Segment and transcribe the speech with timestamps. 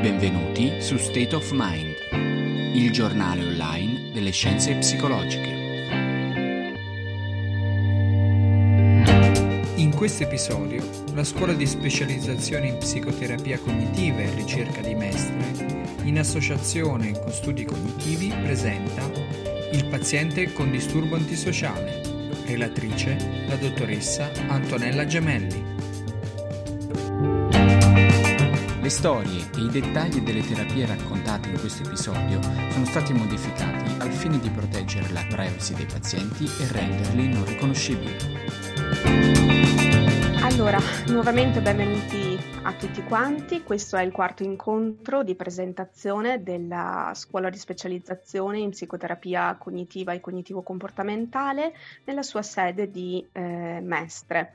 [0.00, 1.94] benvenuti su State of Mind,
[2.74, 5.58] il giornale online delle scienze psicologiche.
[9.74, 10.82] In questo episodio,
[11.12, 17.64] la scuola di specializzazione in psicoterapia cognitiva e ricerca di Mestre, in associazione con studi
[17.64, 19.02] cognitivi, presenta
[19.72, 22.00] Il paziente con disturbo antisociale.
[22.46, 25.69] Relatrice la dottoressa Antonella Gemelli.
[28.90, 34.10] Le storie e i dettagli delle terapie raccontate in questo episodio sono stati modificati al
[34.10, 38.16] fine di proteggere la privacy dei pazienti e renderli non riconoscibili.
[40.42, 43.62] Allora, nuovamente benvenuti a tutti quanti.
[43.62, 50.20] Questo è il quarto incontro di presentazione della scuola di specializzazione in psicoterapia cognitiva e
[50.20, 51.74] cognitivo-comportamentale
[52.06, 54.54] nella sua sede di eh, Mestre.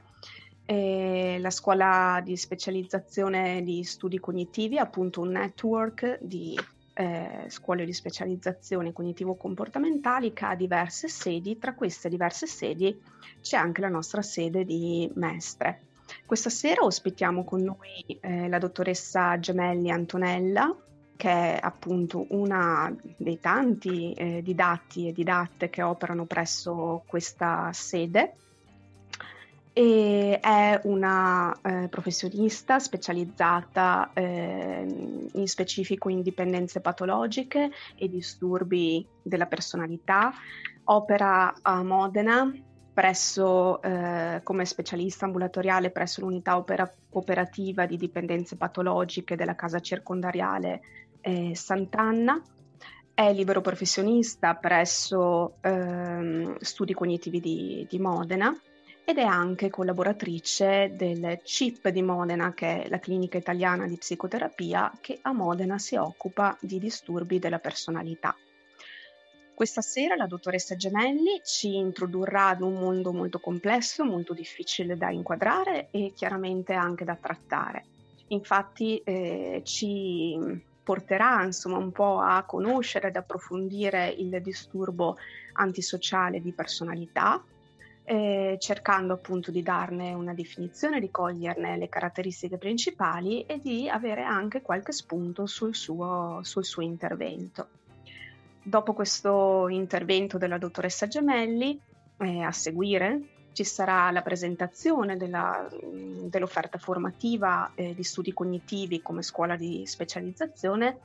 [0.66, 6.58] E la scuola di specializzazione di studi cognitivi appunto un network di
[6.98, 13.00] eh, scuole di specializzazione cognitivo-comportamentali che ha diverse sedi, tra queste diverse sedi
[13.42, 15.82] c'è anche la nostra sede di Mestre.
[16.26, 20.74] Questa sera ospitiamo con noi eh, la dottoressa Gemelli Antonella,
[21.18, 28.36] che è appunto una dei tanti eh, didatti e didatte che operano presso questa sede
[29.78, 34.88] e è una eh, professionista specializzata eh,
[35.34, 40.32] in specifico in dipendenze patologiche e disturbi della personalità.
[40.86, 42.50] Opera a Modena
[42.94, 50.80] presso, eh, come specialista ambulatoriale presso l'unità opera- operativa di dipendenze patologiche della casa circondariale
[51.20, 52.42] eh, Sant'Anna.
[53.14, 58.58] È libero professionista presso ehm, studi cognitivi di, di Modena
[59.06, 64.92] ed è anche collaboratrice del CIP di Modena, che è la clinica italiana di psicoterapia,
[65.00, 68.36] che a Modena si occupa di disturbi della personalità.
[69.54, 75.12] Questa sera la dottoressa Gemelli ci introdurrà ad un mondo molto complesso, molto difficile da
[75.12, 77.86] inquadrare e chiaramente anche da trattare.
[78.30, 85.18] Infatti eh, ci porterà insomma un po' a conoscere ed approfondire il disturbo
[85.54, 87.42] antisociale di personalità,
[88.06, 94.24] eh, cercando appunto di darne una definizione, di coglierne le caratteristiche principali e di avere
[94.24, 97.68] anche qualche spunto sul suo, sul suo intervento.
[98.62, 101.80] Dopo questo intervento della dottoressa Gemelli,
[102.18, 103.22] eh, a seguire
[103.52, 111.00] ci sarà la presentazione della, dell'offerta formativa eh, di studi cognitivi come scuola di specializzazione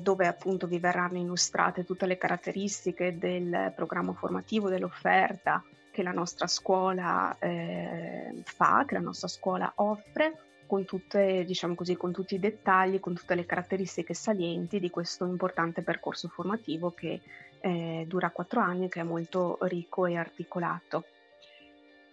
[0.00, 6.46] dove appunto vi verranno illustrate tutte le caratteristiche del programma formativo, dell'offerta che la nostra
[6.46, 12.38] scuola eh, fa, che la nostra scuola offre, con, tutte, diciamo così, con tutti i
[12.38, 17.20] dettagli, con tutte le caratteristiche salienti di questo importante percorso formativo che
[17.60, 21.04] eh, dura quattro anni e che è molto ricco e articolato.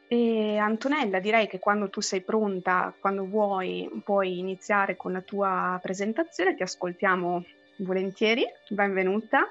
[0.09, 5.77] E Antonella, direi che quando tu sei pronta, quando vuoi, puoi iniziare con la tua
[5.81, 7.43] presentazione, ti ascoltiamo
[7.79, 8.45] volentieri.
[8.69, 9.47] Benvenuta.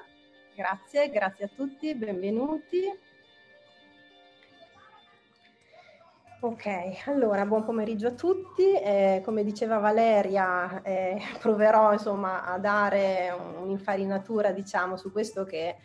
[0.55, 2.81] Grazie, grazie a tutti, benvenuti.
[6.39, 6.67] Ok,
[7.05, 8.73] allora buon pomeriggio a tutti.
[8.73, 13.29] Eh, come diceva Valeria, eh, proverò insomma a dare
[13.59, 15.75] un'infarinatura diciamo su questo che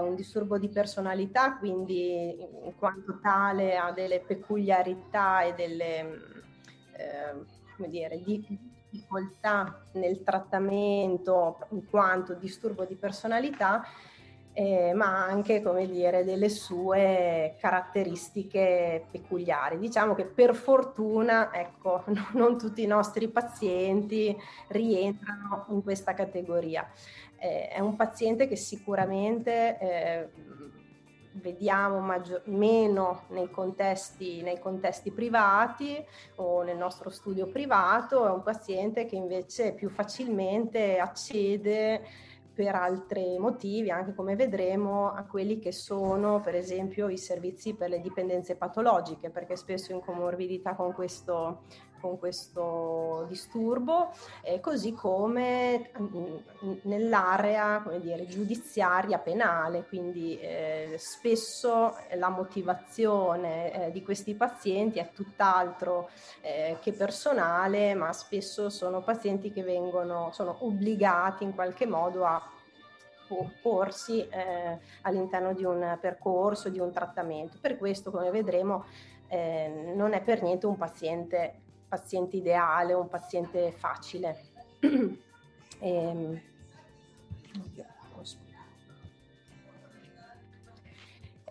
[0.00, 6.00] un disturbo di personalità, quindi in quanto tale ha delle peculiarità e delle
[6.96, 13.82] eh, dire, difficoltà nel trattamento in quanto disturbo di personalità,
[14.52, 19.78] eh, ma anche dire, delle sue caratteristiche peculiari.
[19.78, 22.04] Diciamo che per fortuna ecco,
[22.34, 24.36] non tutti i nostri pazienti
[24.68, 26.88] rientrano in questa categoria
[27.44, 30.28] eh, è un paziente che sicuramente eh,
[31.32, 36.02] vediamo maggior, meno nei contesti, nei contesti privati
[36.36, 42.02] o nel nostro studio privato, è un paziente che invece più facilmente accede
[42.54, 47.90] per altri motivi, anche come vedremo, a quelli che sono per esempio i servizi per
[47.90, 51.64] le dipendenze patologiche, perché spesso in comorbidità con questo,
[52.04, 54.10] con questo disturbo,
[54.42, 56.34] eh, così come mm,
[56.82, 66.10] nell'area dire, giudiziaria penale, quindi eh, spesso la motivazione eh, di questi pazienti è tutt'altro
[66.42, 72.50] eh, che personale, ma spesso sono pazienti che vengono, sono obbligati in qualche modo a
[73.62, 77.56] porsi eh, all'interno di un percorso, di un trattamento.
[77.58, 78.84] Per questo, come vedremo,
[79.28, 81.62] eh, non è per niente un paziente
[81.94, 84.36] paziente ideale, un paziente facile.
[85.78, 86.40] ehm,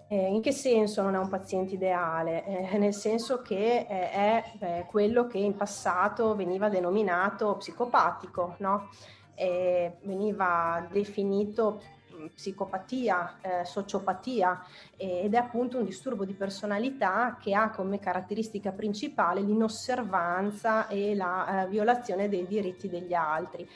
[0.09, 2.45] Eh, in che senso non è un paziente ideale?
[2.45, 8.89] Eh, nel senso che eh, è eh, quello che in passato veniva denominato psicopatico, no?
[9.35, 11.81] veniva definito
[12.29, 14.63] psicopatia, eh, sociopatia
[14.95, 21.63] ed è appunto un disturbo di personalità che ha come caratteristica principale l'inosservanza e la
[21.63, 23.67] eh, violazione dei diritti degli altri,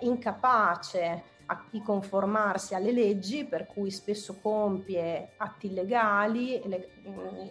[0.00, 1.34] incapace
[1.70, 6.88] di conformarsi alle leggi, per cui spesso compie atti illegali, le,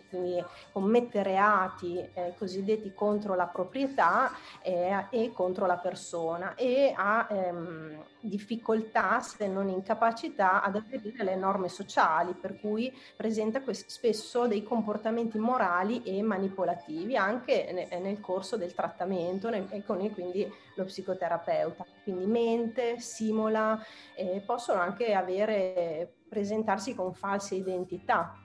[0.10, 4.32] quindi commette reati eh, cosiddetti contro la proprietà
[4.62, 11.36] eh, e contro la persona e ha ehm, difficoltà, se non incapacità, ad aderire alle
[11.36, 18.58] norme sociali, per cui presenta spesso dei comportamenti morali e manipolativi anche ne- nel corso
[18.58, 21.86] del trattamento nel- e con quindi lo psicoterapeuta.
[22.04, 23.80] Quindi mente, simula,
[24.16, 28.36] eh, possono anche avere, presentarsi con false identità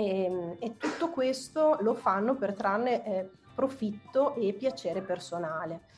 [0.00, 5.88] e, ehm, e tutto questo lo fanno per trarne eh, profitto e piacere personale.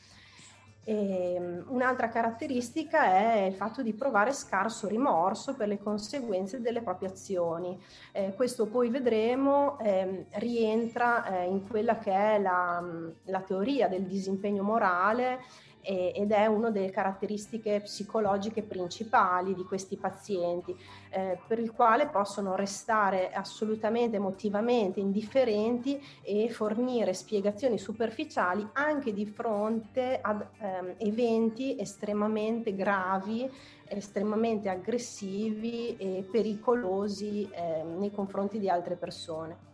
[0.85, 6.81] E, ehm, un'altra caratteristica è il fatto di provare scarso rimorso per le conseguenze delle
[6.81, 7.81] proprie azioni.
[8.11, 12.83] Eh, questo poi vedremo eh, rientra eh, in quella che è la,
[13.25, 15.39] la teoria del disimpegno morale
[15.83, 20.75] ed è una delle caratteristiche psicologiche principali di questi pazienti,
[21.09, 29.25] eh, per il quale possono restare assolutamente emotivamente indifferenti e fornire spiegazioni superficiali anche di
[29.25, 33.49] fronte ad ehm, eventi estremamente gravi,
[33.85, 39.72] estremamente aggressivi e pericolosi eh, nei confronti di altre persone.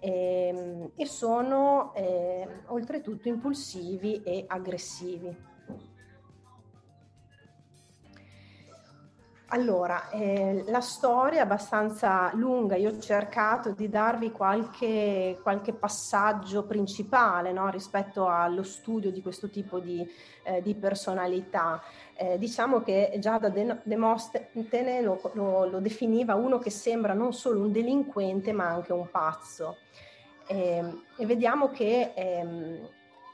[0.00, 5.36] E, ehm, e sono eh, oltretutto impulsivi e aggressivi.
[9.50, 16.64] Allora, eh, la storia è abbastanza lunga, io ho cercato di darvi qualche, qualche passaggio
[16.64, 20.06] principale no, rispetto allo studio di questo tipo di,
[20.42, 21.82] eh, di personalità.
[22.14, 27.60] Eh, diciamo che già da Demostene lo, lo, lo, definiva uno che sembra non solo
[27.60, 29.78] un delinquente ma anche un pazzo.
[30.48, 32.86] Ehm, e vediamo che ehm,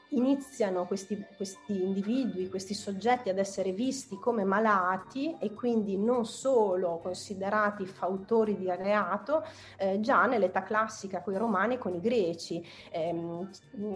[0.09, 6.99] iniziano questi, questi, individui, questi soggetti ad essere visti come malati e quindi non solo
[7.01, 9.43] considerati fautori di reato,
[9.77, 13.49] eh, già nell'età classica con i romani e con i greci, ehm,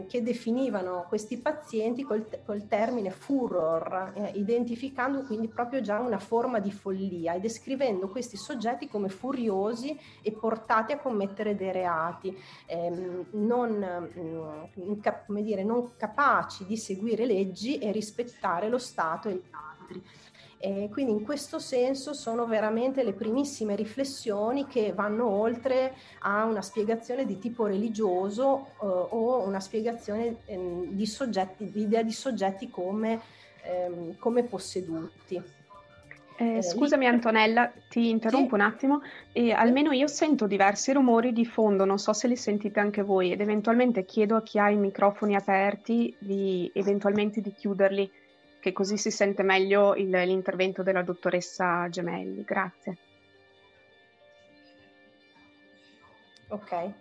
[0.07, 6.59] che definivano questi pazienti col, col termine furor, eh, identificando quindi proprio già una forma
[6.59, 12.35] di follia e descrivendo questi soggetti come furiosi e portati a commettere dei reati,
[12.65, 19.27] ehm, non, mh, mm, come dire, non capaci di seguire leggi e rispettare lo Stato
[19.27, 20.03] e gli altri.
[20.61, 26.61] E quindi in questo senso sono veramente le primissime riflessioni che vanno oltre a una
[26.61, 32.69] spiegazione di tipo religioso eh, o una spiegazione eh, di soggetti, di idea di soggetti
[32.69, 33.21] come,
[33.63, 35.58] ehm, come posseduti.
[36.39, 38.61] Eh, eh scusami Antonella, ti interrompo sì.
[38.61, 39.01] un attimo.
[39.33, 43.33] E almeno io sento diversi rumori di fondo, non so se li sentite anche voi
[43.33, 48.09] ed eventualmente chiedo a chi ha i microfoni aperti di eventualmente di chiuderli,
[48.61, 52.43] che così si sente meglio il, l'intervento della dottoressa Gemelli.
[52.43, 52.97] Grazie.
[56.47, 56.91] Ok.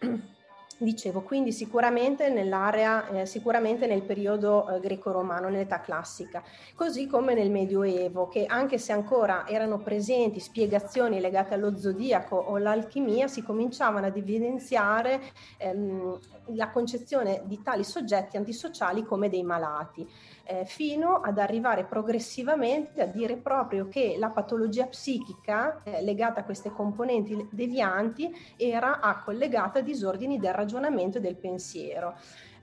[0.82, 6.42] Dicevo, quindi sicuramente nell'area, eh, sicuramente nel periodo eh, greco-romano, nell'età classica,
[6.74, 12.54] così come nel Medioevo, che anche se ancora erano presenti spiegazioni legate allo zodiaco o
[12.54, 15.20] all'alchimia, si cominciavano ad evidenziare
[15.58, 16.18] ehm,
[16.54, 20.08] la concezione di tali soggetti antisociali come dei malati
[20.44, 26.44] eh, fino ad arrivare progressivamente a dire proprio che la patologia psichica eh, legata a
[26.44, 32.14] queste componenti devianti era collegata a disordini del ragionamento e del pensiero.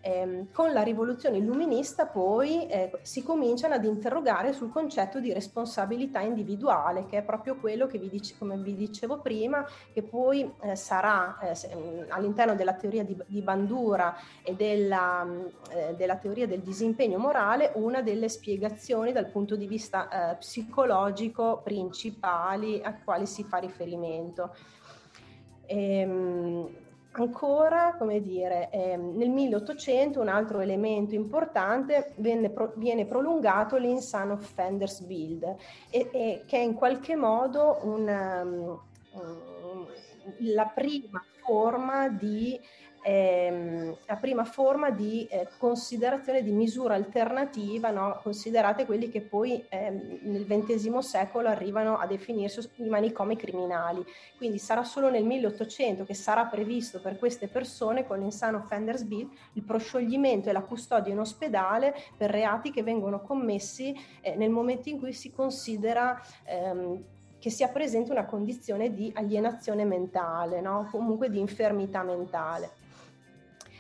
[0.02, 6.20] Eh, con la rivoluzione illuminista poi eh, si cominciano ad interrogare sul concetto di responsabilità
[6.22, 10.76] individuale, che è proprio quello che vi dice, come vi dicevo prima, che poi eh,
[10.76, 16.48] sarà eh, mm, all'interno della teoria di, di Bandura e della, mm, eh, della, teoria
[16.48, 23.26] del disimpegno morale una delle spiegazioni dal punto di vista eh, psicologico principali a quali
[23.26, 24.56] si fa riferimento.
[25.66, 26.86] Ehm,
[27.20, 32.14] Ancora, come dire, ehm, nel 1800 un altro elemento importante
[32.54, 35.56] pro, viene prolungato l'insano offenders bill,
[35.90, 38.80] e, e, che è in qualche modo una, um,
[40.40, 42.60] la prima forma di
[43.08, 48.20] ehm, la prima forma di eh, considerazione di misura alternativa, no?
[48.22, 54.04] considerate quelli che poi ehm, nel XX secolo arrivano a definirsi i manicomi criminali.
[54.36, 59.30] Quindi sarà solo nel 1800 che sarà previsto per queste persone con l'insano Offenders Bill
[59.54, 64.90] il proscioglimento e la custodia in ospedale per reati che vengono commessi eh, nel momento
[64.90, 67.04] in cui si considera ehm,
[67.40, 70.90] che sia presente una condizione di alienazione mentale, no?
[70.92, 72.86] comunque di infermità mentale.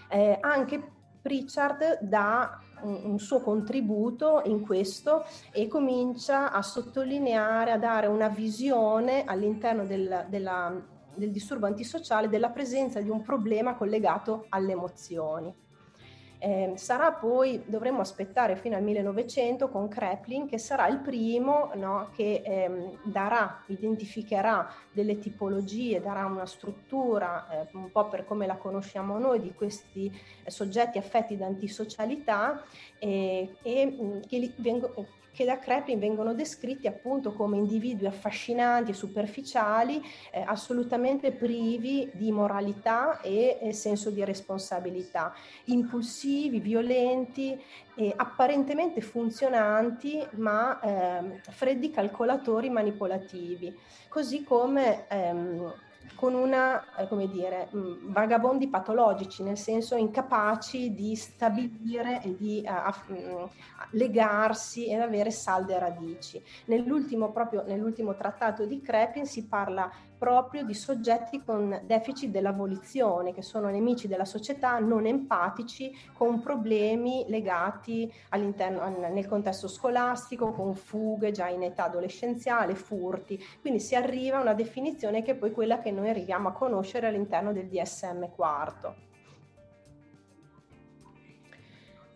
[0.09, 7.77] Eh, anche Pritchard dà un, un, suo contributo in questo e comincia a sottolineare, a
[7.77, 10.73] dare una visione all'interno del, della,
[11.15, 15.53] del disturbo antisociale della presenza di un problema collegato alle emozioni.
[16.39, 22.09] Eh, sarà poi, dovremmo aspettare fino al 1900 con Kreplin, che sarà il primo no,
[22.15, 28.55] che ehm, darà, identificherà delle tipologie, darà una struttura, eh, un po' per come la
[28.55, 30.11] conosciamo noi, di questi
[30.43, 32.63] eh, soggetti affetti da antisocialità
[32.99, 34.93] e mm, che vengo,
[35.37, 40.01] che da Kreplin vengono descritti appunto come individui affascinanti e superficiali,
[40.31, 47.55] eh, assolutamente privi di moralità e, e senso di responsabilità, impulsivi, violenti,
[47.93, 53.77] eh, apparentemente funzionanti, ma eh, freddi calcolatori manipolativi,
[54.09, 55.71] così come ehm,
[56.15, 62.63] con una, eh, come dire, mh, vagabondi patologici, nel senso incapaci di stabilire e di
[62.65, 63.49] uh, aff- mh,
[63.91, 66.41] legarsi ed avere salde radici.
[66.65, 73.33] Nell'ultimo, proprio nell'ultimo trattato di Crepin si parla proprio di soggetti con deficit della volizione,
[73.33, 80.75] che sono nemici della società, non empatici, con problemi legati all'interno, nel contesto scolastico, con
[80.75, 83.39] fughe già in età adolescenziale, furti.
[83.61, 87.07] Quindi si arriva a una definizione che è poi quella che noi arriviamo a conoscere
[87.07, 89.05] all'interno del DSM quarto.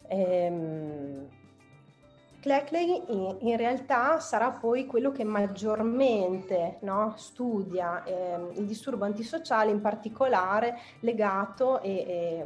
[0.08, 1.30] Ehm,
[2.42, 9.70] Cleckley in, in, realtà sarà poi quello che maggiormente no, studia eh, il disturbo antisociale,
[9.70, 12.46] in particolare legato e, e,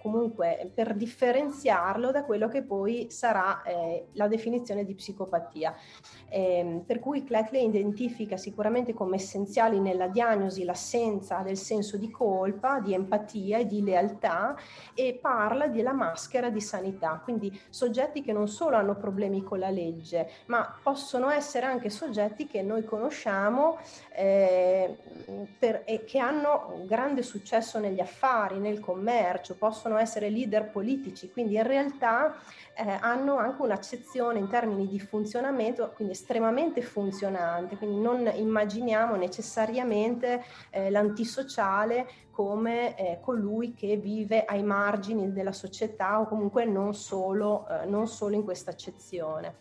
[0.00, 5.72] comunque per differenziarlo da quello che poi sarà eh, la definizione di psicopatia.
[6.28, 12.80] Eh, per cui Cleckley identifica sicuramente come essenziali nella diagnosi l'assenza del senso di colpa,
[12.80, 14.56] di empatia e di lealtà
[14.94, 19.58] e parla della maschera di sanità, quindi soggetti che non solo hanno problemi problemi con
[19.58, 23.78] la legge, ma possono essere anche soggetti che noi conosciamo
[24.14, 24.96] eh,
[25.58, 31.56] per, e che hanno grande successo negli affari, nel commercio, possono essere leader politici, quindi
[31.56, 32.34] in realtà
[32.74, 40.42] eh, hanno anche un'accezione in termini di funzionamento, quindi estremamente funzionante, quindi non immaginiamo necessariamente
[40.70, 47.68] eh, l'antisociale come eh, colui che vive ai margini della società o comunque non solo,
[47.68, 49.56] eh, non solo in questa accezione.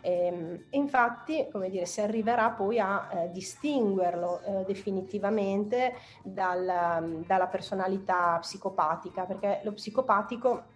[0.00, 7.46] E, ehm, infatti, come dire, si arriverà poi a eh, distinguerlo eh, definitivamente dal, dalla
[7.46, 10.69] personalità psicopatica, perché lo psicopatico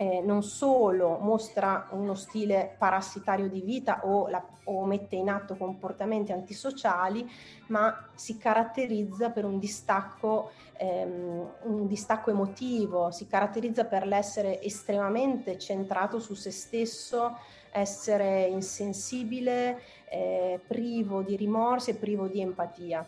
[0.00, 5.56] eh, non solo mostra uno stile parassitario di vita o, la, o, mette in atto
[5.56, 7.30] comportamenti antisociali,
[7.66, 15.58] ma si caratterizza per un distacco, ehm, un distacco emotivo, si caratterizza per l'essere estremamente
[15.58, 17.36] centrato su se stesso,
[17.70, 23.06] essere insensibile, eh, privo di rimorsi e privo di empatia.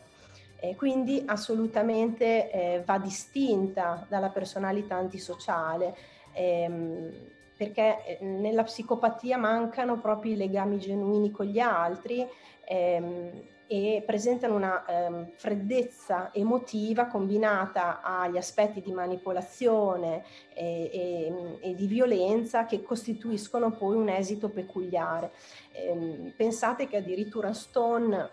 [0.60, 7.10] E quindi assolutamente eh, va distinta dalla personalità antisociale ehm,
[7.56, 12.26] perché eh, nella psicopatia mancano proprio i legami genuini con gli altri
[12.64, 21.74] ehm, e presentano una ehm, freddezza emotiva combinata agli aspetti di manipolazione e, e, e,
[21.74, 25.32] di violenza che costituiscono poi un esito peculiare.
[25.72, 28.30] Ehm, pensate che addirittura Stone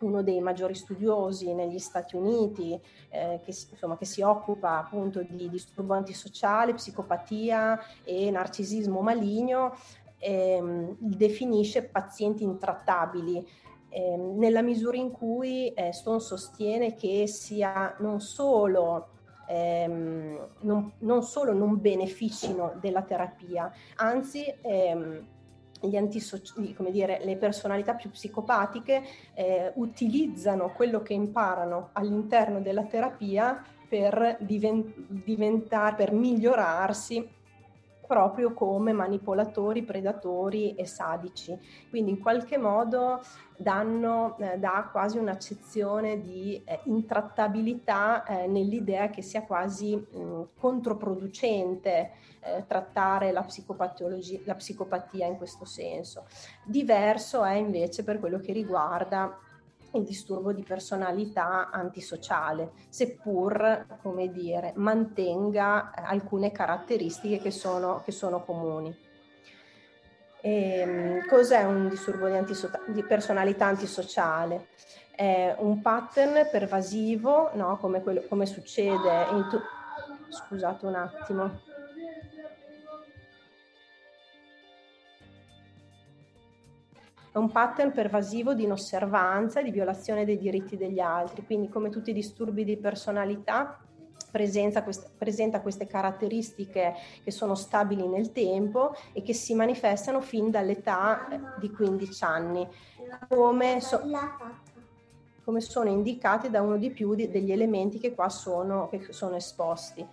[0.00, 2.78] uno dei maggiori studiosi negli Stati Uniti
[3.08, 9.74] eh, che, insomma, che, si occupa appunto di disturbo antisociale, psicopatia e narcisismo maligno,
[10.18, 13.46] ehm, definisce pazienti intrattabili.
[13.90, 19.08] Ehm, nella misura in cui eh, Stone sostiene che sia non solo
[19.48, 25.26] ehm, non, non, solo non beneficino della terapia, anzi ehm,
[26.90, 29.02] dire, le personalità più psicopatiche
[29.34, 37.36] eh, utilizzano quello che imparano all'interno della terapia per diven- diventare, per migliorarsi
[38.08, 41.56] proprio come manipolatori, predatori e sadici.
[41.90, 43.20] Quindi in qualche modo
[43.56, 52.12] danno, eh, dà quasi un'accezione di eh, intrattabilità eh, nell'idea che sia quasi mh, controproducente
[52.40, 53.44] eh, trattare la,
[54.44, 56.26] la psicopatia in questo senso.
[56.64, 59.38] Diverso è invece per quello che riguarda
[59.92, 68.12] il disturbo di personalità antisociale, seppur, come dire, mantenga eh, alcune caratteristiche che sono, che
[68.12, 68.94] sono comuni.
[70.40, 74.68] E, ehm, cos'è un disturbo di, antiso- di, personalità antisociale?
[75.10, 77.76] È un pattern pervasivo, no?
[77.78, 79.46] come, quello, come succede in...
[79.50, 79.60] Tu-
[80.30, 81.67] Scusate un attimo.
[87.30, 91.90] È un pattern pervasivo di inosservanza e di violazione dei diritti degli altri, quindi come
[91.90, 93.78] tutti i disturbi di personalità
[94.82, 101.28] quest- presenta queste caratteristiche che sono stabili nel tempo e che si manifestano fin dall'età
[101.28, 102.68] eh, di 15 anni,
[103.28, 104.02] come, so-
[105.44, 109.36] come sono indicate da uno di più di- degli elementi che qua sono, che sono
[109.36, 110.06] esposti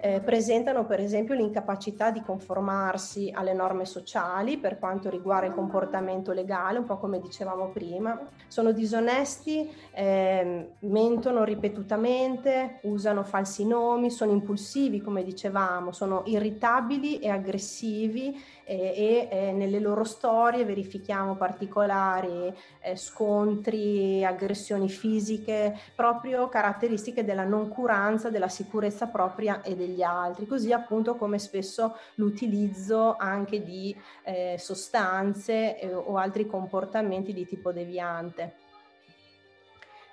[0.00, 6.32] eh, presentano per esempio l'incapacità di conformarsi alle norme sociali per quanto riguarda il comportamento
[6.32, 14.32] legale, un po' come dicevamo prima, sono disonesti, eh, mentono ripetutamente, usano falsi nomi, sono
[14.32, 22.96] impulsivi come dicevamo, sono irritabili e aggressivi e, e nelle loro storie verifichiamo particolari eh,
[22.96, 31.16] scontri, aggressioni fisiche, proprio caratteristiche della noncuranza della sicurezza propria e degli altri, così appunto
[31.16, 38.54] come spesso l'utilizzo anche di eh, sostanze eh, o altri comportamenti di tipo deviante.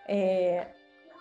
[0.06, 0.74] Eh,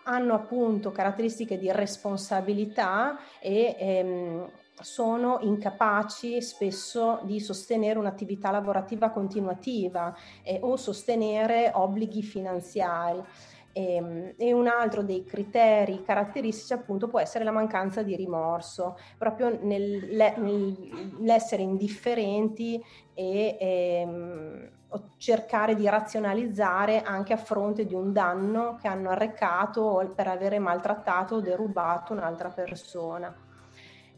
[0.04, 4.50] hanno appunto caratteristiche di responsabilità e ehm,
[4.80, 13.22] sono incapaci spesso di sostenere un'attività lavorativa continuativa eh, o sostenere obblighi finanziari.
[13.72, 18.96] E, ehm, e, un altro dei criteri caratteristici appunto può essere la mancanza di rimorso,
[19.16, 22.82] proprio nel, nell'essere indifferenti
[23.14, 24.70] e, e ehm,
[25.18, 31.36] cercare di razionalizzare anche a fronte di un danno che hanno arrecato per avere maltrattato
[31.36, 33.34] o derubato un'altra persona.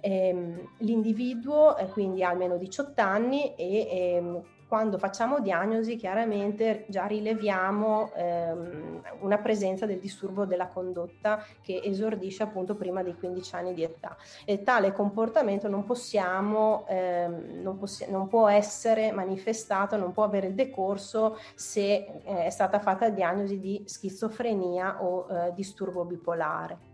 [0.01, 9.03] Ehm, l'individuo quindi ha almeno 18 anni e quando facciamo diagnosi chiaramente già rileviamo ehm,
[9.23, 14.17] una presenza del disturbo della condotta che esordisce appunto prima dei 15 anni di età
[14.45, 20.55] e tale comportamento non possiamo, ehm, non, possi- non può essere manifestato, non può avere
[20.55, 26.91] decorso se eh, è stata fatta diagnosi di schizofrenia o eh, disturbo bipolare.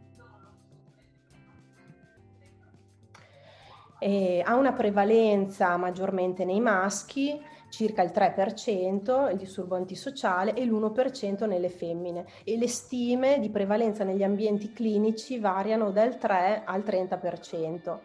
[3.98, 11.46] eh, ha una prevalenza maggiormente nei maschi, circa il 3%, il disturbo antisociale, e l'1%
[11.46, 12.24] nelle femmine.
[12.44, 17.98] E le stime di prevalenza negli ambienti clinici variano dal 3 al 30%.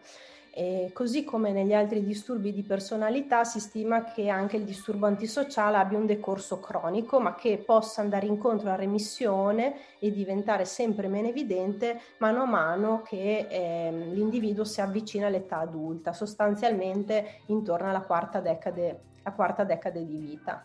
[0.54, 5.78] E così come negli altri disturbi di personalità si stima che anche il disturbo antisociale
[5.78, 11.30] abbia un decorso cronico, ma che possa andare incontro a remissione e diventare sempre meno
[11.30, 18.42] evidente mano a mano che eh, l'individuo si avvicina all'età adulta, sostanzialmente intorno alla quarta
[18.42, 20.64] decade, quarta decade di vita.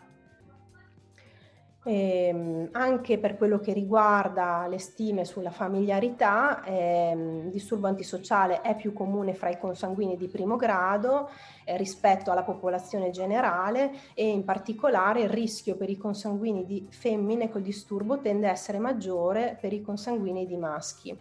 [1.87, 8.75] Eh, anche per quello che riguarda le stime sulla familiarità, ehm, il disturbo antisociale è
[8.75, 11.29] più comune fra i consanguini di primo grado
[11.63, 17.49] eh, rispetto alla popolazione generale e in particolare il rischio per i consanguini di femmine
[17.49, 21.17] col disturbo tende a essere maggiore per i consanguini di maschi.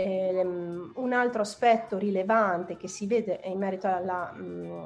[0.00, 4.32] Eh, un altro aspetto rilevante che si vede in merito alla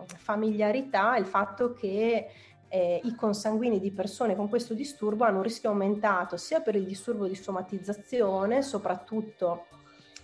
[0.06, 2.30] familiarità è il fatto che
[2.66, 6.86] eh, i consanguini di persone con questo disturbo hanno un rischio aumentato sia per il
[6.86, 9.66] disturbo di somatizzazione, soprattutto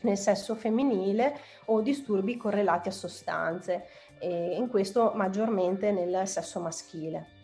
[0.00, 7.37] nel sesso femminile, o disturbi correlati a sostanze, e in questo maggiormente nel sesso maschile.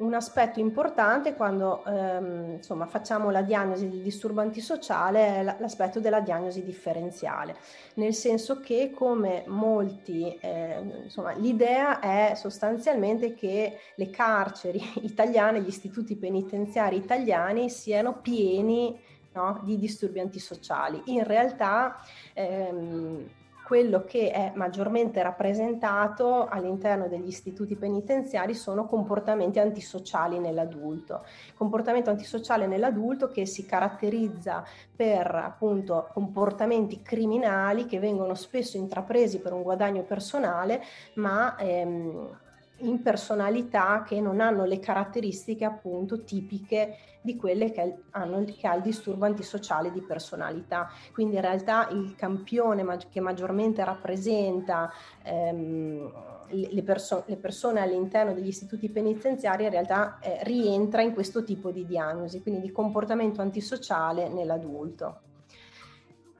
[0.00, 6.20] Un aspetto importante quando ehm, insomma, facciamo la diagnosi di disturbo antisociale è l'aspetto della
[6.20, 7.56] diagnosi differenziale,
[7.96, 15.68] nel senso che come molti, eh, insomma, l'idea è sostanzialmente che le carceri italiane, gli
[15.68, 18.98] istituti penitenziari italiani siano pieni
[19.32, 21.02] no, di disturbi antisociali.
[21.06, 21.96] In realtà
[22.32, 23.28] ehm,
[23.70, 31.24] quello che è maggiormente rappresentato all'interno degli istituti penitenziari sono comportamenti antisociali nell'adulto.
[31.54, 34.64] Comportamento antisociale nell'adulto che si caratterizza
[34.96, 40.82] per appunto comportamenti criminali che vengono spesso intrapresi per un guadagno personale,
[41.14, 42.38] ma ehm,
[42.80, 48.74] in personalità che non hanno le caratteristiche appunto tipiche di quelle che, hanno, che ha
[48.74, 50.90] il disturbo antisociale di personalità.
[51.12, 54.90] Quindi in realtà il campione ma- che maggiormente rappresenta
[55.22, 56.12] ehm,
[56.48, 61.70] le, perso- le, persone all'interno degli istituti penitenziari in realtà eh, rientra in questo tipo
[61.70, 65.28] di diagnosi, quindi di comportamento antisociale nell'adulto.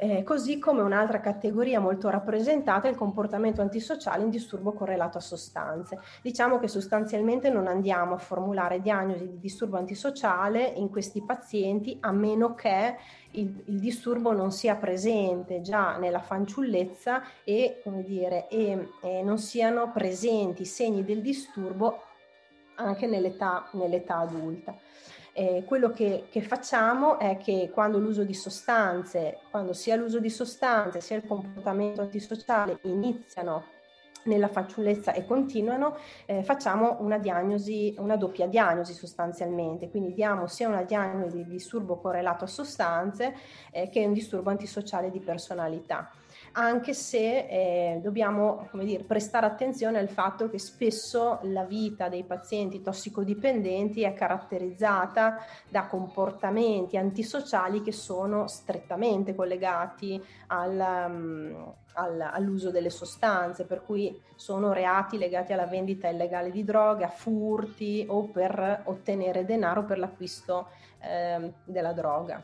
[0.02, 5.20] Eh, così come un'altra categoria molto rappresentata è il comportamento antisociale in disturbo correlato a
[5.20, 5.98] sostanze.
[6.22, 12.12] Diciamo che sostanzialmente non andiamo a formulare diagnosi di disturbo antisociale in questi pazienti a
[12.12, 12.96] meno che
[13.32, 19.92] il, il disturbo non sia presente già nella fanciullezza e, dire, e, e non siano
[19.92, 22.04] presenti segni del disturbo
[22.76, 24.74] anche nell'età, nell'età adulta.
[25.40, 30.29] Eh, quello che, che, facciamo è che quando l'uso di sostanze, quando sia l'uso di
[30.29, 33.64] sostanze sia il comportamento antisociale iniziano
[34.24, 40.68] nella fanciullezza e continuano, eh, facciamo una diagnosi, una doppia diagnosi sostanzialmente, quindi diamo sia
[40.68, 43.35] una diagnosi di disturbo correlato a sostanze
[43.70, 46.11] eh, che un disturbo antisociale di personalità
[46.52, 52.82] anche se eh, dobbiamo dire, prestare attenzione al fatto che spesso la vita dei pazienti
[52.82, 62.90] tossicodipendenti è caratterizzata da comportamenti antisociali che sono strettamente collegati al, um, al, all'uso delle
[62.90, 68.82] sostanze, per cui sono reati legati alla vendita illegale di droghe, a furti o per
[68.84, 70.68] ottenere denaro per l'acquisto
[71.00, 72.42] eh, della droga.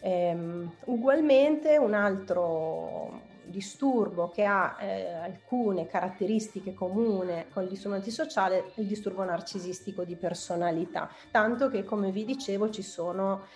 [0.00, 8.58] Ehm, ugualmente un altro disturbo che ha eh, alcune caratteristiche comuni con il disturbo antisociale
[8.74, 13.46] è il disturbo narcisistico di personalità, tanto che come vi dicevo ci sono,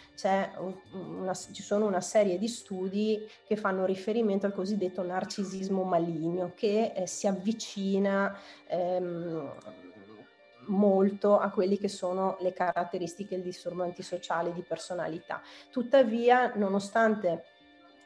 [0.93, 6.93] una, ci sono una serie di studi che fanno riferimento al cosiddetto narcisismo maligno che
[6.95, 9.53] eh, si avvicina ehm,
[10.67, 15.41] molto a quelle che sono le caratteristiche del disturbo antisociale di personalità.
[15.71, 17.45] Tuttavia, nonostante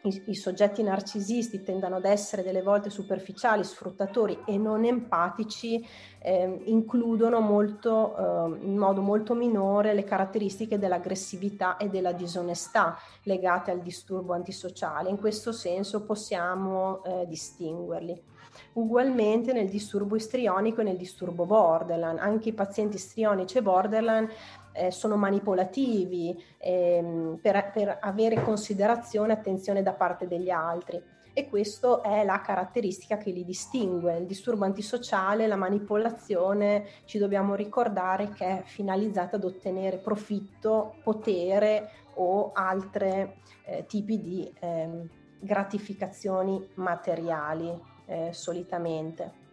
[0.07, 5.85] i, i, soggetti narcisisti tendano ad essere delle volte superficiali, sfruttatori e non empatici,
[6.21, 13.71] eh, includono molto, eh, in modo molto minore le caratteristiche dell'aggressività e della disonestà legate
[13.71, 15.11] al disturbo antisociale.
[15.11, 18.35] In questo senso possiamo eh, distinguerli.
[18.75, 24.29] Ugualmente nel disturbo istrionico e nel disturbo borderline, anche i pazienti istrionici e borderline
[24.73, 31.03] eh, sono manipolativi ehm, per, per avere considerazione e attenzione da parte degli altri.
[31.39, 34.17] E questa è la caratteristica che li distingue.
[34.17, 41.91] Il disturbo antisociale, la manipolazione, ci dobbiamo ricordare che è finalizzata ad ottenere profitto, potere
[42.15, 43.31] o altri
[43.67, 49.45] eh, tipi di eh, gratificazioni materiali eh, solitamente.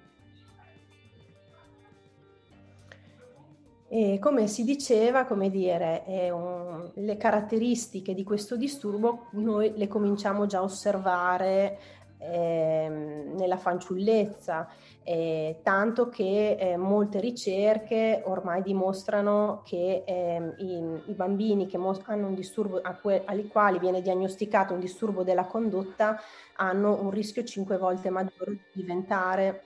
[3.88, 10.48] E come si diceva, come dire, un, le caratteristiche di questo disturbo noi le cominciamo
[10.48, 11.78] già a osservare
[12.18, 14.68] eh, nella fanciullezza,
[15.04, 22.02] eh, tanto che eh, molte ricerche ormai dimostrano che ehm, i, i, bambini che mos-
[22.06, 26.20] hanno un disturbo, que- ai quali viene diagnosticato un disturbo della condotta,
[26.56, 29.64] hanno un rischio cinque volte maggiore di diventare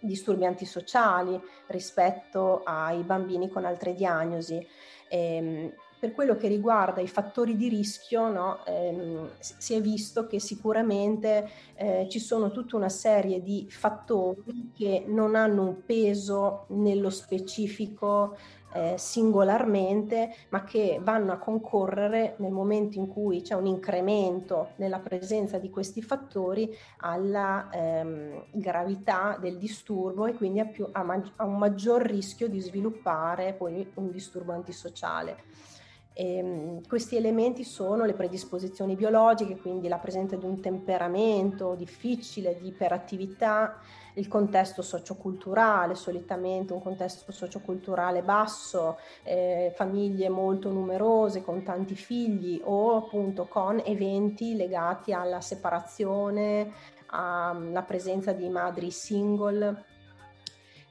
[0.00, 4.66] disturbi antisociali rispetto ai bambini con altre diagnosi.
[5.08, 5.72] Ehm,
[6.04, 11.48] per quello che riguarda i fattori di rischio, no, ehm, si è visto che sicuramente
[11.76, 18.36] eh, ci sono tutta una serie di fattori che non hanno un peso nello specifico
[18.74, 24.98] eh, singolarmente, ma che vanno a concorrere nel momento in cui c'è un incremento nella
[24.98, 31.32] presenza di questi fattori alla ehm, gravità del disturbo e quindi a, più, a, mag-
[31.36, 35.72] a un maggior rischio di sviluppare poi un disturbo antisociale.
[36.16, 42.56] E, ehm, questi elementi sono le predisposizioni biologiche, quindi la presenza di un temperamento difficile,
[42.56, 43.80] di iperattività,
[44.14, 52.60] il contesto socioculturale, solitamente un contesto socioculturale basso, eh, famiglie molto numerose con tanti figli
[52.62, 56.70] o appunto con eventi legati alla separazione,
[57.06, 59.92] alla presenza di madri single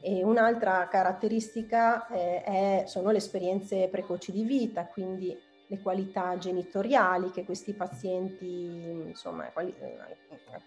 [0.03, 5.33] e un'altra caratteristica eh, è, sono le esperienze precoci di vita, quindi
[5.67, 9.97] le qualità genitoriali che questi pazienti, insomma, quali, eh,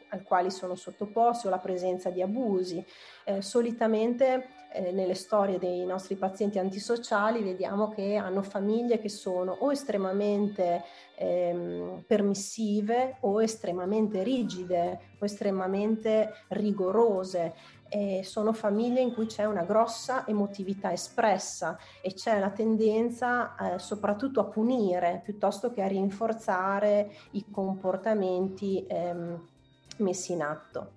[0.09, 2.85] al quali sono sottoposti o la presenza di abusi.
[3.25, 9.57] Eh, solitamente eh, nelle storie dei nostri pazienti antisociali vediamo che hanno famiglie che sono
[9.61, 10.83] o estremamente
[11.16, 17.55] ehm, permissive o estremamente rigide o estremamente rigorose
[17.88, 23.79] eh, sono famiglie in cui c'è una grossa emotività espressa e c'è la tendenza eh,
[23.79, 29.49] soprattutto a punire piuttosto che a rinforzare i comportamenti ehm,
[29.99, 30.94] messi in atto.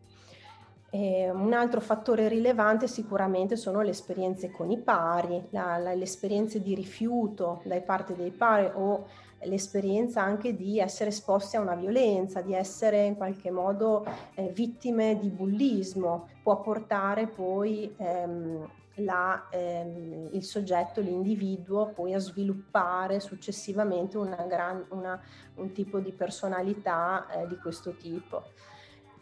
[0.92, 6.04] Eh, un altro fattore rilevante sicuramente sono le esperienze con i pari, la, la, le
[6.04, 9.06] esperienze di rifiuto da parte dei pari o
[9.44, 15.18] l'esperienza anche di essere esposti a una violenza, di essere in qualche modo eh, vittime
[15.20, 24.18] di bullismo, può portare poi ehm, la, ehm, il soggetto, l'individuo, poi a sviluppare successivamente
[24.18, 25.22] una gran, una,
[25.56, 28.44] un tipo di personalità eh, di questo tipo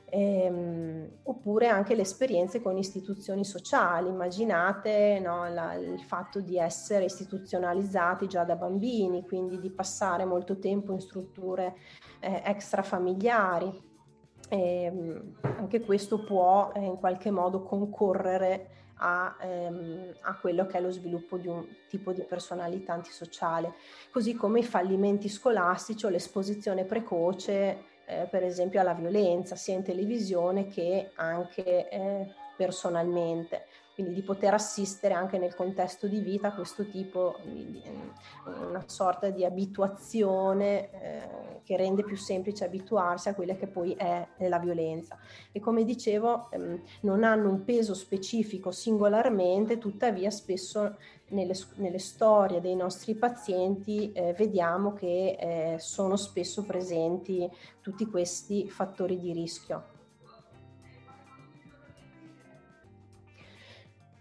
[0.10, 4.10] ehm, oppure anche le esperienze con istituzioni sociali.
[4.10, 10.60] Immaginate no, la, il fatto di essere istituzionalizzati già da bambini, quindi di passare molto
[10.60, 11.76] tempo in strutture
[12.20, 13.86] eh, extrafamiliari.
[14.50, 20.82] E, anche questo può eh, in qualche modo concorrere a, ehm, a, quello che è
[20.82, 23.74] lo sviluppo di un tipo di personalità antisociale,
[24.12, 29.84] così come i fallimenti scolastici o l'esposizione precoce eh, per esempio alla violenza sia in
[29.84, 33.66] televisione che anche eh, personalmente
[33.98, 37.82] quindi di poter assistere anche nel contesto di vita a questo tipo di,
[38.46, 44.28] una sorta di abituazione eh, che rende più semplice abituarsi a quella che poi è
[44.48, 45.18] la violenza.
[45.52, 50.98] E come dicevo, ehm, non hanno un peso specifico singolarmente, tuttavia spesso
[51.30, 57.50] nelle, nelle storie dei nostri pazienti eh, vediamo che eh, sono spesso presenti
[57.82, 59.97] tutti questi fattori di rischio.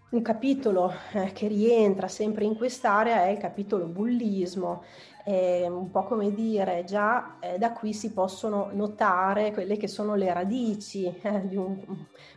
[0.09, 4.83] Un capitolo eh, che rientra sempre in quest'area è il capitolo bullismo,
[5.25, 10.15] eh, un po' come dire, già eh, da qui si possono notare quelle che sono
[10.15, 11.77] le radici eh, di un,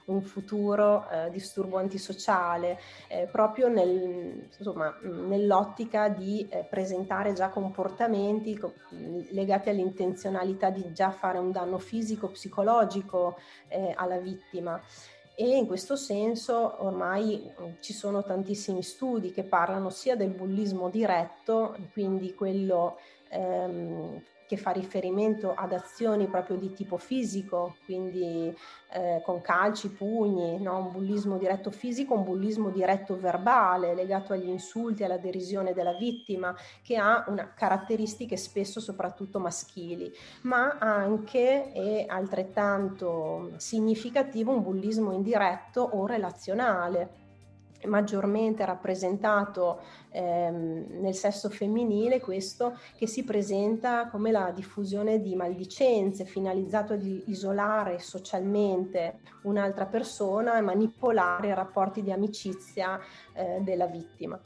[0.07, 2.77] un futuro disturbo antisociale,
[3.31, 8.75] proprio nel, insomma, nell'ottica di presentare già comportamenti co-
[9.31, 13.37] legati all'intenzionalità di già fare un danno fisico, psicologico
[13.95, 14.81] alla vittima
[15.35, 20.91] e in questo senso ormai mm, ci sono tantissimi studi che parlano sia del bullismo
[20.91, 28.53] diretto, quindi quello ehm, che fa riferimento ad azioni proprio di tipo fisico, quindi
[28.93, 30.77] eh, con calci, pugni, no?
[30.79, 36.53] un bullismo diretto fisico, un bullismo diretto verbale legato agli insulti, alla derisione della vittima,
[36.83, 45.81] che ha una, caratteristiche spesso soprattutto maschili, ma anche e altrettanto significativo un bullismo indiretto
[45.81, 47.30] o relazionale
[47.87, 56.25] maggiormente rappresentato ehm, nel sesso femminile questo che si presenta come la diffusione di maldicenze
[56.25, 62.99] finalizzato ad isolare socialmente un'altra persona e manipolare i rapporti di amicizia
[63.33, 64.39] eh, della vittima.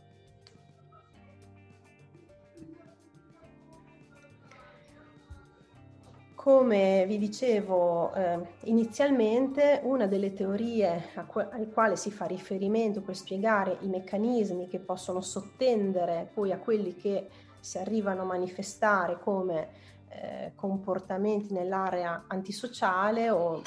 [6.44, 13.16] Come vi dicevo eh, inizialmente, una delle teorie que- alle quali si fa riferimento per
[13.16, 17.30] spiegare i meccanismi che possono sottendere poi a quelli che
[17.60, 19.68] si arrivano a manifestare come
[20.10, 23.62] eh, comportamenti nell'area antisociale o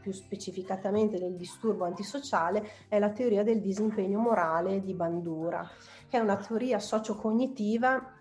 [0.00, 5.68] più specificatamente del disturbo antisociale è la teoria del disimpegno morale di Bandura,
[6.08, 8.15] che è una teoria sociocognitiva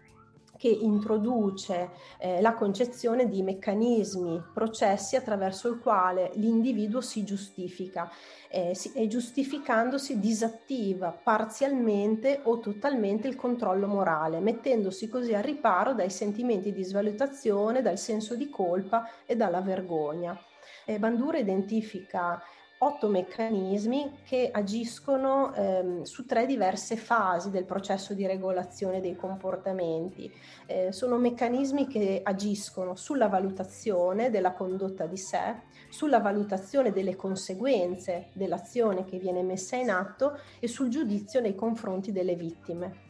[0.65, 8.11] che introduce eh, la concezione di meccanismi, processi attraverso il quale l'individuo si giustifica
[8.49, 15.93] eh, si, e giustificandosi disattiva parzialmente o totalmente il controllo morale, mettendosi così al riparo
[15.93, 20.35] dai sentimenti di svalutazione, dal senso di colpa e dalla vergogna.
[20.83, 22.41] Eh, Bandura identifica
[22.79, 30.31] otto meccanismi che agiscono ehm, su tre diverse fasi del processo di regolazione dei comportamenti.
[30.65, 38.29] Eh, sono meccanismi che agiscono sulla valutazione della condotta di sé, sulla valutazione delle conseguenze
[38.33, 43.04] dell'azione che viene messa in atto e sul giudizio nei confronti delle vittime.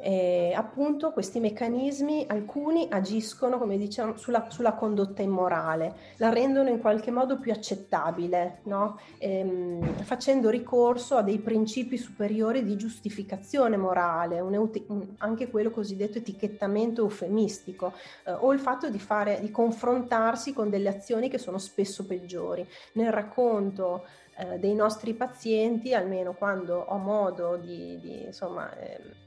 [0.00, 6.78] E appunto questi meccanismi, alcuni agiscono, come diciamo, sulla, sulla condotta immorale, la rendono in
[6.78, 9.00] qualche modo più accettabile, no?
[9.18, 16.18] ehm, facendo ricorso a dei principi superiori di giustificazione morale, un, un, anche quello cosiddetto
[16.18, 17.92] etichettamento eufemistico,
[18.24, 22.64] eh, o il fatto di, fare, di confrontarsi con delle azioni che sono spesso peggiori.
[22.92, 24.04] Nel racconto
[24.36, 29.26] eh, dei nostri pazienti, almeno quando ho modo di, di insomma, eh,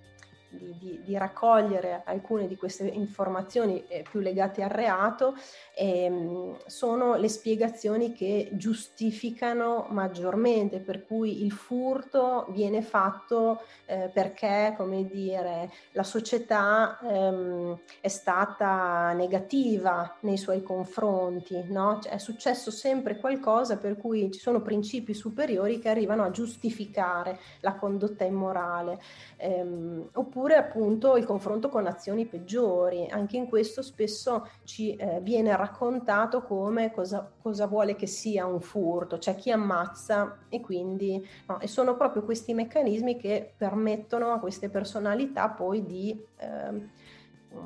[0.51, 5.35] di, di, di, raccogliere alcune di queste informazioni eh, più legate al reato
[5.81, 14.75] ehm, sono le spiegazioni che giustificano maggiormente, per cui il furto viene fatto eh, perché,
[14.77, 21.99] come dire, la società ehm, è stata negativa nei suoi confronti, no?
[22.01, 27.39] Cioè, è successo sempre qualcosa per cui ci sono principi superiori che arrivano a giustificare
[27.61, 29.01] la condotta immorale.
[29.37, 33.07] Ehm, oppure appunto il confronto con azioni peggiori.
[33.09, 38.61] Anche in questo spesso ci eh, viene raccontato come cosa, cosa, vuole che sia un
[38.61, 44.39] furto, c'è chi ammazza e quindi no, e sono proprio questi meccanismi che permettono a
[44.39, 46.89] queste personalità poi di eh,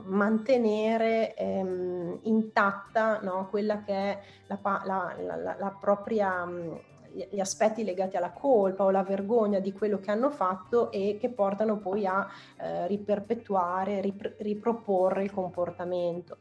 [0.05, 6.47] mantenere ehm, intatta no, quella che è la, la, la, la propria
[7.29, 11.29] gli aspetti legati alla colpa o la vergogna di quello che hanno fatto e che
[11.29, 16.37] portano poi a eh, riperpetuare, rip- riproporre il comportamento.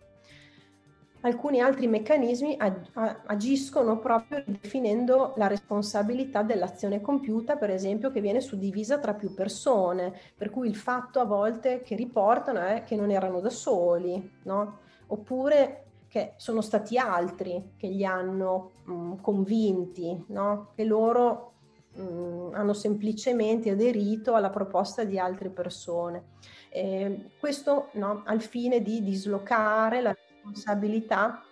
[1.25, 8.43] Alcuni altri meccanismi ag- agiscono proprio definendo la responsabilità dell'azione compiuta, per esempio, che viene
[8.43, 13.11] suddivisa tra più persone, per cui il fatto a volte che riportano è che non
[13.11, 14.81] erano da soli, no?
[15.07, 20.73] oppure che sono stati altri che li hanno mh, mm, convinti, no?
[20.75, 21.53] che loro
[21.95, 26.33] mh, mm, hanno semplicemente aderito alla proposta di altre persone.
[26.69, 31.43] Eh, questo no, al fine di dislocare la responsabilità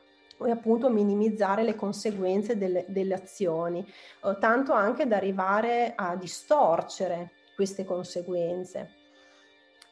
[0.44, 3.86] e appunto minimizzare le conseguenze delle, delle azioni,
[4.24, 8.96] eh, tanto anche da arrivare a distorcere queste conseguenze.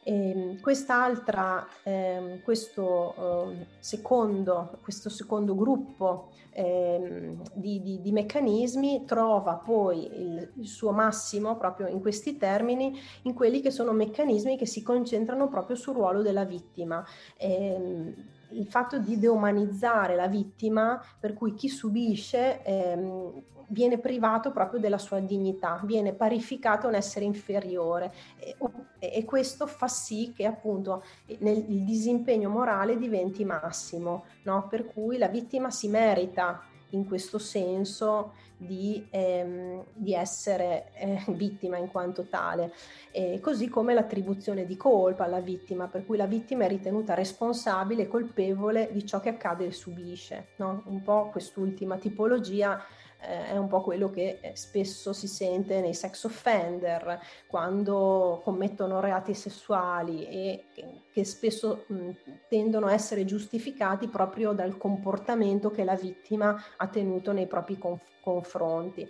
[0.03, 9.05] E ehm, quest'altra, eh, questo, eh, secondo, questo secondo gruppo eh, di, di, di, meccanismi
[9.05, 14.57] trova poi il, il, suo massimo proprio in questi termini, in quelli che sono meccanismi
[14.57, 17.05] che si concentrano proprio sul ruolo della vittima
[17.37, 18.13] ehm,
[18.51, 24.97] il fatto di deumanizzare la vittima, per cui chi subisce ehm, viene privato proprio della
[24.97, 28.55] sua dignità, viene parificato un essere inferiore e,
[28.99, 31.03] e questo fa sì che appunto
[31.39, 34.67] nel, il disimpegno morale diventi massimo, no?
[34.67, 38.33] per cui la vittima si merita in questo senso
[38.65, 42.71] di, ehm, di essere eh, vittima in quanto tale,
[43.11, 48.03] e così come l'attribuzione di colpa alla vittima, per cui la vittima è ritenuta responsabile
[48.03, 50.49] e colpevole di ciò che accade e subisce.
[50.57, 50.83] No?
[50.85, 52.83] Un po' quest'ultima tipologia
[53.21, 58.99] eh, è un po' quello che eh, spesso si sente nei sex offender quando commettono
[58.99, 62.09] reati sessuali e che, che spesso mh,
[62.49, 68.19] tendono a essere giustificati proprio dal comportamento che la vittima ha tenuto nei propri conf-
[68.21, 69.07] confronti.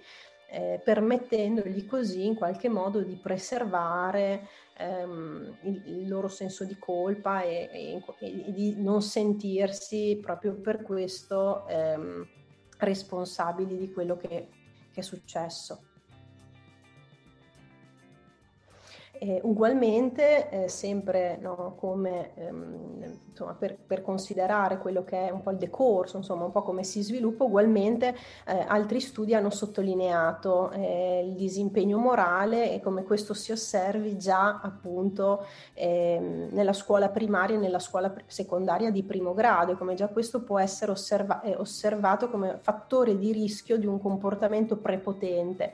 [0.54, 7.42] Eh, permettendogli così in qualche modo di preservare ehm, il, il, loro senso di colpa
[7.44, 12.28] e, e, e, di non sentirsi proprio per questo ehm,
[12.82, 14.48] responsabili di quello che,
[14.92, 15.91] che è successo.
[19.24, 25.44] E ugualmente, eh, sempre no, come, ehm, insomma, per, per, considerare quello che è un
[25.44, 28.16] po' il decorso, insomma, un po' come si sviluppa, ugualmente
[28.48, 34.60] eh, altri studi hanno sottolineato eh, il disimpegno morale e come questo si osservi già
[34.60, 40.08] appunto ehm, nella scuola primaria e nella scuola secondaria di primo grado e come già
[40.08, 45.74] questo può essere osserva- eh, osservato come fattore di rischio di un comportamento prepotente.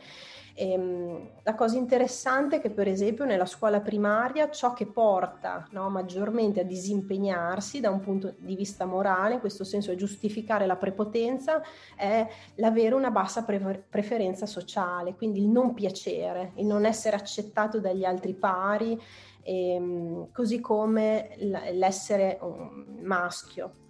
[0.59, 5.87] Ehm, la cosa interessante è che per esempio nella scuola primaria ciò che porta no,
[5.91, 10.75] maggiormente a disimpegnarsi da un punto di vista morale, in questo senso è giustificare la
[10.75, 11.61] prepotenza,
[11.95, 17.79] è l'avere una bassa pre- preferenza sociale, quindi il non piacere, il non essere accettato
[17.79, 18.99] dagli altri pari,
[19.43, 23.85] ehm, così come l'essere um, maschio.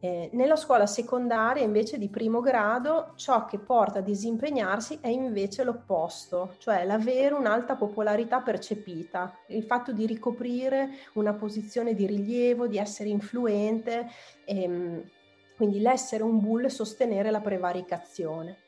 [0.00, 5.64] Eh, nella scuola secondaria invece di primo grado ciò che porta a disimpegnarsi è invece
[5.64, 12.78] l'opposto, cioè l'avere un'alta popolarità percepita, il fatto di ricoprire una posizione di rilievo, di
[12.78, 14.06] essere influente,
[14.44, 15.02] ehm,
[15.56, 18.58] quindi l'essere un bull e sostenere la prevaricazione.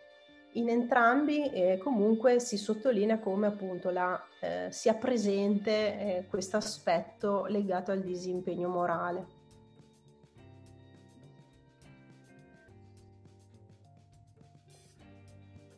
[0.54, 7.44] in entrambi eh, comunque si sottolinea come appunto la, eh, sia presente eh, questo aspetto
[7.46, 9.39] legato al disimpegno morale.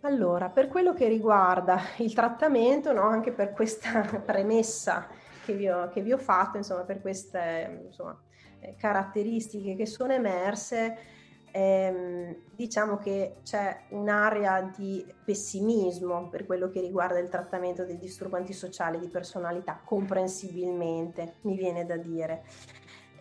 [0.05, 5.07] Allora, per quello che riguarda il trattamento, no, anche per questa premessa
[5.44, 8.20] che vi ho, che vi ho fatto, insomma, per queste insomma,
[8.59, 10.96] eh, caratteristiche che sono emerse,
[11.53, 18.53] ehm, diciamo che c'è un'area di pessimismo per quello che riguarda il trattamento dei disturbanti
[18.53, 22.42] sociali di personalità, comprensibilmente, mi viene da dire.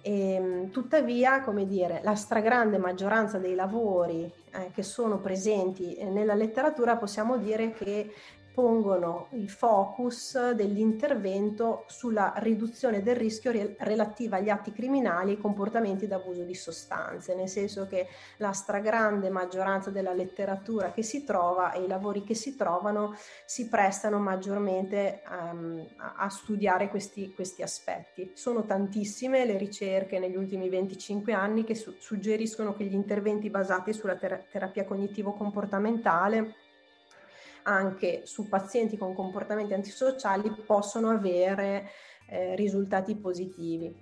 [0.02, 6.34] E, ehm, tuttavia, come dire, la stragrande maggioranza dei lavori eh, che sono presenti nella
[6.34, 8.12] letteratura possiamo dire che
[8.54, 16.08] pongono il focus dell'intervento sulla riduzione del rischio re- relativa agli atti criminali e comportamenti
[16.08, 21.84] d'abuso di sostanze, nel senso che la stragrande maggioranza della letteratura che si trova e
[21.84, 28.32] i lavori che si trovano si prestano maggiormente um, a, studiare questi, questi, aspetti.
[28.36, 33.94] Sono tantissime le ricerche negli ultimi 25 anni che su- suggeriscono che gli interventi basati
[33.94, 36.61] sulla ter- terapia cognitivo-comportamentale
[37.64, 41.90] anche su pazienti con comportamenti antisociali possono avere
[42.28, 43.96] eh, risultati positivi.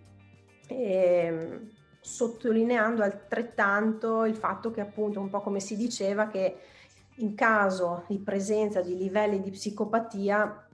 [0.67, 6.57] E, ehm, sottolineando altrettanto il fatto che appunto un po' come si diceva che
[7.15, 10.67] in caso di presenza di livelli di psicopatia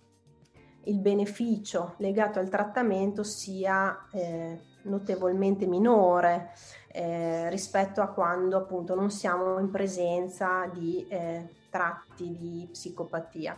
[0.84, 6.52] il beneficio legato al trattamento sia eh, notevolmente minore
[6.92, 13.58] eh, rispetto a quando appunto non siamo in presenza di eh, tratti di psicopatia.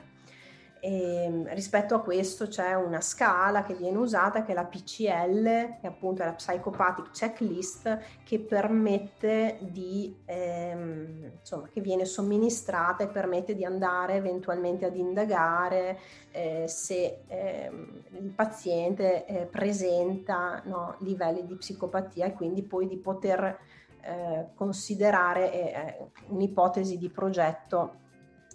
[0.79, 5.79] E, ehm, rispetto a questo c'è una scala che viene usata che è la PCL,
[5.79, 13.07] che appunto è la Psychopathic Checklist, che permette di, ehm, insomma, che viene somministrata e
[13.07, 15.99] permette di andare eventualmente ad indagare
[16.31, 22.97] eh, se ehm, il paziente eh, presenta no, livelli di psicopatia e quindi poi di
[22.97, 23.59] poter
[24.01, 28.05] eh, considerare eh, un'ipotesi di progetto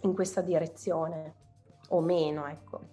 [0.02, 1.34] in questa direzione
[1.88, 2.46] o meno.
[2.46, 2.92] Ecco.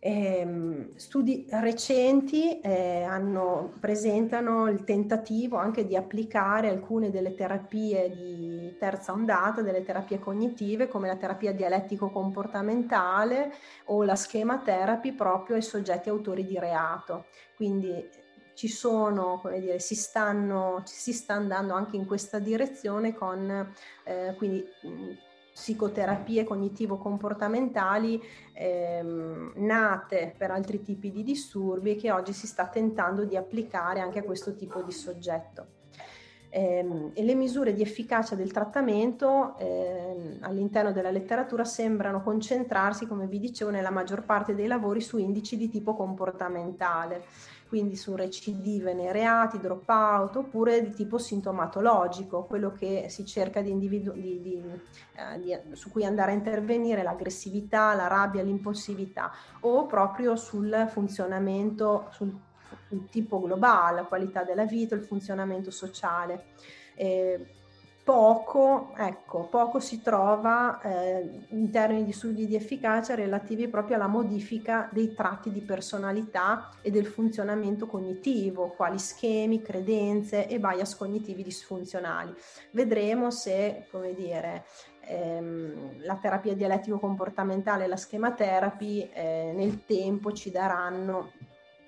[0.00, 8.76] Eh, studi recenti eh, hanno, presentano il tentativo anche di applicare alcune delle terapie di
[8.78, 13.52] terza ondata, delle terapie cognitive come la terapia dialettico-comportamentale
[13.86, 17.24] o la schema therapy proprio ai soggetti autori di reato.
[17.56, 18.08] Quindi
[18.54, 23.72] ci sono, come dire, si, stanno, si sta andando anche in questa direzione con
[24.04, 24.64] eh, quindi
[25.58, 33.36] psicoterapie cognitivo-comportamentali ehm, nate per altri tipi di disturbi che oggi si sta tentando di
[33.36, 35.66] applicare anche a questo tipo di soggetto.
[36.50, 43.26] Eh, e le misure di efficacia del trattamento eh, all'interno della letteratura sembrano concentrarsi, come
[43.26, 47.24] vi dicevo, nella maggior parte dei lavori su indici di tipo comportamentale
[47.68, 53.70] quindi su recidive nei reati, dropout, oppure di tipo sintomatologico, quello che si cerca di
[53.70, 54.62] individu- di, di,
[55.14, 62.08] eh, di, su cui andare a intervenire, l'aggressività, la rabbia, l'impulsività, o proprio sul funzionamento,
[62.10, 62.34] sul,
[62.88, 66.46] sul tipo globale, la qualità della vita, il funzionamento sociale.
[66.94, 67.57] Eh,
[68.08, 74.06] poco, ecco, poco si trova eh, in termini di studi di efficacia relativi proprio alla
[74.06, 81.42] modifica dei tratti di personalità e del funzionamento cognitivo, quali schemi, credenze e bias cognitivi
[81.42, 82.34] disfunzionali.
[82.70, 84.64] Vedremo se, come dire,
[85.00, 91.32] ehm, la terapia dialettico-comportamentale e la schema therapy eh, nel tempo ci daranno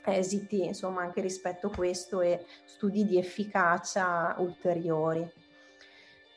[0.04, 5.39] esiti, insomma, anche rispetto a questo e studi di efficacia ulteriori.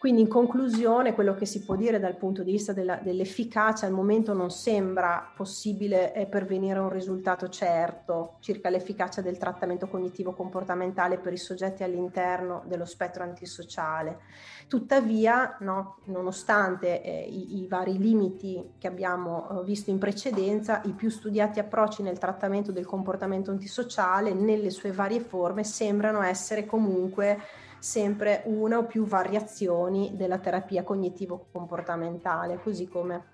[0.04, 3.94] Quindi in conclusione quello che si può dire dal punto di vista della, dell'efficacia al
[3.94, 10.34] momento non sembra possibile eh, pervenire a un risultato certo circa l'efficacia del trattamento cognitivo
[10.34, 14.20] comportamentale per i soggetti all'interno dello spettro antisociale.
[14.68, 20.92] Tuttavia, no, nonostante eh, i, i, vari limiti che abbiamo eh, visto in precedenza, i
[20.92, 27.40] più studiati approcci nel trattamento del comportamento antisociale nelle sue varie forme sembrano essere comunque
[27.84, 33.26] sempre una o più variazioni della terapia cognitivo-comportamentale, così come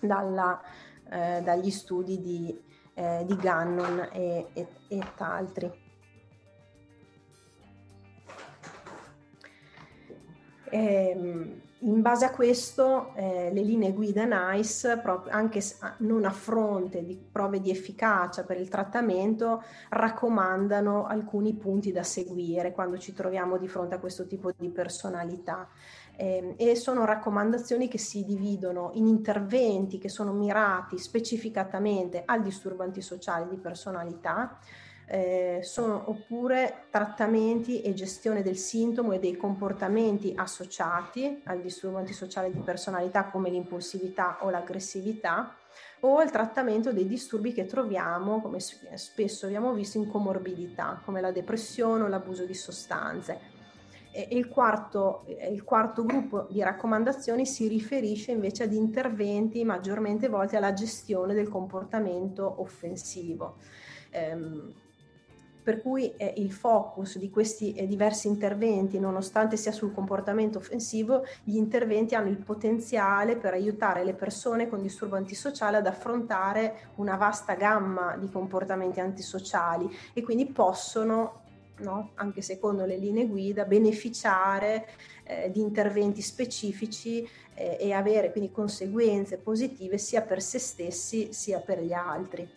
[0.00, 0.60] dalla,
[1.08, 5.70] eh, dagli studi di, eh, di Gannon e, e, e altri.
[10.70, 15.60] Ehm, in base a questo eh, le linee guida NICE, anche
[15.98, 22.72] non a fronte di prove di efficacia per il trattamento, raccomandano alcuni punti da seguire
[22.72, 25.68] quando ci troviamo di fronte a questo tipo di personalità.
[26.16, 32.82] eh, e sono raccomandazioni che si dividono in interventi che sono mirati specificatamente al disturbo
[32.82, 34.58] antisociale di personalità,
[35.06, 42.50] eh, sono, oppure trattamenti e gestione del sintomo e dei comportamenti associati al disturbo antisociale
[42.50, 45.56] di personalità come l'impulsività o l'aggressività
[46.00, 51.30] o il trattamento dei disturbi che troviamo, come spesso abbiamo visto, in comorbidità, come la
[51.30, 53.50] depressione o l'abuso di sostanze.
[54.28, 60.74] Il quarto, il quarto gruppo di raccomandazioni si riferisce invece ad interventi maggiormente volti alla
[60.74, 63.56] gestione del comportamento offensivo.
[64.12, 64.74] Um,
[65.62, 71.24] per cui eh, il focus di questi eh, diversi interventi, nonostante sia sul comportamento offensivo,
[71.44, 77.16] gli interventi hanno il potenziale per aiutare le persone con disturbo antisociale ad affrontare una
[77.16, 81.40] vasta gamma di comportamenti antisociali e quindi possono
[81.74, 82.10] No?
[82.14, 84.86] anche secondo le linee guida, beneficiare
[85.24, 91.58] eh, di interventi specifici eh, e avere quindi conseguenze positive sia per se stessi sia
[91.58, 92.48] per gli altri.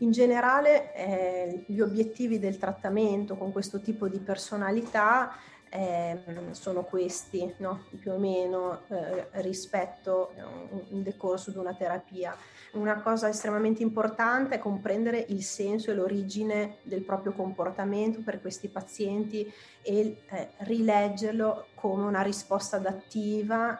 [0.00, 5.30] In generale eh, gli obiettivi del trattamento con questo tipo di personalità
[5.68, 6.18] eh,
[6.52, 7.84] sono questi, no?
[8.00, 10.46] più o meno eh, rispetto a
[10.88, 12.34] un decorso di una terapia.
[12.72, 18.68] Una cosa estremamente importante è comprendere il senso e l'origine del proprio comportamento per questi
[18.68, 23.78] pazienti e eh, rileggerlo come una risposta adattiva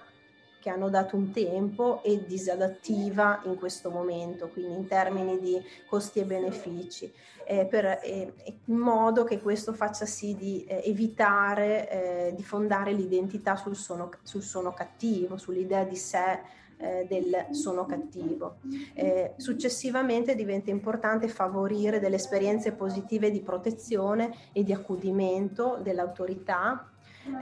[0.60, 6.20] che hanno dato un tempo e disadattiva in questo momento, quindi in termini di costi
[6.20, 7.12] e benefici,
[7.44, 8.32] eh, per, eh,
[8.66, 14.10] in modo che questo faccia sì di eh, evitare eh, di fondare l'identità sul sono,
[14.22, 18.56] sul sono cattivo, sull'idea di sé eh, del sono cattivo.
[18.94, 26.89] Eh, successivamente diventa importante favorire delle esperienze positive di protezione e di accudimento dell'autorità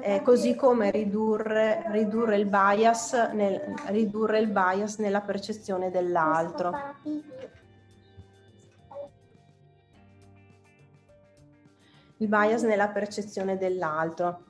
[0.03, 6.73] eh, così come ridurre, ridurre, il bias nel, ridurre il bias nella percezione dell'altro.
[12.21, 14.45] Il bias nella percezione dell'altro.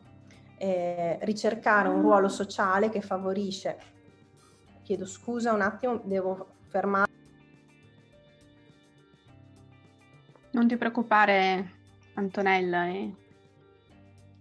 [0.57, 3.79] Eh, ricercare un ruolo sociale che favorisce.
[4.83, 7.11] Chiedo scusa un attimo, devo fermare.
[10.51, 11.73] Non ti preoccupare,
[12.15, 12.87] Antonella.
[12.87, 13.27] Eh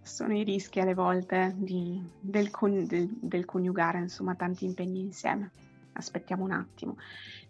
[0.08, 5.50] sono i rischi alle volte di, del, con, del, del, coniugare insomma tanti impegni insieme.
[5.92, 6.96] Aspettiamo un attimo.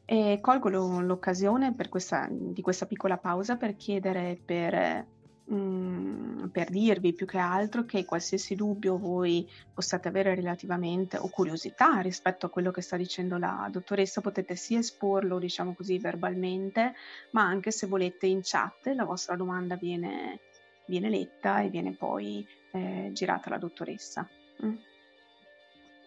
[0.04, 5.06] E colgo lo, l'occasione questa, di questa piccola pausa per chiedere, per,
[5.52, 12.00] mm, per dirvi più che altro che qualsiasi dubbio voi possiate avere relativamente o curiosità
[12.00, 16.94] rispetto a quello che sta dicendo la dottoressa potete sia esporlo diciamo così verbalmente
[17.32, 20.40] ma anche se volete in chat la vostra domanda viene
[20.88, 24.26] viene letta e viene poi eh, girata alla dottoressa.
[24.64, 24.76] Mm.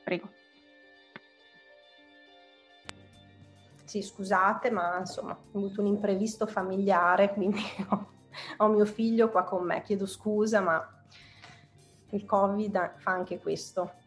[0.04, 0.30] Prego.
[3.86, 8.08] Sì, scusate, ma insomma, ho avuto un imprevisto familiare, quindi ho,
[8.58, 9.82] ho mio figlio qua con me.
[9.84, 11.04] Chiedo scusa, ma
[12.12, 14.00] il Covid fa anche questo.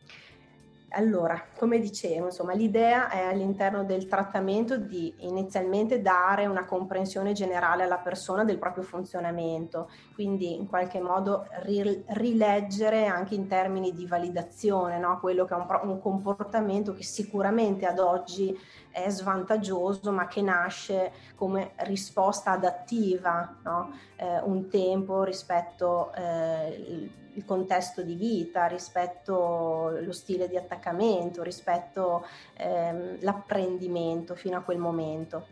[0.97, 7.83] Allora, come dicevo, insomma, l'idea è all'interno del trattamento di inizialmente dare una comprensione generale
[7.83, 14.07] alla persona del proprio funzionamento, quindi in qualche modo ri- rileggere anche in termini di
[14.07, 15.19] validazione, no?
[15.19, 18.57] quello che è un, un comportamento che sicuramente ad oggi
[18.91, 23.91] è svantaggioso, ma che nasce come risposta adattiva, no?
[24.15, 32.27] eh, un tempo rispetto eh, il contesto di vita, rispetto allo stile di attaccamento, rispetto
[32.55, 35.47] ehm, l'apprendimento fino a quel momento.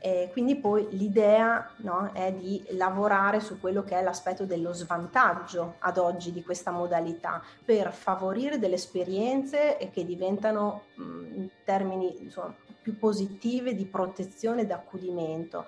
[0.00, 5.74] E quindi poi l'idea no, è di lavorare su quello che è l'aspetto dello svantaggio
[5.80, 12.96] ad oggi di questa modalità per favorire delle esperienze che diventano in termini insomma, più
[12.96, 15.66] positive di protezione ed accudimento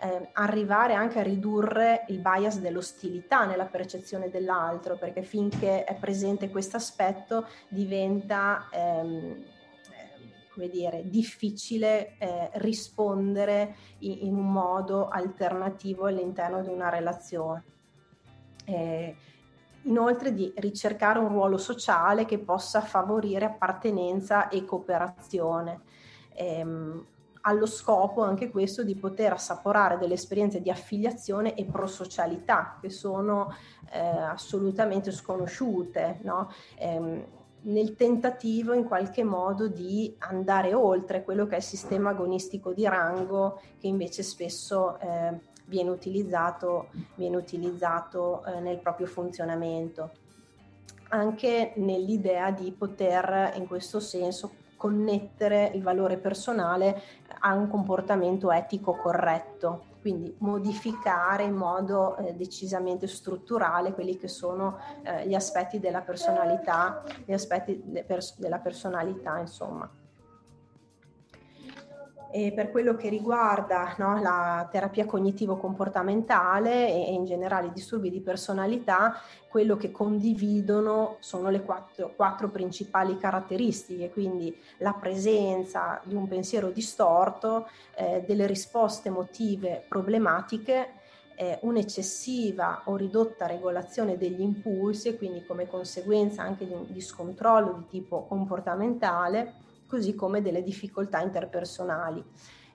[0.00, 6.50] eh, arrivare anche a ridurre il bias dell'ostilità nella percezione dell'altro, perché finché è presente
[6.50, 9.44] questo aspetto diventa ehm,
[10.52, 17.64] come dire, difficile eh, rispondere in, in, un modo alternativo all'interno di una relazione.
[18.64, 19.16] Eh,
[19.82, 25.80] inoltre di ricercare un ruolo sociale che possa favorire appartenenza e cooperazione.
[26.34, 27.06] Ehm,
[27.42, 33.54] allo scopo anche questo di poter assaporare delle esperienze di affiliazione e prosocialità che sono
[33.90, 36.50] eh, assolutamente sconosciute, no?
[36.78, 37.24] ehm,
[37.62, 42.84] nel tentativo in qualche modo di andare oltre quello che è il sistema agonistico di
[42.84, 50.10] rango che invece spesso eh, viene utilizzato, viene utilizzato eh, nel proprio funzionamento.
[51.10, 57.02] Anche nell'idea di poter in questo senso connettere il valore personale
[57.40, 64.78] a un comportamento etico corretto, quindi modificare in modo eh, decisamente strutturale quelli che sono
[65.02, 69.90] eh, gli aspetti della personalità, gli aspetti de pers della personalità, insomma.
[72.32, 78.20] E per quello che riguarda no, la terapia cognitivo-comportamentale e, in generale i disturbi di
[78.20, 86.28] personalità, quello che condividono sono le quattro, quattro, principali caratteristiche, quindi la presenza di un
[86.28, 90.98] pensiero distorto, eh, delle risposte emotive problematiche,
[91.34, 97.72] eh, un'eccessiva o ridotta regolazione degli impulsi e quindi come conseguenza anche di un discontrollo
[97.72, 99.54] di tipo comportamentale,
[99.90, 102.24] così come delle difficoltà interpersonali.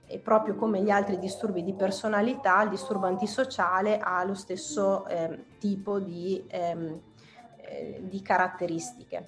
[0.07, 5.45] E proprio come gli altri disturbi di personalità, il disturbo antisociale ha lo stesso eh,
[5.57, 7.01] tipo di, ehm,
[7.55, 9.27] eh, di caratteristiche.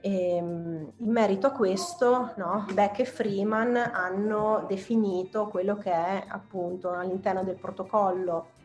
[0.00, 6.24] E, ehm, in merito a questo, no, Beck e Freeman hanno definito quello che è
[6.26, 8.60] appunto all'interno del protocollo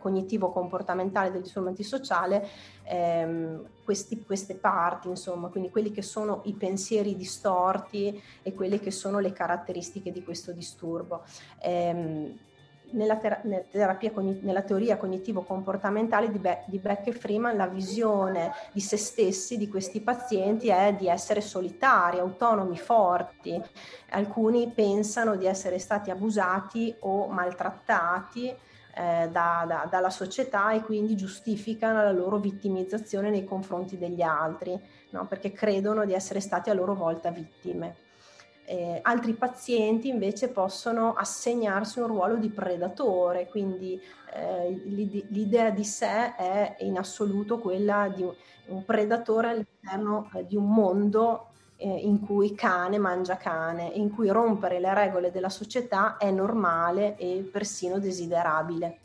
[0.00, 2.46] cognitivo-comportamentale del disturbo antisociale,
[2.84, 8.90] ehm, questi, queste parti, insomma, quindi quelli che sono i pensieri distorti e quelle che
[8.90, 11.22] sono le caratteristiche di questo disturbo.
[11.60, 12.34] Eh,
[12.90, 18.52] nella, ter- nella, terapia, nella, teoria cognitivo-comportamentale di, Be- di Beck e Freeman la visione
[18.72, 23.60] di se stessi, di questi pazienti, è di essere solitari, autonomi, forti.
[24.10, 28.54] Alcuni pensano di essere stati abusati o maltrattati
[28.98, 34.76] eh, da, da, dalla società e quindi giustificano la loro vittimizzazione nei confronti degli altri,
[35.10, 35.26] no?
[35.26, 37.94] perché credono di essere stati a loro volta vittime.
[38.64, 43.98] Eh, altri pazienti invece possono assegnarsi un ruolo di predatore, quindi
[44.34, 44.70] eh,
[45.28, 48.28] l'idea di sé è in assoluto quella di
[48.66, 51.47] un predatore all'interno eh, di un mondo
[51.78, 57.16] eh, in cui cane mangia cane, in cui rompere le regole della società è normale
[57.16, 58.98] e persino desiderabile.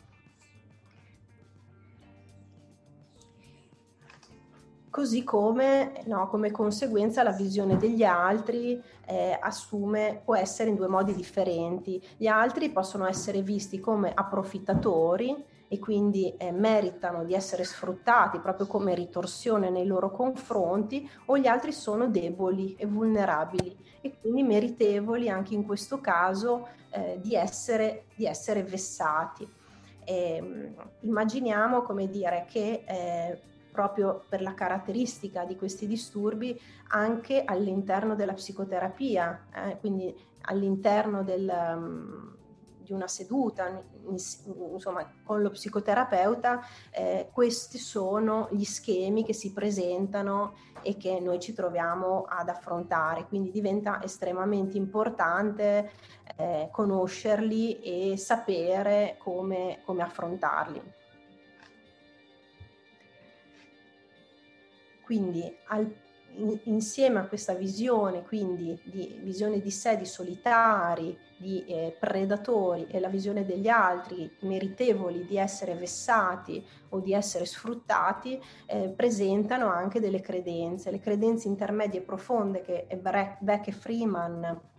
[4.89, 10.87] Così come, no, come conseguenza la visione degli altri eh, assume, può essere in due
[10.87, 11.99] modi differenti.
[12.15, 15.43] Gli altri possono essere visti come approfittatori,
[15.73, 21.47] e quindi eh, meritano di essere sfruttati proprio come ritorsione nei loro confronti o gli
[21.47, 28.03] altri sono deboli e vulnerabili e quindi meritevoli anche in questo caso eh, di, essere,
[28.13, 29.51] di, essere, vessati.
[30.03, 36.55] E, ehm, immaginiamo come dire che eh, proprio per la caratteristica di questi disturbi
[36.89, 41.51] anche all'interno della psicoterapia, eh, quindi all'interno del...
[41.75, 42.41] Um,
[42.83, 46.61] di una seduta, insomma, con lo psicoterapeuta,
[46.91, 53.25] eh, questi sono gli schemi che si presentano e che noi ci troviamo ad affrontare.
[53.27, 55.91] Quindi diventa estremamente importante
[56.35, 60.81] eh, conoscerli e sapere come, come affrontarli.
[65.03, 66.02] Quindi al
[66.63, 72.99] insieme a questa visione, quindi di visione di sé, di solitari, di eh, predatori e
[72.99, 79.99] la visione degli altri meritevoli di essere vessati o di essere sfruttati, eh, presentano anche
[79.99, 82.87] delle credenze, le credenze intermedie e profonde che
[83.39, 84.71] Beck e Freeman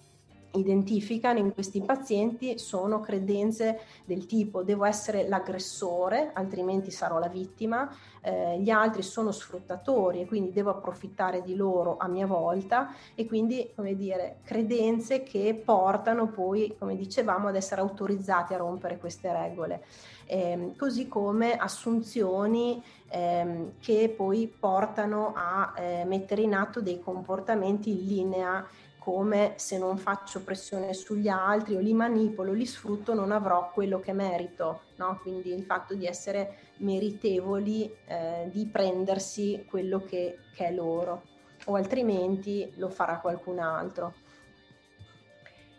[0.54, 7.90] identificano in questi pazienti sono credenze del tipo devo essere l'aggressore, altrimenti sarò la vittima,
[8.20, 13.26] eh, gli altri sono sfruttatori e quindi devo approfittare di loro a mia volta e
[13.26, 19.32] quindi, come dire, credenze che portano poi, come dicevamo, ad essere autorizzati a rompere queste
[19.32, 19.84] regole.
[20.26, 27.90] Eh, così come assunzioni ehm, che poi portano a eh, mettere in atto dei comportamenti
[27.90, 28.66] in linea
[29.04, 34.00] come se non faccio pressione sugli altri o li manipolo, li sfrutto, non avrò quello
[34.00, 34.84] che merito.
[34.96, 35.18] No?
[35.20, 41.22] Quindi il fatto di essere meritevoli eh, di prendersi quello che, che è loro,
[41.66, 44.14] o altrimenti lo farà qualcun altro.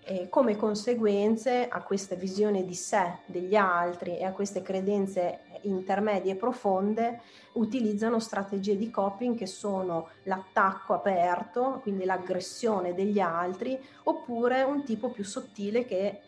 [0.03, 6.33] E come conseguenze a questa visione di sé, degli altri e a queste credenze intermedie
[6.33, 7.21] e profonde
[7.55, 15.09] utilizzano strategie di coping che sono l'attacco aperto, quindi l'aggressione degli altri, oppure un tipo
[15.09, 16.21] più sottile che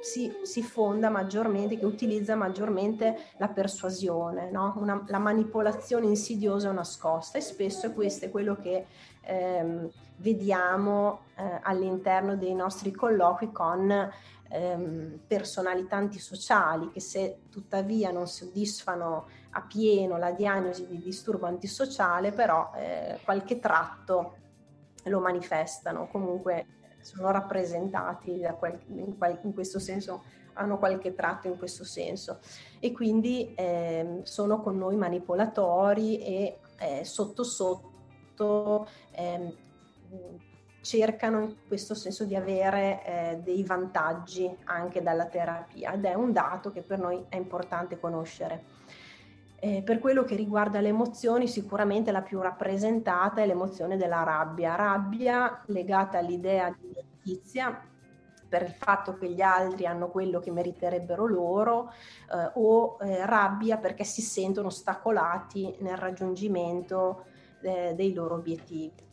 [0.00, 4.74] si, si fonda maggiormente, che utilizza maggiormente la persuasione, no?
[4.76, 8.86] Una, la manipolazione insidiosa o nascosta e spesso questo è quello che
[9.20, 14.10] ehm, vediamo eh, all'interno dei nostri colloqui con
[14.48, 22.32] ehm, personalità antisociali che se tuttavia non soddisfano a pieno la diagnosi di disturbo antisociale,
[22.32, 24.36] però eh, qualche tratto
[25.04, 26.66] lo manifestano, comunque
[27.00, 30.22] sono rappresentati quel, in, qual, in, questo senso,
[30.54, 32.38] hanno qualche tratto in questo senso.
[32.78, 39.56] E quindi eh, sono con noi manipolatori e eh, sotto sotto eh,
[40.82, 45.92] cercano in questo senso di avere eh, dei vantaggi anche dalla terapia.
[45.92, 48.80] Ed è un dato che per noi è importante conoscere.
[49.64, 54.74] Eh, per quello che riguarda le emozioni, sicuramente la più rappresentata è l'emozione della rabbia.
[54.74, 57.80] Rabbia legata all'idea di giustizia
[58.48, 63.76] per il fatto che gli altri hanno quello che meriterebbero loro eh, o eh, rabbia
[63.76, 67.26] perché si sentono ostacolati nel raggiungimento
[67.60, 69.10] eh, dei loro obiettivi.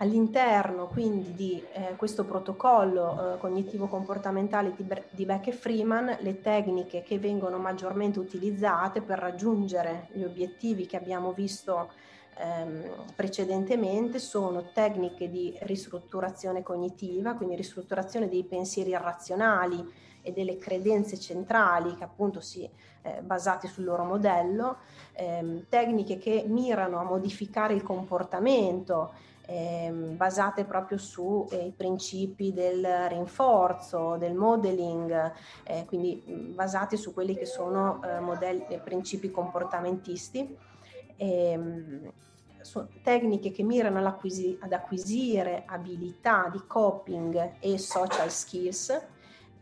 [0.00, 7.02] All'interno quindi di eh, questo protocollo eh, cognitivo-comportamentale di, di Beck e Freeman, le tecniche
[7.02, 11.90] che vengono maggiormente utilizzate per raggiungere gli obiettivi che abbiamo visto
[12.38, 19.84] ehm, precedentemente sono tecniche di ristrutturazione cognitiva, quindi ristrutturazione dei pensieri irrazionali
[20.22, 22.62] e delle credenze centrali che appunto si
[23.02, 24.76] eh, basate sul loro modello,
[25.14, 32.86] ehm, tecniche che mirano a modificare il comportamento eh, basate proprio sui eh, principi del
[33.08, 35.32] rinforzo, del modeling,
[35.64, 36.22] eh, quindi
[36.54, 40.56] basati su quelli che sono eh, modelli, eh, principi comportamentisti.
[41.16, 42.12] Ehm,
[43.02, 49.06] tecniche che mirano ad acquisire abilità di coping e social skills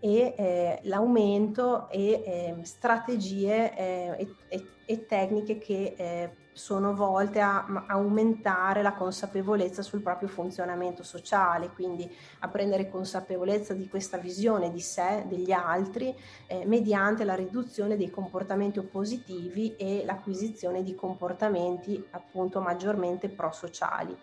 [0.00, 7.84] e eh, l'aumento e eh, strategie eh, e, e, tecniche che eh, sono volte a,
[7.86, 14.80] aumentare la consapevolezza sul proprio funzionamento sociale, quindi a prendere consapevolezza di questa visione di
[14.80, 22.62] sé, degli altri, eh, mediante la riduzione dei comportamenti oppositivi e l'acquisizione di comportamenti appunto
[22.62, 24.16] maggiormente prosociali.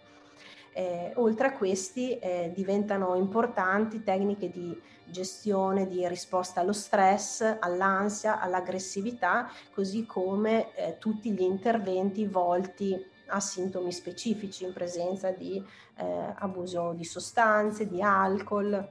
[0.73, 4.75] Eh, oltre a questi eh, diventano importanti tecniche di
[5.05, 13.39] gestione di risposta allo stress, all'ansia, all'aggressività, così come eh, tutti gli interventi volti a
[13.39, 15.63] sintomi specifici in presenza di
[15.97, 18.89] eh, abuso di sostanze, di alcol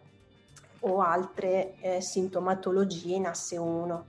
[0.81, 4.07] o altre eh, sintomatologie in asse 1.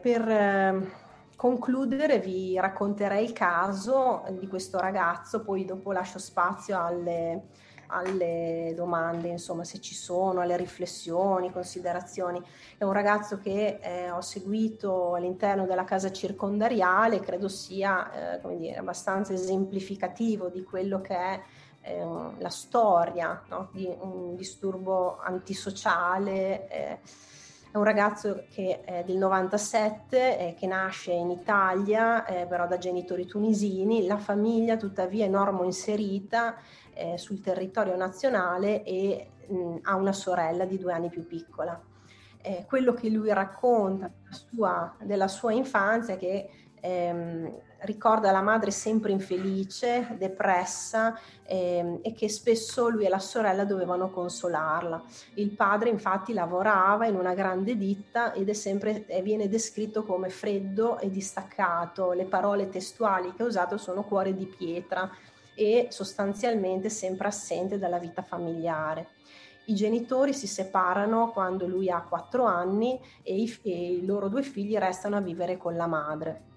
[0.00, 0.92] per ehm,
[1.38, 7.42] concludere vi racconterei il caso di questo ragazzo, poi dopo lascio spazio alle,
[7.86, 12.42] alle domande, insomma, se ci sono, alle riflessioni, considerazioni.
[12.76, 18.56] È un ragazzo che eh, ho seguito all'interno della casa circondariale, credo sia, eh, come
[18.56, 21.40] dire, abbastanza esemplificativo di quello che è
[21.82, 22.04] eh,
[22.38, 23.68] la storia no?
[23.70, 26.98] di un disturbo antisociale eh,
[27.70, 32.78] è un ragazzo che è del 97, eh, che nasce in Italia, eh, però da
[32.78, 34.06] genitori tunisini.
[34.06, 36.56] La famiglia tuttavia è normo inserita
[36.94, 41.78] eh, sul territorio nazionale e mh, ha una sorella di due anni più piccola.
[42.40, 46.48] Eh, quello che lui racconta della sua, della sua infanzia è che
[46.80, 53.64] ehm, ricorda la madre sempre infelice, depressa ehm, e che spesso lui e la sorella
[53.64, 55.02] dovevano consolarla.
[55.34, 60.28] Il padre infatti lavorava in una grande ditta ed è sempre, eh, viene descritto come
[60.28, 62.12] freddo e distaccato.
[62.12, 65.10] Le parole testuali che ha usato sono cuore di pietra
[65.54, 69.08] e sostanzialmente sempre assente dalla vita familiare.
[69.66, 74.42] I genitori si separano quando lui ha quattro anni e i, e i loro due
[74.42, 76.47] figli restano a vivere con la madre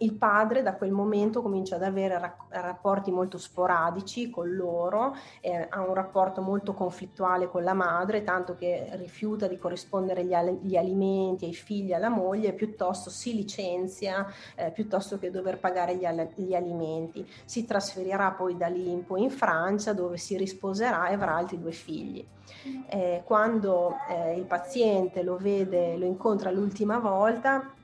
[0.00, 5.80] il padre da quel momento comincia ad avere rapporti molto sporadici con loro, eh, ha
[5.80, 10.76] un rapporto molto conflittuale con la madre, tanto che rifiuta di corrispondere gli, al- gli
[10.76, 14.26] alimenti ai figli e alla moglie, piuttosto si licenzia
[14.56, 17.26] eh, piuttosto che dover pagare gli, al- gli, alimenti.
[17.44, 21.60] Si trasferirà poi da lì in poi in Francia dove si risposerà e avrà altri
[21.60, 22.26] due figli.
[22.88, 27.74] Eh, quando eh, il paziente lo vede, lo incontra l'ultima volta,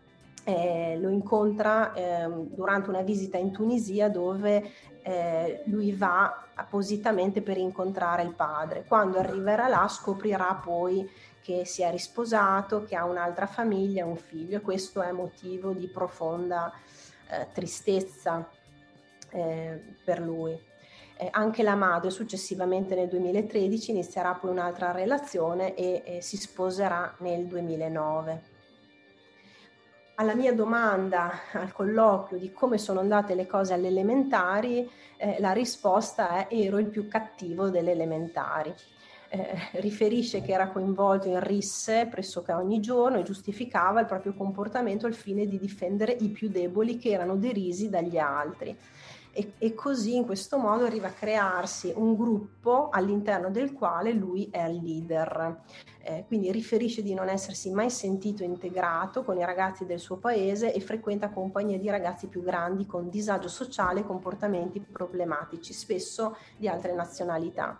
[0.49, 4.70] eh, lo incontra eh, durante una visita in Tunisia dove
[5.03, 8.84] eh, lui va appositamente per incontrare il padre.
[8.86, 11.11] Quando arriverà là scoprirà poi
[11.42, 15.88] che si è risposato, che ha un'altra famiglia, un figlio e questo è motivo di
[15.88, 16.72] profonda
[17.28, 18.49] eh, tristezza
[19.30, 20.57] eh, per lui.
[21.18, 27.47] Eh, anche la madre successivamente nel 2013 inizierà poi un'altra relazione e si sposerà nel
[27.47, 28.55] 2009
[30.16, 35.52] alla mia domanda al colloquio di come sono andate le cose alle elementari, eh, la
[35.52, 38.74] risposta è ero il più cattivo delle elementari.
[39.28, 45.06] Eh, riferisce che era coinvolto in risse pressoché ogni giorno e giustificava il proprio comportamento
[45.06, 48.76] al fine di difendere i più deboli che erano derisi dagli altri
[49.37, 54.49] e, e, così in questo modo arriva a crearsi un gruppo all'interno del quale lui
[54.51, 55.61] è il leader.
[56.03, 60.72] Eh, quindi riferisce di non essersi mai sentito integrato con i ragazzi del suo paese
[60.72, 66.66] e frequenta compagnie di ragazzi più grandi con disagio sociale e comportamenti problematici, spesso di
[66.66, 67.78] altre nazionalità.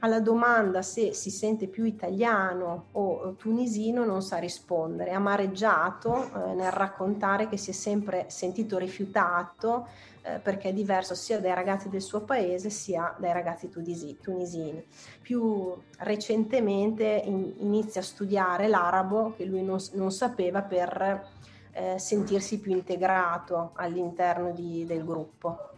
[0.00, 6.70] Alla domanda se si sente più italiano o tunisino non sa rispondere, amareggiato eh, nel
[6.70, 9.88] raccontare che si è sempre sentito rifiutato
[10.26, 14.84] eh, perché è diverso sia dai ragazzi del suo paese sia dai ragazzi tunisi, tunisini.
[15.22, 21.30] Più recentemente in, inizia a studiare l'arabo che lui non, non sapeva per
[21.70, 25.75] eh, sentirsi più integrato all'interno di, del gruppo.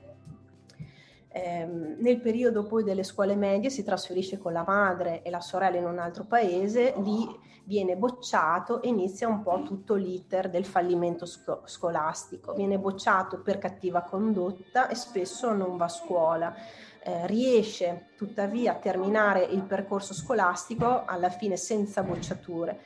[1.41, 5.79] Eh, nel periodo poi delle scuole medie si trasferisce con la madre e la sorella
[5.79, 7.27] in un altro paese, lì
[7.63, 12.55] viene bocciato e inizia un po' tutto l'iter del fallimento sco- scolastico.
[12.55, 16.55] Viene bocciato per cattiva condotta e spesso non va a scuola.
[17.01, 22.81] Eh, riesce tuttavia a terminare il percorso scolastico alla fine senza bocciature.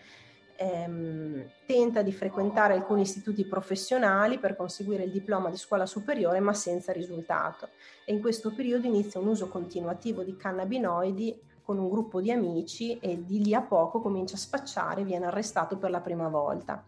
[0.57, 6.53] Ehm, tenta di frequentare alcuni istituti professionali per conseguire il diploma di scuola superiore ma
[6.53, 7.71] senza risultato
[8.05, 12.99] e in questo periodo inizia un uso continuativo di cannabinoidi con un gruppo di amici
[12.99, 16.85] e di lì a poco comincia a spacciare e viene arrestato per la prima volta.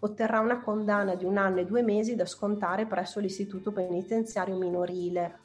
[0.00, 5.41] Otterrà una condanna di un anno e due mesi da scontare presso l'istituto penitenziario minorile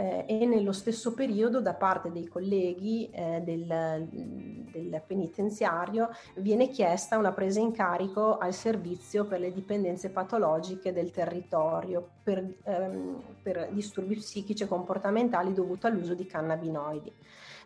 [0.00, 7.18] eh, e nello stesso periodo da parte dei colleghi eh, del, del, penitenziario viene chiesta
[7.18, 13.68] una presa in carico al servizio per le dipendenze patologiche del territorio per, ehm, per
[13.72, 17.12] disturbi psichici e comportamentali dovuti all'uso di cannabinoidi.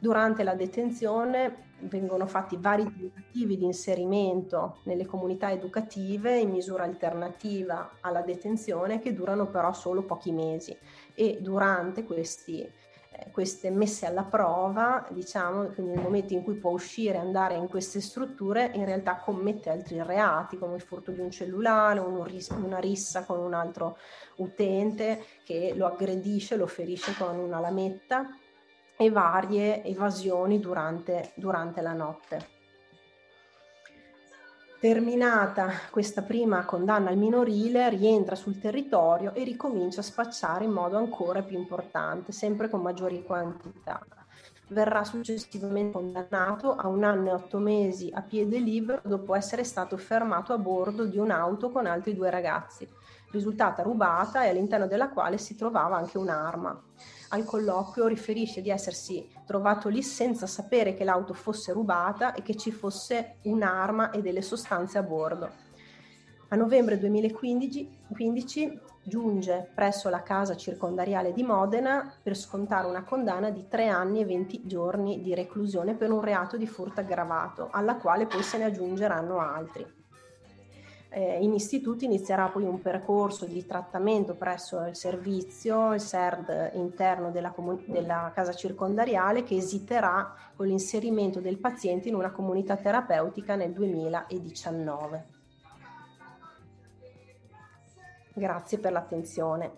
[0.01, 7.93] Durante la detenzione vengono fatti vari tentativi di inserimento nelle comunità educative in misura alternativa
[8.01, 10.76] alla detenzione che durano però solo pochi mesi
[11.15, 16.71] e durante questi, eh, queste messe alla prova, diciamo, quindi nel momento in cui può
[16.71, 21.21] uscire e andare in queste strutture, in realtà commette altri reati come il furto di
[21.21, 23.99] un cellulare, una rissa con un altro
[24.37, 28.29] utente che lo aggredisce, lo ferisce con una lametta
[28.97, 32.54] e varie evasioni durante, durante la notte.
[34.85, 40.99] Terminata questa prima condanna al minorile, rientra sul territorio e ricomincia a spacciare in modo
[40.99, 44.05] ancora più importante, sempre con maggiori quantità.
[44.68, 49.97] Verrà successivamente condannato a un anno e otto mesi a piede libero dopo essere stato
[49.97, 52.87] fermato a bordo di un'auto con altri due ragazzi,
[53.30, 56.78] risultata rubata e all'interno della quale si trovava anche un'arma
[57.35, 62.55] al colloquio riferisce di essersi trovato lì senza sapere che l'auto fosse rubata e che
[62.55, 65.51] ci fosse un'arma e delle sostanze a bordo.
[66.49, 73.66] A novembre 2015 giunge presso la casa circondariale di Modena per scontare una condanna di
[73.66, 78.26] 3 anni e 20 giorni di reclusione per un reato di furto aggravato, alla quale
[78.26, 80.04] poi se ne aggiungeranno altri
[81.15, 87.31] eh, in istituto inizierà poi un percorso di trattamento presso il servizio, il SERD interno
[87.31, 93.55] della, comun- della casa circondariale che esiterà con l'inserimento del paziente in una comunità terapeutica
[93.55, 95.27] nel 2019.
[98.35, 99.71] Grazie per l'attenzione.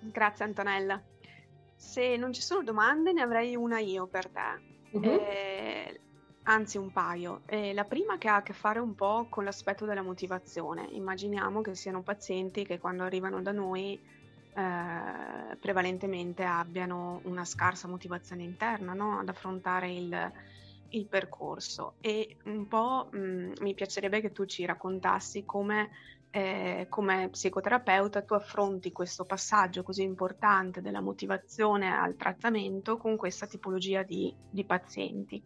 [0.00, 1.02] Grazie Antonella.
[1.74, 4.72] Se non ci sono domande ne avrei una io per te.
[4.94, 5.02] Uh-huh.
[5.02, 6.00] Eh,
[6.44, 7.42] anzi un paio.
[7.46, 10.86] Eh, la prima che ha a che fare un po' con l'aspetto della motivazione.
[10.90, 14.00] Immaginiamo che siano pazienti che quando arrivano da noi
[14.56, 19.18] eh, prevalentemente abbiano una scarsa motivazione interna no?
[19.18, 20.32] ad affrontare il,
[20.90, 25.90] il, percorso e un po' mh, mm, mi piacerebbe che tu ci raccontassi come
[26.34, 33.46] eh, come psicoterapeuta tu affronti questo passaggio così importante della motivazione al trattamento con questa
[33.46, 35.40] tipologia di, di pazienti.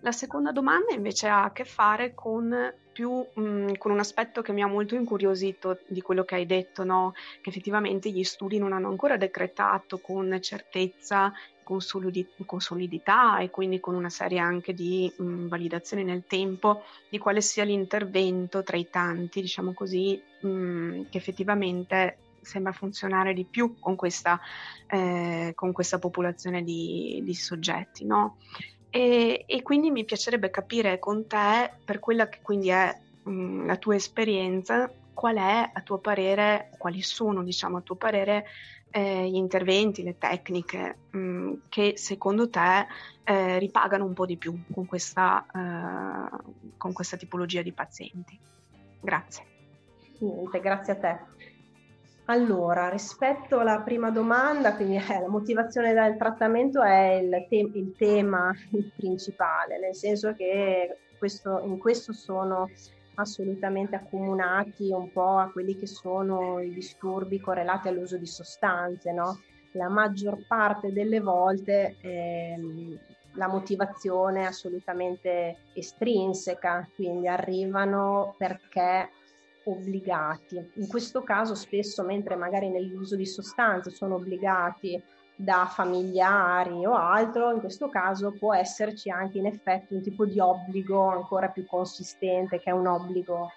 [0.00, 4.40] La seconda domanda invece ha a che fare con, più, mh, mm, con un aspetto
[4.40, 7.12] che mi ha molto incuriosito di quello che hai detto, no?
[7.42, 11.30] che effettivamente gli studi non hanno ancora decretato con certezza,
[11.66, 16.22] con, solidi- con solidità e quindi con una serie anche di mh, mm, validazioni nel
[16.24, 22.70] tempo di quale sia l'intervento tra i tanti, diciamo così, mh, mm, che effettivamente sembra
[22.70, 24.40] funzionare di più con questa,
[24.86, 28.04] eh, con questa popolazione di, di soggetti.
[28.04, 28.36] No?
[28.88, 33.66] E, e, quindi mi piacerebbe capire con te, per quella che quindi è mh, mm,
[33.66, 38.44] la tua esperienza, qual è a tuo parere, quali sono diciamo a tuo parere
[38.90, 42.86] eh, gli interventi, le tecniche mh, mm, che secondo te
[43.24, 46.36] eh, ripagano un po' di più con questa, eh,
[46.76, 48.38] con questa tipologia di pazienti.
[49.00, 49.44] Grazie.
[50.18, 51.18] Niente, grazie a te.
[52.28, 57.94] Allora, rispetto alla prima domanda, quindi eh, la motivazione del trattamento è il, te- il,
[57.96, 58.52] tema
[58.96, 62.68] principale, nel senso che questo, in questo sono
[63.16, 69.40] assolutamente accomunati un po' a quelli che sono i disturbi correlati all'uso di sostanze, no?
[69.72, 72.98] La maggior parte delle volte ehm,
[73.36, 79.10] la motivazione è assolutamente estrinseca, quindi arrivano perché
[79.64, 80.72] obbligati.
[80.74, 85.02] In questo caso spesso, mentre magari nell'uso di sostanze sono obbligati
[85.36, 90.40] da familiari o altro, in questo caso può esserci anche in effetti un tipo di
[90.40, 93.50] obbligo ancora più consistente che è un obbligo,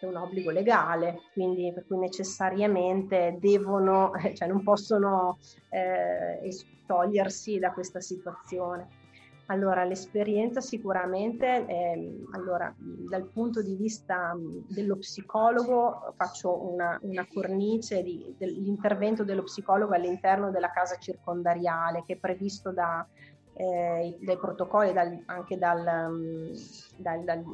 [0.00, 6.50] è un obbligo legale, quindi per cui necessariamente devono, cioè non possono eh,
[6.86, 9.04] togliersi da questa situazione.
[9.48, 14.36] Allora, l'esperienza sicuramente, eh, allora, dal punto di vista
[14.68, 22.14] dello psicologo, faccio una, una cornice di, dell'intervento dello psicologo all'interno della casa circondariale che
[22.14, 23.06] è previsto da,
[23.52, 26.52] eh, dai protocolli, dal, anche dal,
[26.96, 27.44] dal, dal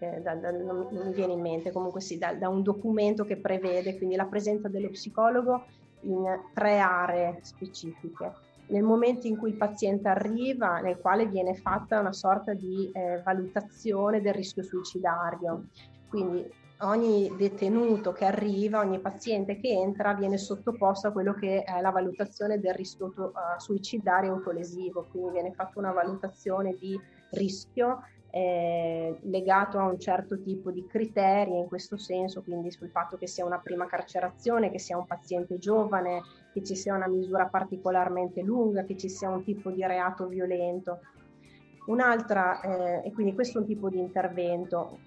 [0.00, 3.36] eh, da, da, non, mi viene in mente, comunque sì, da, da, un documento che
[3.36, 5.64] prevede quindi la presenza dello psicologo
[6.00, 12.00] in tre aree specifiche nel momento in cui il paziente arriva, nel quale viene fatta
[12.00, 15.66] una sorta di eh, valutazione del rischio suicidario.
[16.08, 16.48] Quindi
[16.82, 21.90] ogni detenuto che arriva, ogni paziente che entra viene sottoposto a quello che è la
[21.90, 26.98] valutazione del rischio uh, suicidario autolesivo, quindi viene fatta una valutazione di
[27.30, 28.00] rischio
[28.34, 33.26] eh, legato a un certo tipo di criteri in questo senso, quindi sul fatto che
[33.26, 36.22] sia una prima carcerazione, che sia un paziente giovane,
[36.52, 41.00] che ci sia una misura particolarmente lunga, che ci sia un tipo di reato violento.
[41.84, 44.98] Un'altra, eh, e quindi questo è un tipo di intervento.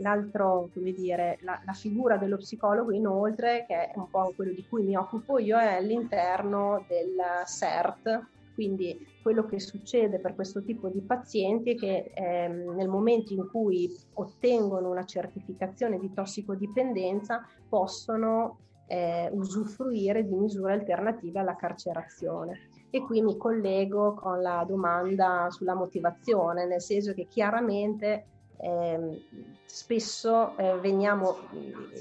[0.00, 4.66] l'altro, come dire, la, la, figura dello psicologo inoltre, che è un po' quello di
[4.68, 7.16] cui mi occupo io, è all'interno del
[7.46, 8.26] CERT,
[8.56, 13.48] quindi quello che succede per questo tipo di pazienti è che ehm, nel momento in
[13.50, 22.68] cui ottengono una certificazione di tossicodipendenza possono eh, usufruire di misure alternative alla carcerazione.
[22.90, 28.26] E qui mi collego con la domanda sulla motivazione, nel senso che chiaramente
[28.58, 29.22] eh,
[29.64, 31.36] spesso eh, veniamo,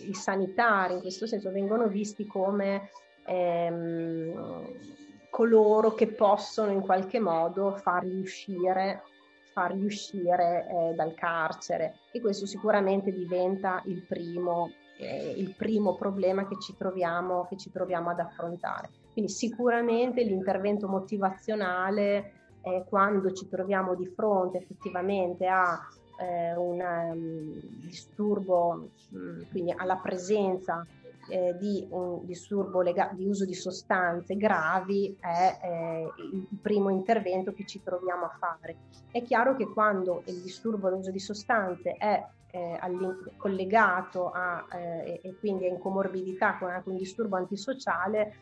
[0.08, 2.90] i sanitari in questo senso vengono visti come
[3.26, 4.68] ehm,
[5.30, 9.02] coloro che possono in qualche modo farli uscire,
[9.52, 16.48] farli uscire eh, dal carcere e questo sicuramente diventa il primo, eh, il primo problema
[16.48, 18.90] che ci, troviamo, che ci troviamo ad affrontare.
[19.12, 25.80] Quindi sicuramente l'intervento motivazionale eh, quando ci troviamo di fronte effettivamente a
[26.18, 30.86] eh, un um, disturbo, mm, quindi alla presenza
[31.30, 37.52] eh, di un disturbo lega- di uso di sostanze gravi è eh, il primo intervento
[37.52, 38.78] che ci troviamo a fare.
[39.12, 42.24] È chiaro che quando il disturbo dell'uso di sostanze è
[42.56, 48.34] eh, collegato a, eh, e quindi è in comorbidità con anche un disturbo antisociale,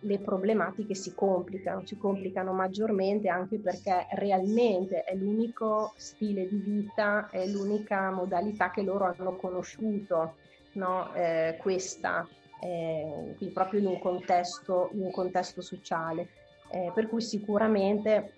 [0.00, 7.30] le problematiche si complicano, si complicano maggiormente anche perché realmente è l'unico stile di vita,
[7.30, 10.34] è l'unica modalità che loro hanno conosciuto
[10.72, 11.14] no?
[11.14, 12.26] eh, questa,
[12.60, 16.28] eh, proprio in un contesto, in un contesto sociale.
[16.72, 18.32] Eh, per cui sicuramente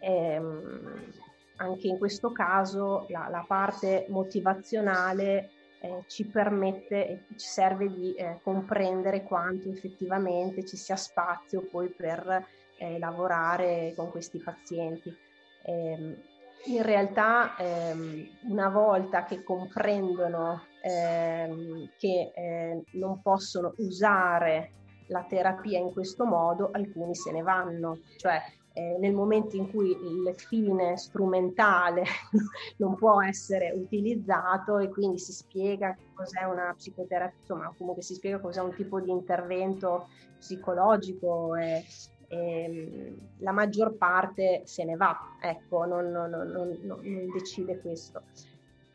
[0.00, 1.12] ehm,
[1.60, 5.50] anche in questo caso la, la parte motivazionale
[5.80, 11.88] eh, ci permette e ci serve di eh, comprendere quanto effettivamente ci sia spazio poi
[11.88, 12.46] per
[12.78, 15.14] eh, lavorare con questi pazienti.
[15.62, 16.16] Eh,
[16.64, 24.72] in realtà ehm, una volta che comprendono ehm, che eh, non possono usare
[25.06, 28.40] la terapia in questo modo, alcuni se ne vanno, cioè
[28.72, 32.04] eh, nel momento in cui il fine strumentale
[32.78, 38.38] non può essere utilizzato e quindi si spiega cos'è una psicoterapia, insomma comunque si spiega
[38.38, 40.08] cos'è un tipo di intervento
[40.38, 41.84] psicologico e,
[42.28, 48.22] e la maggior parte se ne va, ecco, non, non, non, non decide questo.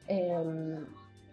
[0.06, 0.88] Ehm,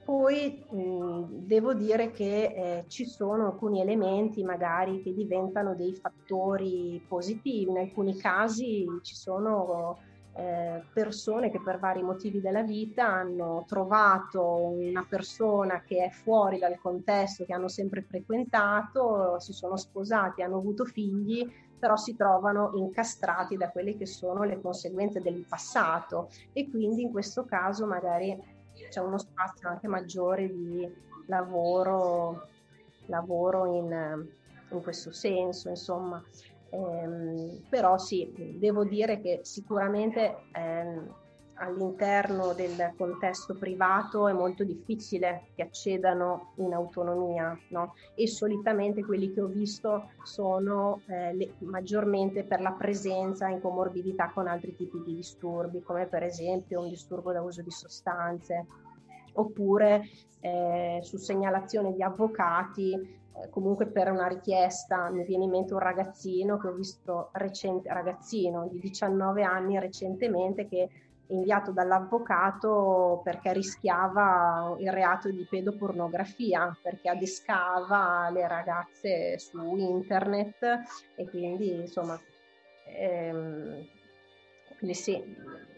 [0.05, 7.03] poi mh, devo dire che eh, ci sono alcuni elementi magari che diventano dei fattori
[7.07, 9.98] positivi, in alcuni casi ci sono
[10.34, 16.59] eh, persone che per vari motivi della vita hanno trovato una persona che è fuori
[16.59, 21.46] dal contesto che hanno sempre frequentato, si sono sposati, hanno avuto figli,
[21.78, 26.28] però si trovano incastrati da quelle che sono le conseguenze del passato.
[26.53, 28.40] E quindi in questo caso magari
[28.93, 30.86] c'è uno spazio anche maggiore di
[31.24, 32.47] lavoro,
[33.07, 34.28] lavoro in,
[34.70, 36.22] in questo senso, insomma.
[36.68, 41.01] Eh, però sì, devo dire che sicuramente eh,
[41.55, 47.94] all'interno del contesto privato è molto difficile che accedano in autonomia no?
[48.14, 54.30] e solitamente quelli che ho visto sono eh, le, maggiormente per la presenza in comorbidità
[54.32, 58.66] con altri tipi di disturbi come per esempio un disturbo da uso di sostanze
[59.34, 60.03] oppure
[60.40, 65.80] eh, su segnalazione di avvocati eh, comunque per una richiesta mi viene in mente un
[65.80, 70.88] ragazzino che ho visto recente, ragazzino di 19 anni recentemente che
[71.33, 80.83] inviato dall'avvocato perché rischiava il reato di pedopornografia, perché adescava le ragazze su internet
[81.16, 82.18] e quindi insomma
[82.87, 83.87] ehm,
[84.83, 85.22] quindi sì,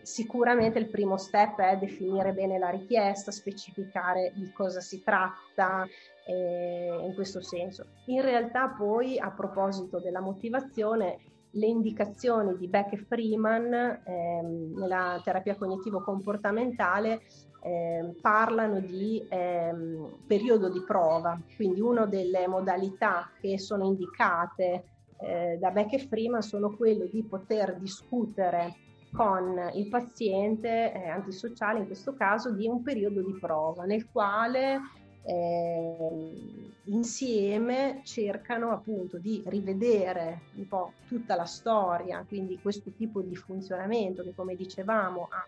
[0.01, 5.87] sicuramente il primo step è definire bene la richiesta, specificare di cosa si tratta
[6.27, 7.85] eh, in questo senso.
[8.07, 11.19] In realtà poi a proposito della motivazione,
[11.55, 17.23] le indicazioni di Beck e Freeman ehm, nella terapia cognitivo-comportamentale
[17.63, 24.85] eh, parlano di ehm, periodo di prova, quindi una delle modalità che sono indicate
[25.21, 28.75] eh, da Beck e Freeman sono quello di poter discutere
[29.15, 34.81] con il paziente eh, antisociale, in questo caso, di un periodo di prova nel quale
[35.27, 43.35] eh, insieme cercano appunto di rivedere un po' tutta la storia, quindi questo tipo di
[43.35, 45.45] funzionamento che come dicevamo ha,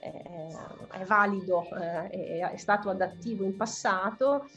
[0.00, 4.48] eh, è valido, eh, è stato adattivo in passato,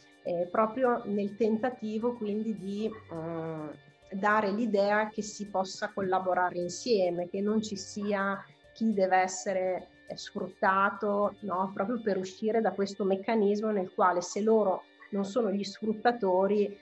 [0.52, 7.62] proprio nel tentativo quindi di eh, dare l'idea che si possa collaborare insieme, che non
[7.62, 8.40] ci sia
[8.74, 11.72] chi deve essere sfruttato, no?
[11.74, 16.78] proprio per uscire da questo meccanismo nel quale se loro non sono gli sfruttatori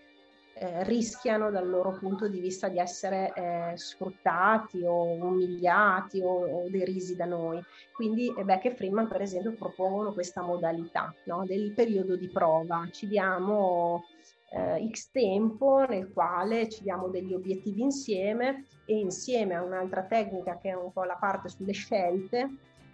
[0.61, 6.69] eh, rischiano dal loro punto di vista di essere eh, sfruttati o umiliati o, o,
[6.69, 7.63] derisi da noi.
[7.93, 11.45] Quindi eh, Beck e Freeman per esempio propongono questa modalità no?
[11.45, 14.03] del periodo di prova, ci diamo
[14.51, 20.57] eh, X tempo nel quale ci diamo degli obiettivi insieme e insieme a un'altra tecnica
[20.57, 22.49] che è un po' la parte sulle scelte,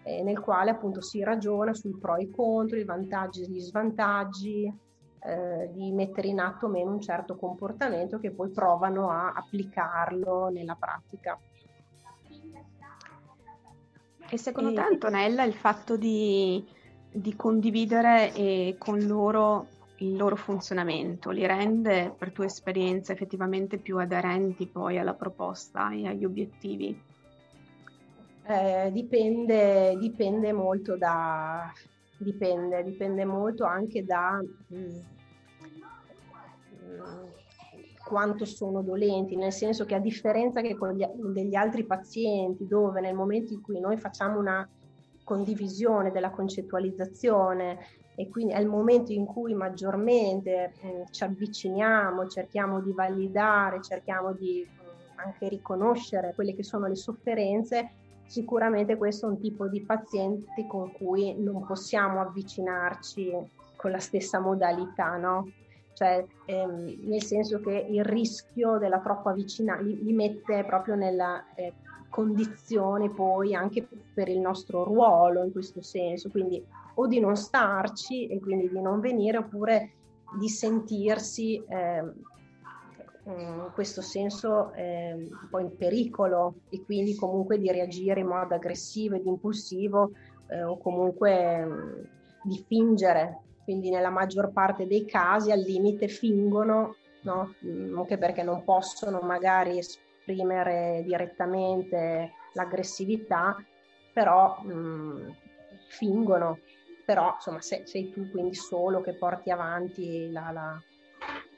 [0.06, 3.60] eh, nel quale appunto si ragiona sui pro e i contro, i vantaggi e gli
[3.60, 4.72] svantaggi,
[5.20, 10.50] eh, di mettere in atto o meno un certo comportamento che poi provano a applicarlo
[10.50, 11.40] nella pratica.
[14.30, 14.74] E secondo e...
[14.76, 16.64] te Antonella il fatto di,
[17.12, 19.68] di condividere eh, con loro
[20.00, 26.06] il loro funzionamento li rende per tua esperienza effettivamente più aderenti poi alla proposta e
[26.06, 27.02] agli obiettivi?
[28.48, 31.72] Eh, dipende, dipende molto da
[32.18, 34.94] dipende, dipende molto anche da mh, mm,
[38.06, 43.02] quanto sono dolenti, nel senso che a differenza che con gli, degli altri pazienti, dove
[43.02, 44.68] nel momento in cui noi facciamo una
[45.24, 47.80] condivisione della concettualizzazione
[48.14, 54.34] e quindi è il momento in cui maggiormente eh, ci avviciniamo, cerchiamo di validare, cerchiamo
[54.34, 54.68] di eh,
[55.16, 57.90] anche riconoscere quelle che sono le sofferenze,
[58.26, 63.32] sicuramente questo è un tipo di pazienti con cui non possiamo avvicinarci
[63.76, 65.50] con la stessa modalità, no?
[65.94, 71.54] Cioè, ehm, nel senso che il rischio della troppa vicinanza li, li, mette proprio nella
[71.56, 71.72] eh,
[72.10, 76.62] condizione poi anche per il nostro ruolo in questo senso, quindi
[76.96, 79.92] o di non starci e quindi di non venire oppure
[80.38, 82.04] di sentirsi eh,
[83.28, 88.54] in questo senso eh, un po' in pericolo e quindi comunque di reagire in modo
[88.54, 90.12] aggressivo ed impulsivo
[90.48, 92.08] eh, o comunque mh,
[92.44, 93.40] di fingere.
[93.64, 97.56] Quindi nella maggior parte dei casi al limite fingono, no?
[97.98, 103.56] anche perché non possono magari esprimere direttamente l'aggressività,
[104.14, 105.36] però mh,
[105.88, 106.60] fingono
[107.06, 110.84] però insomma se, sei tu quindi solo che porti avanti la, la,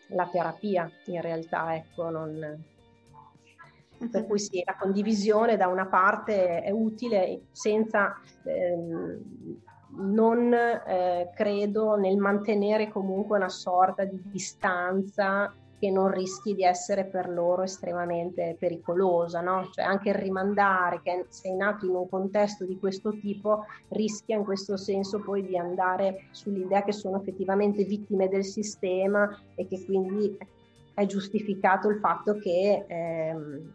[0.08, 2.64] la terapia in realtà, ecco, non...
[4.12, 8.14] Per cui sì, la condivisione da una parte è utile senza
[8.44, 9.58] ehm,
[9.98, 17.06] non eh, credo nel mantenere comunque una sorta di distanza che non rischi di essere
[17.06, 19.70] per loro estremamente pericolosa, no?
[19.72, 24.44] Cioè anche il rimandare che sei nato in un contesto di questo tipo rischia in
[24.44, 30.36] questo senso poi di andare sull'idea che sono effettivamente vittime del sistema e che quindi
[30.96, 33.74] è giustificato il fatto che ehm,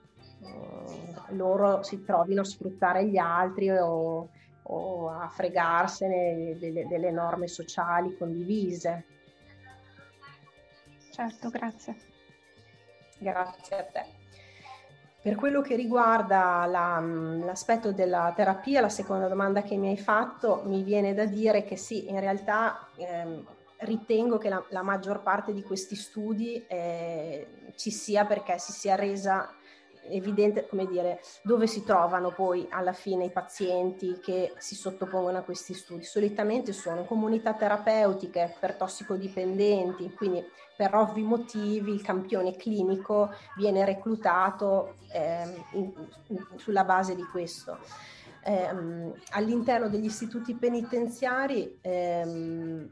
[1.30, 4.28] loro si trovino a sfruttare gli altri o,
[4.62, 9.04] o a fregarsene delle, delle norme sociali condivise.
[11.12, 11.96] Certo, grazie.
[13.18, 14.04] Grazie a te.
[15.20, 20.62] Per quello che riguarda la, l'aspetto della terapia, la seconda domanda che mi hai fatto,
[20.64, 23.46] mi viene da dire che sì, in realtà ehm,
[23.80, 28.94] ritengo che la, la, maggior parte di questi studi eh, ci sia perché si sia
[28.94, 29.48] resa
[30.08, 35.42] evidente, come dire, dove si trovano poi alla fine i pazienti che si sottopongono a
[35.42, 36.04] questi studi.
[36.04, 40.44] Solitamente sono comunità terapeutiche per tossicodipendenti, quindi
[40.76, 45.92] per ovvi motivi il campione clinico viene reclutato eh, in,
[46.28, 47.78] in, sulla base di questo.
[48.44, 48.68] Eh,
[49.30, 52.90] all'interno degli istituti penitenziari ehm,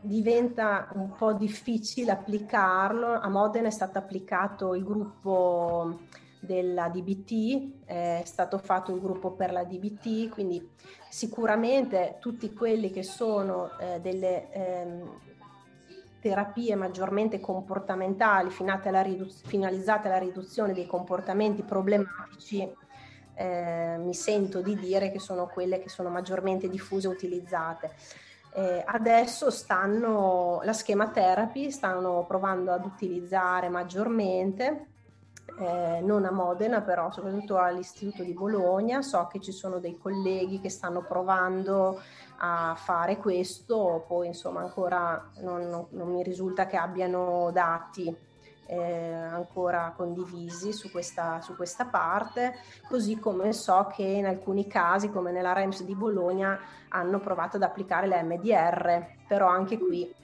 [0.00, 3.12] diventa un po' difficile applicarlo.
[3.12, 6.00] A Modena è stato applicato il gruppo
[6.40, 10.70] della DBT, è stato fatto il gruppo per la DBT, quindi
[11.08, 15.20] sicuramente tutti quelli che sono eh, delle ehm,
[16.20, 18.50] terapie maggiormente comportamentali
[18.84, 22.70] alla ridu- finalizzate alla riduzione dei comportamenti problematici,
[23.34, 27.92] eh, mi sento di dire che sono quelle che sono maggiormente diffuse e utilizzate.
[28.50, 34.86] Eh, adesso stanno, la schema therapy stanno provando ad utilizzare maggiormente,
[35.60, 40.60] eh, non a Modena però soprattutto all'Istituto di Bologna, so che ci sono dei colleghi
[40.60, 42.00] che stanno provando
[42.38, 48.26] a fare questo, poi insomma ancora non, non, non mi risulta che abbiano dati
[48.68, 52.54] eh, ancora condivisi su questa, su questa parte,
[52.86, 56.58] così come so che in alcuni casi, come nella REMS di Bologna,
[56.90, 60.14] hanno provato ad applicare l'MDR, però anche qui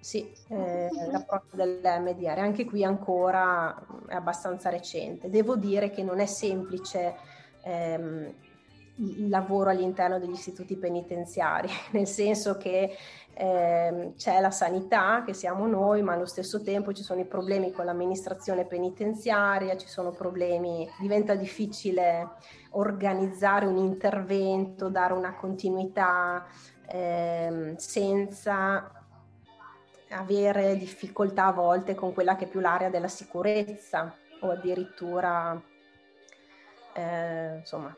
[0.00, 3.74] sì, eh, l'approccio dell'MDR, anche qui ancora
[4.06, 5.28] è abbastanza recente.
[5.30, 7.16] Devo dire che non è semplice
[7.62, 8.32] ehm,
[8.98, 12.96] il lavoro all'interno degli istituti penitenziari, nel senso che
[13.34, 17.70] eh, c'è la sanità, che siamo noi, ma allo stesso tempo ci sono i problemi
[17.70, 22.30] con l'amministrazione penitenziaria, ci sono problemi, diventa difficile
[22.70, 26.46] organizzare un intervento, dare una continuità
[26.88, 28.92] eh, senza
[30.10, 35.60] avere difficoltà a volte con quella che è più l'area della sicurezza o addirittura
[36.94, 37.94] eh, insomma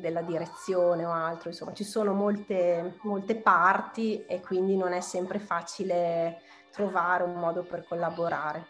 [0.00, 5.38] della direzione o altro, insomma ci sono molte, molte parti e quindi non è sempre
[5.38, 8.66] facile trovare un modo per collaborare.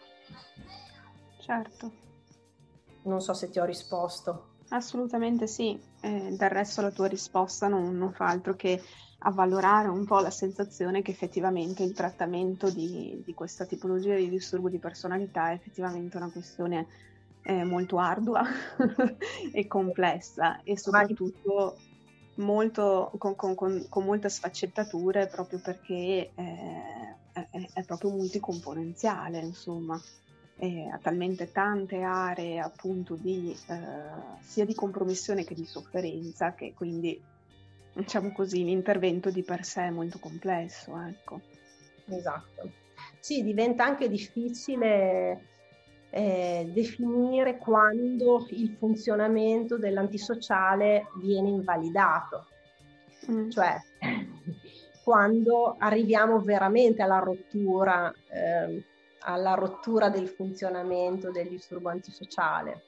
[1.39, 1.91] Certo.
[3.03, 4.53] Non so se ti ho risposto.
[4.69, 8.81] Assolutamente sì, eh, del resto la tua risposta non, non, fa altro che
[9.19, 14.69] avvalorare un po' la sensazione che effettivamente il trattamento di, di questa tipologia di disturbo
[14.69, 16.87] di personalità è effettivamente una questione
[17.45, 18.43] eh, molto ardua
[19.53, 21.77] e complessa e soprattutto
[22.35, 29.99] molto, con, con, con, con, molte sfaccettature proprio perché eh, è, è, proprio multicomponenziale, insomma.
[30.57, 36.73] E ha talmente tante aree appunto di eh, sia di compromissione che di sofferenza che
[36.73, 37.21] quindi
[37.93, 41.41] diciamo così l'intervento di per sé è molto complesso ecco
[42.07, 42.71] esatto
[43.19, 45.54] sì diventa anche difficile
[46.15, 52.45] eh, definire quando il funzionamento dell'antisociale viene invalidato,
[53.29, 53.49] mm.
[53.49, 53.75] cioè
[55.03, 58.81] quando arriviamo veramente alla rottura, eh,
[59.23, 62.83] alla rottura del funzionamento del disturbo antisociale.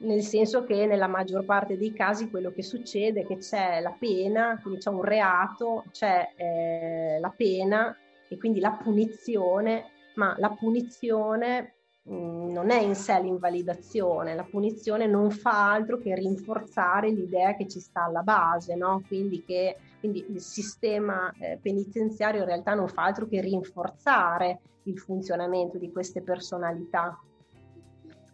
[0.00, 3.96] Nel senso che nella maggior parte dei casi quello che succede è che c'è la
[3.98, 7.96] pena, quindi c'è un reato, c'è eh, la pena
[8.28, 11.73] e quindi la punizione, ma la punizione
[12.06, 17.80] non è in sé l'invalidazione, la punizione non fa altro che rinforzare l'idea che ci
[17.80, 19.02] sta alla base, no?
[19.06, 24.98] quindi, che, quindi il sistema eh, penitenziario in realtà non fa altro che rinforzare il
[24.98, 27.18] funzionamento di queste personalità.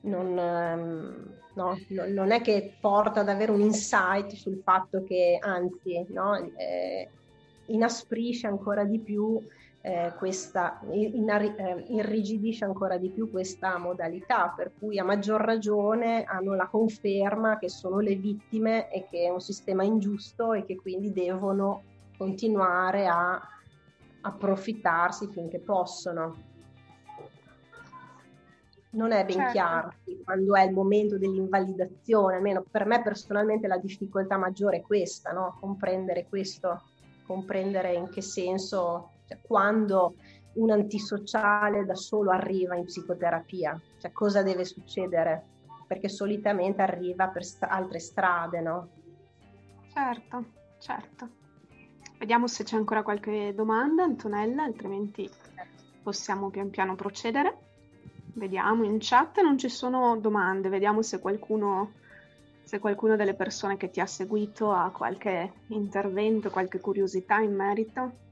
[0.02, 1.78] Non, ehm, no,
[2.08, 7.08] non è che porta ad avere un insight sul fatto che anzi no, eh,
[7.66, 9.40] inasprisce ancora di più
[9.82, 16.24] eh, questa, in, eh, irrigidisce ancora di più questa modalità, per cui a maggior ragione
[16.24, 20.76] hanno la conferma che sono le vittime e che è un sistema ingiusto e che
[20.76, 21.82] quindi devono
[22.18, 23.40] continuare a
[24.20, 26.48] approfittarsi finché possono.
[28.92, 29.52] Non è ben certo.
[29.52, 29.94] chiaro
[30.24, 35.56] quando è il momento dell'invalidazione, almeno per me personalmente la difficoltà maggiore è questa, no?
[35.60, 36.82] comprendere questo,
[37.24, 40.16] comprendere in che senso cioè, quando
[40.54, 45.44] un antisociale da solo arriva in psicoterapia, cioè cosa deve succedere?
[45.86, 48.88] Perché solitamente arriva per st- altre strade, no?
[49.92, 50.44] Certo,
[50.80, 51.28] certo.
[52.18, 55.28] Vediamo se c'è ancora qualche domanda, Antonella, altrimenti
[56.02, 57.68] possiamo pian piano procedere.
[58.34, 61.92] Vediamo in chat, non ci sono domande, vediamo se qualcuno,
[62.64, 68.28] se qualcuno delle persone che ti ha seguito ha qualche intervento, qualche curiosità in merito.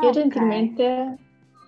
[0.00, 1.18] Io gentilmente,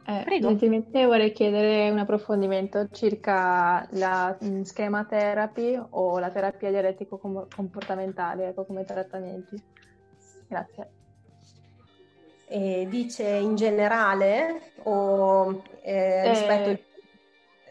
[0.07, 6.71] eh, gentilmente vorrei chiedere un approfondimento circa la mh, mm, schema therapy o la terapia
[6.71, 9.63] dialettico-comportamentale ecco, come trattamenti.
[10.49, 10.91] Grazie.
[12.47, 16.85] E dice in generale o eh, rispetto, eh,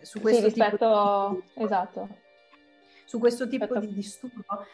[0.01, 1.63] su questo sì, rispetto, di...
[1.63, 2.07] esatto.
[3.05, 3.85] su questo tipo rispetto...
[3.85, 4.65] di disturbo?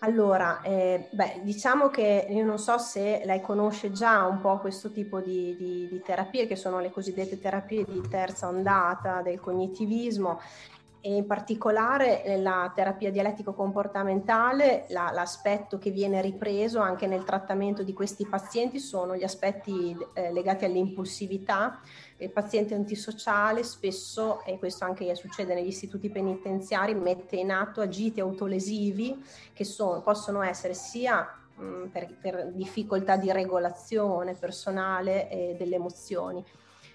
[0.00, 4.90] Allora, eh, beh, diciamo che io non so se lei conosce già un po' questo
[4.90, 10.40] tipo di, di, di terapie, che sono le cosiddette terapie di terza ondata del cognitivismo
[11.06, 17.92] e in particolare nella terapia dialettico-comportamentale la, l'aspetto che viene ripreso anche nel trattamento di
[17.92, 21.78] questi pazienti sono gli aspetti eh, legati all'impulsività.
[22.16, 28.20] Il paziente antisociale spesso, e questo anche succede negli istituti penitenziari, mette in atto agiti
[28.20, 29.22] autolesivi
[29.52, 36.42] che sono, possono essere sia mh, per, per, difficoltà di regolazione personale eh, delle emozioni,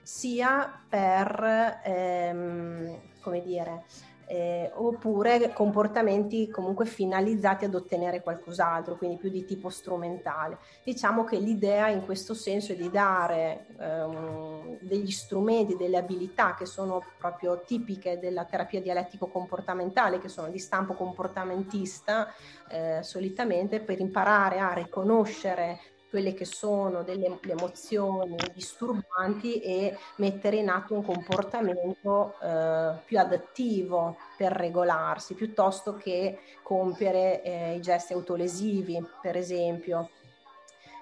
[0.09, 3.83] sia per ehm, come dire,
[4.25, 10.57] eh, oppure comportamenti comunque finalizzati ad ottenere qualcos'altro, quindi più di tipo strumentale.
[10.83, 16.65] Diciamo che l'idea in questo senso è di dare ehm, degli strumenti, delle abilità che
[16.65, 22.33] sono proprio tipiche della terapia dialettico-comportamentale, che sono di stampo comportamentista
[22.67, 25.79] eh, solitamente, per imparare a riconoscere
[26.09, 34.17] quelle che sono delle emozioni disturbanti e mettere in atto un comportamento eh, più adattivo
[34.35, 40.09] per regolarsi, piuttosto che compiere eh, i gesti autolesivi, per esempio,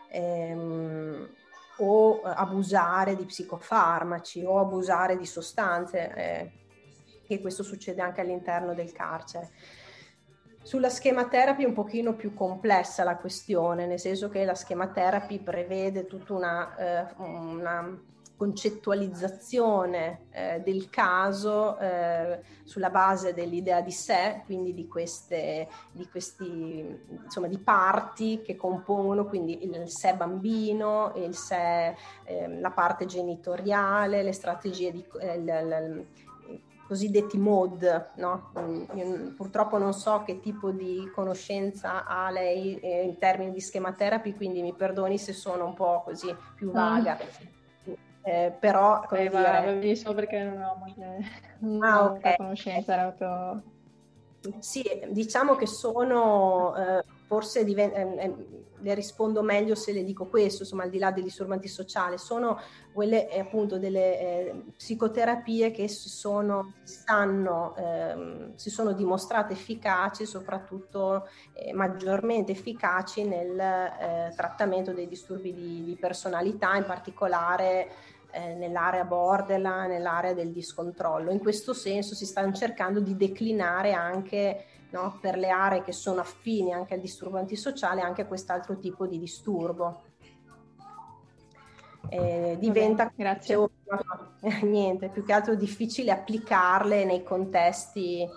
[0.10, 1.30] ehm,
[1.78, 6.52] o abusare di psicofarmaci o abusare di sostanze, eh,
[7.28, 9.52] e questo succede anche all'interno del carcere.
[10.68, 14.89] Sulla schema therapy è un pochino più complessa la questione, nel senso che la schema
[14.89, 17.98] therapy prevede tutta una, eh, una
[18.35, 26.99] concettualizzazione eh, del caso eh, sulla base dell'idea di sé, quindi di, queste, di questi
[27.23, 31.95] insomma di parti che compongono quindi il sé bambino, il sé,
[32.26, 36.06] eh, la parte genitoriale, le strategie di, il, il,
[36.88, 38.52] cosiddetti mod, no?
[38.94, 43.92] Io purtroppo non so che tipo di conoscenza ha lei eh, in termini di schema
[43.92, 47.18] therapy, quindi mi perdoni se sono un po' così più vaga.
[47.18, 47.94] Mm.
[48.22, 49.42] Eh, però come eh, dire...
[49.42, 50.78] va benissimo perché non ho
[51.60, 52.36] molta, ah, okay.
[52.38, 52.94] conoscenza.
[52.94, 53.62] Era
[54.60, 58.36] Sì, diciamo che sono eh, forse diven- eh, eh,
[58.80, 62.60] le rispondo meglio se le dico questo, insomma, al di là dei disturbanti sociali, sono
[62.94, 70.26] quelle eh, appunto delle eh, psicoterapie che si sono, stanno, ehm, si sono dimostrate efficaci,
[70.26, 77.90] soprattutto eh, maggiormente efficaci nel eh, trattamento dei disturbi di, di personalità, in particolare
[78.32, 81.32] nell'area borderline, nell'area del discontrollo.
[81.32, 85.18] In questo senso si stanno cercando di declinare anche no?
[85.22, 90.04] per le aree che sono affini anche al disturbo antisociale, anche quest'altro tipo di disturbo.
[92.10, 93.70] Eh, diventa grazie.
[94.64, 98.28] niente, più che altro difficile applicarle nei contesti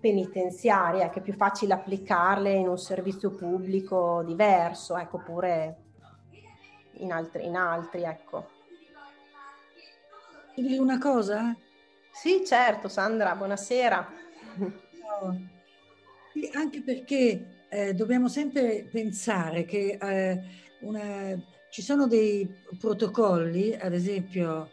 [0.00, 5.85] penitenziari, è che è più facile applicarle in un servizio pubblico diverso, ecco, oppure
[6.98, 8.48] in altri, in altri ecco.
[10.54, 11.54] Dire una cosa?
[12.12, 14.12] Sì, certo, Sandra, buonasera.
[16.54, 20.42] Anche perché eh, dobbiamo sempre pensare che eh,
[20.80, 21.38] una,
[21.70, 22.48] ci sono dei
[22.78, 24.70] protocolli, ad esempio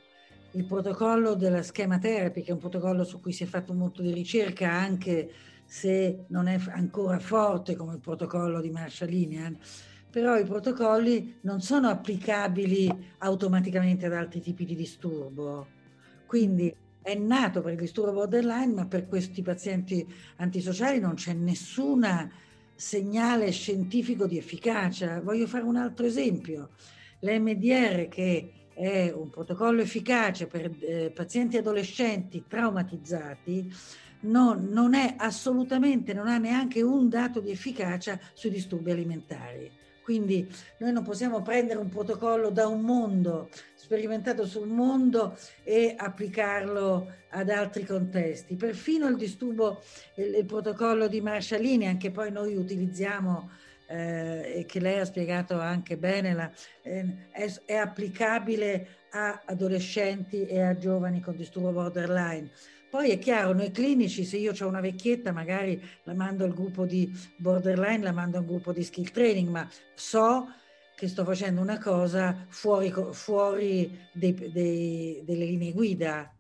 [0.52, 4.02] il protocollo della schema therapy, che è un protocollo su cui si è fatto molto
[4.02, 5.32] di ricerca anche
[5.66, 9.58] se non è ancora forte come il protocollo di Marshallinian,
[10.14, 12.88] però i protocolli non sono applicabili
[13.18, 15.66] automaticamente ad altri tipi di disturbo.
[16.28, 16.72] Quindi
[17.02, 22.30] è nato per il disturbo borderline, ma per questi pazienti antisociali non c'è nessun
[22.76, 25.20] segnale scientifico di efficacia.
[25.20, 26.70] Voglio fare un altro esempio.
[27.22, 33.68] L'MDR, che è un protocollo efficace per eh, pazienti adolescenti traumatizzati,
[34.22, 39.82] non, non è assolutamente, non ha neanche un dato di efficacia sui disturbi alimentari.
[40.04, 40.48] Quindi
[40.80, 47.50] noi non possiamo prendere un protocollo da un mondo, sperimentato sul mondo, e applicarlo ad
[47.50, 48.56] altri contesti.
[48.56, 49.82] Perfino il disturbo,
[50.16, 53.50] il, il protocollo di Marshallini, anche poi noi utilizziamo
[53.88, 56.52] eh, e che lei ha spiegato anche bene, la,
[56.82, 62.50] eh, è, è applicabile a adolescenti e a giovani con disturbo borderline.
[62.94, 66.86] Poi è chiaro, noi clinici, se io ho una vecchietta, magari la mando al gruppo
[66.86, 70.46] di borderline, la mando al gruppo di skill training, ma so
[70.94, 76.32] che sto facendo una cosa fuori, fuori dei, dei, delle linee guida.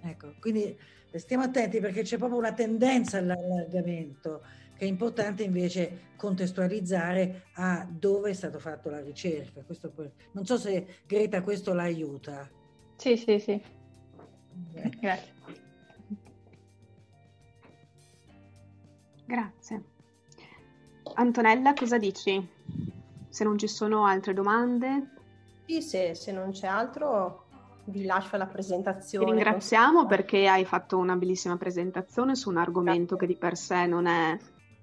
[0.00, 0.76] Ecco, quindi
[1.12, 4.42] stiamo attenti perché c'è proprio una tendenza all'allargamento
[4.76, 9.62] che è importante invece contestualizzare a dove è stato fatto la ricerca.
[9.62, 9.92] Questo,
[10.32, 12.50] non so se Greta questo la aiuta.
[12.96, 13.62] Sì, sì, sì.
[14.72, 15.31] Grazie.
[19.32, 19.82] Grazie.
[21.14, 22.46] Antonella, cosa dici?
[23.30, 25.08] Se non ci sono altre domande?
[25.64, 27.46] Sì, se, se non c'è altro
[27.84, 29.24] vi lascio la presentazione.
[29.24, 33.26] Ti ringraziamo perché hai fatto una bellissima presentazione su un argomento Grazie.
[33.26, 34.36] che di per sé non è,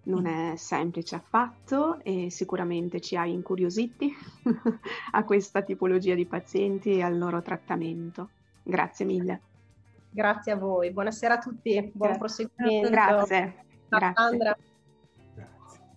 [0.06, 4.12] non è semplice affatto e sicuramente ci hai incuriositi
[5.12, 8.30] a questa tipologia di pazienti e al loro trattamento.
[8.64, 9.42] Grazie mille.
[10.10, 12.90] Grazie a voi, buonasera a tutti, buon proseguimento.
[12.90, 13.68] Grazie.
[13.90, 14.58] Grazie.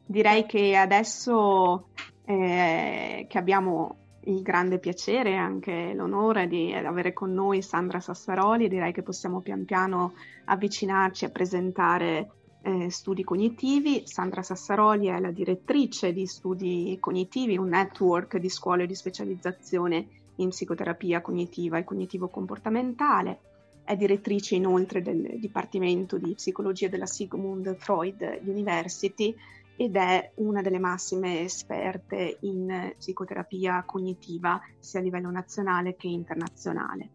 [0.04, 1.88] Direi che adesso
[2.24, 8.68] eh, che abbiamo il grande piacere e anche l'onore di avere con noi Sandra Sassaroli,
[8.68, 10.14] direi che possiamo pian piano
[10.44, 12.30] avvicinarci a presentare
[12.62, 14.02] eh, studi cognitivi.
[14.06, 20.06] Sandra Sassaroli è la direttrice di studi cognitivi, un network di scuole di specializzazione
[20.36, 23.40] in psicoterapia cognitiva e cognitivo-comportamentale
[23.84, 29.34] è direttrice inoltre del Dipartimento di Psicologia della Sigmund Freud University
[29.76, 37.08] ed è una delle massime esperte in psicoterapia cognitiva sia a livello nazionale che internazionale.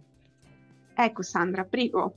[0.93, 2.15] Ecco Sandra, prego.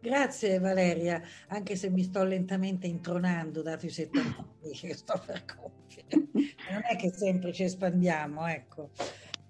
[0.00, 5.44] Grazie Valeria, anche se mi sto lentamente intronando dato i 70 anni che sto per
[5.44, 6.28] compiere.
[6.70, 8.90] Non è che sempre ci espandiamo, ecco.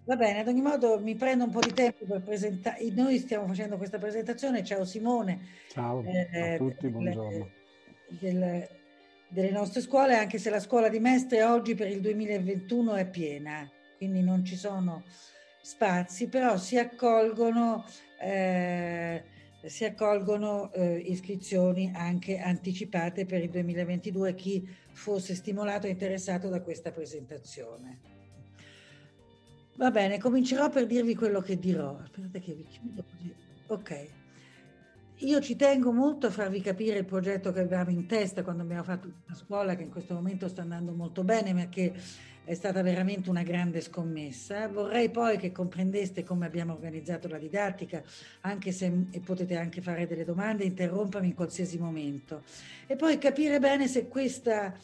[0.09, 2.83] Va bene, ad ogni modo mi prendo un po' di tempo per presentare.
[2.93, 4.65] Noi stiamo facendo questa presentazione.
[4.65, 5.39] Ciao Simone.
[5.69, 7.51] Ciao eh, a tutti, buongiorno.
[8.19, 8.67] Del,
[9.29, 13.71] delle nostre scuole, anche se la scuola di Mestre oggi per il 2021 è piena,
[13.99, 15.05] quindi non ci sono
[15.61, 17.85] spazi, però si accolgono,
[18.19, 19.23] eh,
[19.67, 26.63] si accolgono eh, iscrizioni anche anticipate per il 2022 chi fosse stimolato e interessato da
[26.63, 28.18] questa presentazione.
[29.79, 31.97] Va bene, comincerò per dirvi quello che dirò.
[32.03, 33.33] Aspettate che vi chiudo così.
[33.69, 34.07] Ok.
[35.19, 38.83] Io ci tengo molto a farvi capire il progetto che avevamo in testa quando abbiamo
[38.83, 41.93] fatto una scuola che in questo momento sta andando molto bene, ma che
[42.43, 44.67] è stata veramente una grande scommessa.
[44.67, 48.03] Vorrei poi che comprendeste come abbiamo organizzato la didattica,
[48.41, 48.91] anche se
[49.25, 52.43] potete anche fare delle domande, interrompami in qualsiasi momento.
[52.89, 54.75] E poi capire bene se questa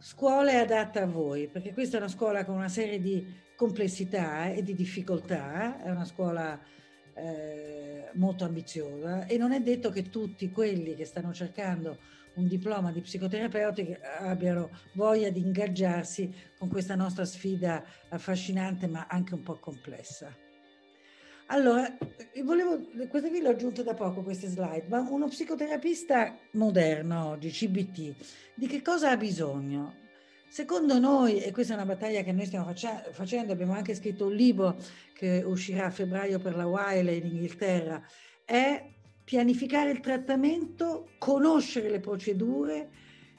[0.00, 4.50] scuola è adatta a voi, perché questa è una scuola con una serie di complessità
[4.50, 6.58] e di difficoltà, è una scuola
[7.12, 11.98] eh, molto ambiziosa e non è detto che tutti quelli che stanno cercando
[12.36, 19.34] un diploma di psicoterapeutica abbiano voglia di ingaggiarsi con questa nostra sfida affascinante ma anche
[19.34, 20.34] un po' complessa.
[21.48, 21.98] Allora,
[22.42, 28.14] volevo, questa qui l'ho aggiunta da poco, queste slide, ma uno psicoterapista moderno oggi, CBT,
[28.54, 29.99] di che cosa ha bisogno?
[30.50, 34.26] Secondo noi, e questa è una battaglia che noi stiamo faccia- facendo, abbiamo anche scritto
[34.26, 34.76] un libro
[35.14, 38.02] che uscirà a febbraio per la Wiley in Inghilterra,
[38.44, 38.84] è
[39.22, 42.90] pianificare il trattamento, conoscere le procedure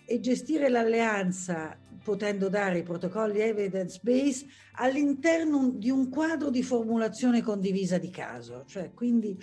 [0.05, 7.41] e gestire l'alleanza, potendo dare i protocolli evidence based all'interno di un quadro di formulazione
[7.41, 8.63] condivisa di caso.
[8.65, 9.37] Cioè, quindi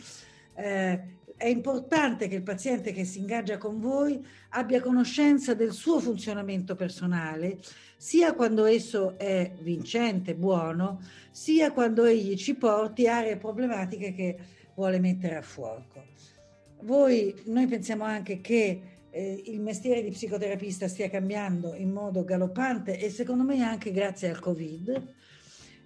[0.55, 6.01] eh, è importante che il paziente che si ingaggia con voi abbia conoscenza del suo
[6.01, 7.59] funzionamento personale,
[7.97, 11.01] sia quando esso è vincente, buono,
[11.31, 14.37] sia quando egli ci porti aree problematiche che
[14.75, 16.07] vuole mettere a fuoco.
[16.83, 22.99] Voi, noi pensiamo anche che eh, il mestiere di psicoterapista stia cambiando in modo galoppante
[22.99, 25.15] e secondo me anche grazie al Covid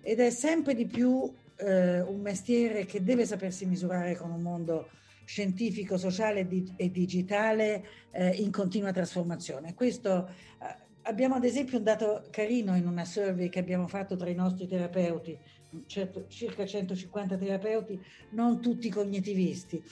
[0.00, 4.88] ed è sempre di più eh, un mestiere che deve sapersi misurare con un mondo
[5.24, 6.46] scientifico, sociale
[6.76, 9.74] e digitale eh, in continua trasformazione.
[9.74, 14.28] Questo, eh, abbiamo ad esempio un dato carino in una survey che abbiamo fatto tra
[14.28, 15.38] i nostri terapeuti,
[15.86, 18.00] certo, circa 150 terapeuti,
[18.30, 19.82] non tutti cognitivisti,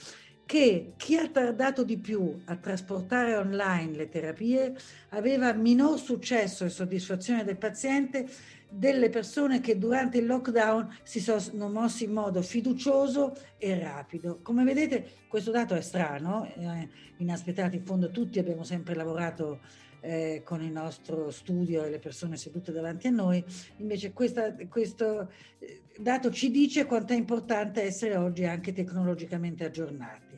[0.51, 4.75] che chi ha tardato di più a trasportare online le terapie
[5.11, 8.27] aveva minor successo e soddisfazione del paziente
[8.67, 14.39] delle persone che durante il lockdown si sono mossi in modo fiducioso e rapido.
[14.41, 19.61] Come vedete questo dato è strano, eh, inaspettato, in fondo tutti abbiamo sempre lavorato
[20.01, 23.41] eh, con il nostro studio e le persone sedute davanti a noi,
[23.77, 30.30] invece questa, questo eh, dato ci dice quanto è importante essere oggi anche tecnologicamente aggiornati.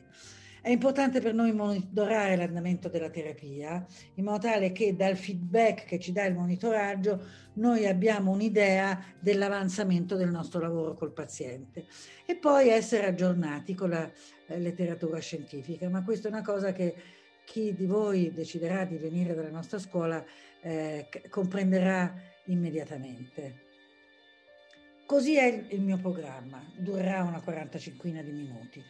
[0.64, 3.84] È importante per noi monitorare l'andamento della terapia
[4.14, 7.22] in modo tale che dal feedback che ci dà il monitoraggio
[7.56, 11.84] noi abbiamo un'idea dell'avanzamento del nostro lavoro col paziente
[12.24, 14.10] e poi essere aggiornati con la
[14.46, 16.94] eh, letteratura scientifica, ma questa è una cosa che
[17.44, 20.24] chi di voi deciderà di venire dalla nostra scuola
[20.62, 22.10] eh, comprenderà
[22.46, 23.64] immediatamente.
[25.04, 28.82] Così è il mio programma, durerà una 45 di minuti.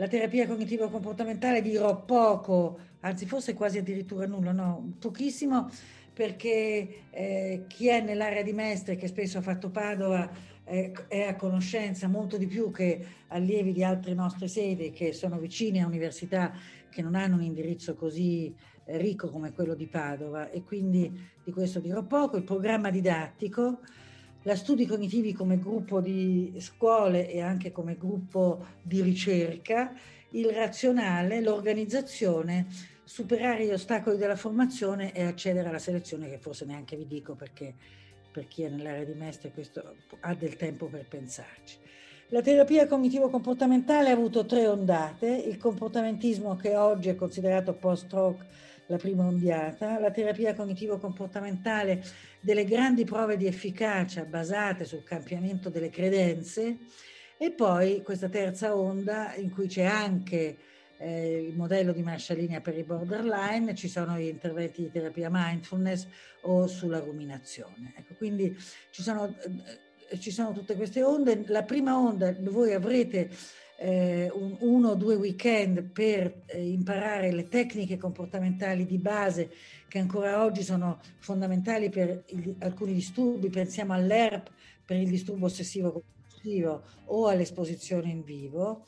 [0.00, 5.68] La terapia cognitivo-comportamentale dirò poco, anzi forse quasi addirittura nulla, no, pochissimo,
[6.14, 10.26] perché eh, chi è nell'area di Mestre, che spesso ha fatto Padova,
[10.64, 15.38] eh, è a conoscenza molto di più che allievi di altre nostre sedi che sono
[15.38, 16.50] vicine a università
[16.88, 18.54] che non hanno un indirizzo così
[18.86, 21.12] eh, ricco come quello di Padova e quindi
[21.44, 22.38] di questo dirò poco.
[22.38, 23.80] Il programma didattico
[24.42, 29.92] la studi cognitivi come gruppo di scuole e anche come gruppo di ricerca,
[30.30, 32.66] il razionale, l'organizzazione,
[33.04, 37.74] superare gli ostacoli della formazione e accedere alla selezione che forse neanche vi dico perché
[38.30, 41.78] per chi è nell'area di mestre questo ha del tempo per pensarci.
[42.28, 48.46] La terapia cognitivo-comportamentale ha avuto tre ondate, il comportamentismo che oggi è considerato post-stroke
[48.90, 52.02] la prima ondata, la terapia cognitivo-comportamentale
[52.40, 56.78] delle grandi prove di efficacia basate sul cambiamento delle credenze
[57.38, 60.56] e poi questa terza onda in cui c'è anche
[60.98, 66.08] eh, il modello di Marshallinia per i borderline, ci sono gli interventi di terapia mindfulness
[66.42, 67.94] o sulla ruminazione.
[67.96, 68.56] Ecco, quindi
[68.90, 69.36] ci sono,
[70.10, 71.44] eh, ci sono tutte queste onde.
[71.46, 73.30] La prima onda voi avrete
[73.82, 79.50] eh, un, uno o due weekend per eh, imparare le tecniche comportamentali di base
[79.88, 84.50] che ancora oggi sono fondamentali per il, alcuni disturbi, pensiamo all'ERP
[84.84, 88.84] per il disturbo ossessivo compulsivo o all'esposizione in vivo.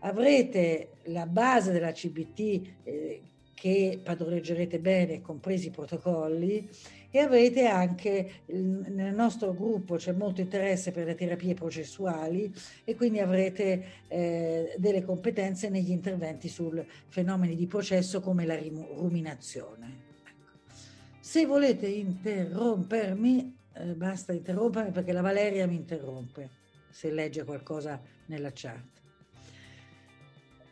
[0.00, 6.68] Avrete la base della CBT eh, che padroneggerete bene, compresi i protocolli,
[7.16, 12.52] e avrete anche nel nostro gruppo c'è molto interesse per le terapie processuali
[12.84, 20.04] e quindi avrete eh, delle competenze negli interventi sul fenomeni di processo come la ruminazione.
[20.24, 20.74] Ecco.
[21.20, 26.50] Se volete interrompermi, eh, basta interrompermi perché la Valeria mi interrompe
[26.90, 28.95] se legge qualcosa nella chat.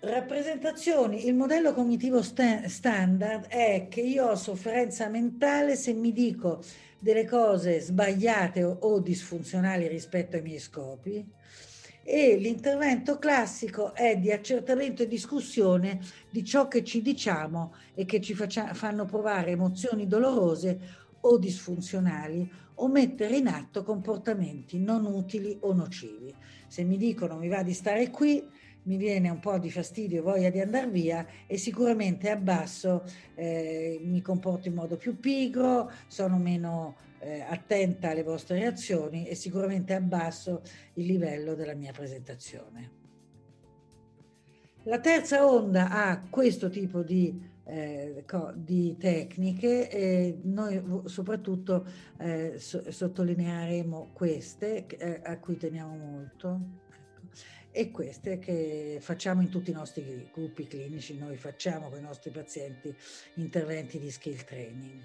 [0.06, 6.62] Rappresentazioni, il modello cognitivo sta- standard è che io ho sofferenza mentale se mi dico
[6.98, 11.26] delle cose sbagliate o, o disfunzionali rispetto ai miei scopi
[12.02, 18.20] e l'intervento classico è di accertamento e discussione di ciò che ci diciamo e che
[18.20, 20.80] ci faccia- fanno provare emozioni dolorose
[21.20, 26.34] o disfunzionali o mettere in atto comportamenti non utili o nocivi.
[26.68, 28.46] Se mi dicono mi va di stare qui,
[28.84, 33.04] mi viene un po' di fastidio e voglia di andare via e sicuramente abbasso,
[33.34, 39.34] eh, mi comporto in modo più pigro, sono meno eh, attenta alle vostre reazioni e
[39.34, 40.62] sicuramente abbasso
[40.94, 43.02] il livello della mia presentazione.
[44.84, 48.22] La terza onda ha questo tipo di, eh,
[48.56, 51.86] di tecniche e noi soprattutto
[52.18, 56.82] eh, so- sottolineeremo queste eh, a cui teniamo molto
[57.76, 62.30] e queste che facciamo in tutti i nostri gruppi clinici, noi facciamo con i nostri
[62.30, 62.94] pazienti
[63.34, 65.02] interventi di skill training.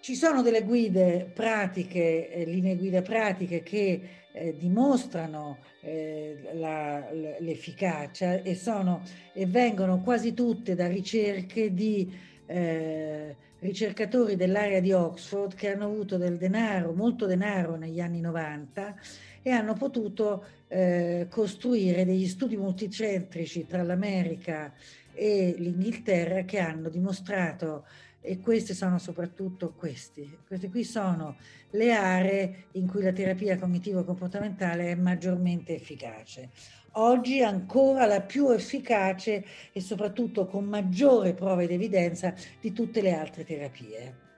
[0.00, 4.00] Ci sono delle guide pratiche, eh, linee guida pratiche che
[4.32, 7.08] eh, dimostrano eh, la,
[7.38, 9.02] l'efficacia e, sono,
[9.32, 12.12] e vengono quasi tutte da ricerche di
[12.46, 18.96] eh, ricercatori dell'area di Oxford che hanno avuto del denaro, molto denaro negli anni 90
[19.42, 24.72] e hanno potuto eh, costruire degli studi multicentrici tra l'America
[25.12, 27.84] e l'Inghilterra che hanno dimostrato
[28.24, 30.38] e questi sono soprattutto questi.
[30.46, 31.36] Queste qui sono
[31.70, 36.50] le aree in cui la terapia cognitivo-comportamentale è maggiormente efficace.
[36.96, 43.14] Oggi ancora la più efficace e soprattutto con maggiore prova ed evidenza di tutte le
[43.14, 44.30] altre terapie.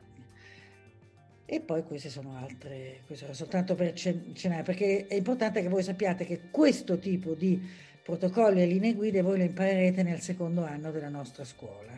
[1.55, 5.85] E poi queste sono altre, questo era soltanto per cenare, perché è importante che voi
[5.85, 7.65] sappiate che questo tipo di
[8.03, 11.93] protocolli e linee guida voi le imparerete nel secondo anno della nostra scuola.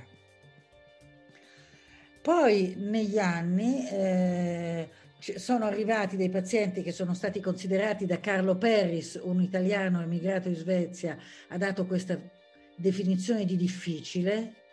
[2.20, 9.18] Poi negli anni eh, sono arrivati dei pazienti che sono stati considerati da Carlo Perris,
[9.22, 11.16] un italiano emigrato in Svezia,
[11.48, 12.20] ha dato questa
[12.76, 14.65] definizione di difficile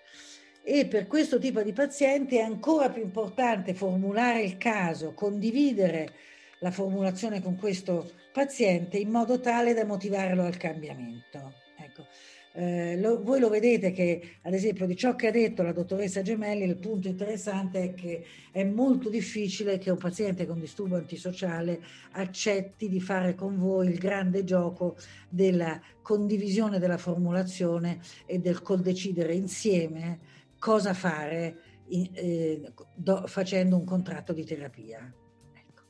[0.64, 6.14] e per questo tipo di pazienti è ancora più importante formulare il caso, condividere
[6.60, 11.56] la formulazione con questo paziente in modo tale da motivarlo al cambiamento.
[11.78, 12.08] Ecco.
[12.56, 16.22] Eh, lo, voi lo vedete che, ad esempio, di ciò che ha detto la dottoressa
[16.22, 21.82] Gemelli, il punto interessante è che è molto difficile che un paziente con disturbo antisociale
[22.12, 24.96] accetti di fare con voi il grande gioco
[25.28, 30.32] della condivisione della formulazione e del col decidere insieme
[30.64, 31.58] cosa fare
[31.88, 35.14] in, eh, do, facendo un contratto di terapia.
[35.54, 35.84] Ecco.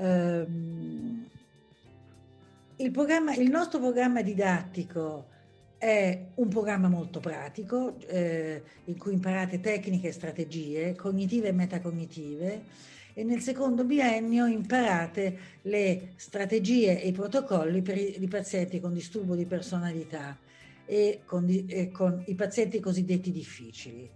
[0.00, 1.28] Um,
[2.76, 2.92] il,
[3.36, 5.26] il nostro programma didattico
[5.76, 12.62] è un programma molto pratico eh, in cui imparate tecniche e strategie cognitive e metacognitive
[13.12, 18.92] e nel secondo biennio imparate le strategie e i protocolli per i, i pazienti con
[18.92, 20.38] disturbo di personalità
[20.90, 24.10] e con, e con i pazienti cosiddetti difficili.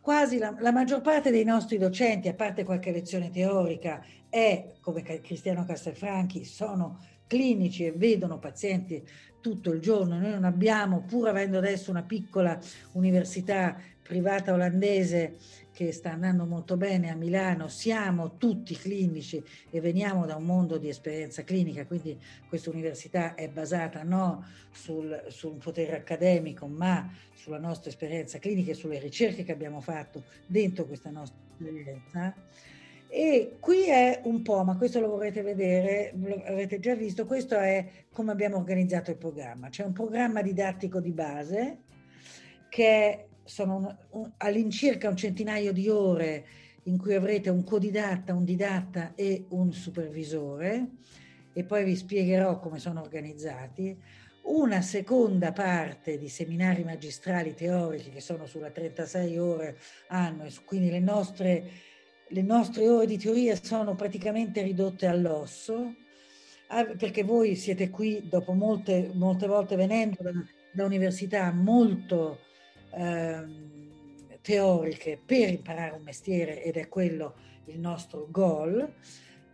[0.00, 5.02] Quasi la, la, maggior parte dei nostri docenti, a parte qualche lezione teorica, è, come
[5.02, 6.98] Cristiano Castelfranchi, sono
[7.28, 9.00] clinici e vedono pazienti
[9.40, 10.18] tutto il giorno.
[10.18, 12.58] Noi non abbiamo, pur avendo adesso una piccola
[12.92, 15.36] università privata olandese
[15.72, 20.76] che sta andando molto bene a Milano, siamo tutti clinici e veniamo da un mondo
[20.76, 22.18] di esperienza clinica, quindi
[22.48, 28.74] questa università è basata non sul, sul potere accademico, ma sulla nostra esperienza clinica e
[28.74, 32.34] sulle ricerche che abbiamo fatto dentro questa nostra esperienza.
[33.08, 37.56] E qui è un po', ma questo lo vorrete vedere, lo avete già visto, questo
[37.56, 39.68] è come abbiamo organizzato il programma.
[39.68, 41.78] C'è un programma didattico di base
[42.70, 46.44] che sono un, un, all'incirca un centinaio di ore
[46.84, 50.88] in cui avrete un codidatta, un didatta e un supervisore
[51.52, 53.94] e poi vi spiegherò come sono organizzati.
[54.44, 59.76] Una seconda parte di seminari magistrali teorici che sono sulla 36 ore
[60.08, 61.70] anno e quindi le nostre
[62.28, 65.94] le nostre ore di teoria sono praticamente ridotte all'osso,
[66.96, 70.32] perché voi siete qui dopo molte, molte volte venendo da,
[70.72, 72.38] da università molto
[72.94, 77.34] eh, teoriche per imparare un mestiere ed è quello
[77.66, 78.92] il nostro goal.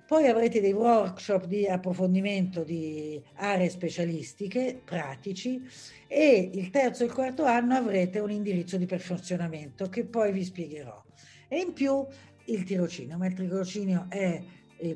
[0.06, 5.62] Poi avrete dei workshop di approfondimento di aree specialistiche, pratici,
[6.06, 10.44] e il terzo e il quarto anno avrete un indirizzo di perfezionamento che poi vi
[10.44, 11.04] spiegherò.
[11.46, 12.06] E in più
[12.46, 14.42] il tirocinio, ma il tirocinio è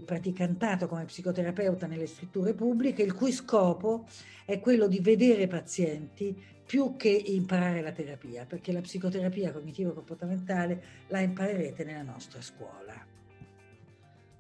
[0.02, 4.06] praticantato come psicoterapeuta nelle strutture pubbliche, il cui scopo
[4.46, 6.34] è quello di vedere pazienti
[6.72, 12.94] più che imparare la terapia, perché la psicoterapia cognitivo-comportamentale la imparerete nella nostra scuola.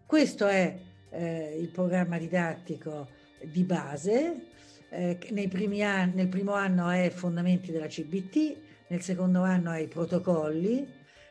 [0.06, 0.78] Questo è
[1.10, 3.08] eh, il programma didattico
[3.44, 4.46] di base.
[4.88, 5.18] Eh,
[5.82, 8.56] anni, nel primo anno è fondamenti della CBT,
[8.86, 10.88] nel secondo anno è i protocolli,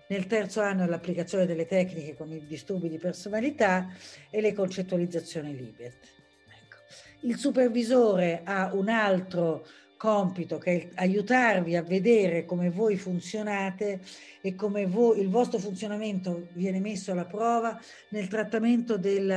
[0.08, 3.88] nel terzo anno è l'applicazione delle tecniche con i disturbi di personalità
[4.30, 5.96] e le concettualizzazioni libere.
[6.46, 6.78] Ecco.
[7.22, 9.66] Il supervisore ha un altro
[10.02, 14.02] compito che è aiutarvi a vedere come voi funzionate
[14.42, 17.80] e come voi, il vostro funzionamento viene messo alla prova
[18.10, 19.32] nel trattamento dei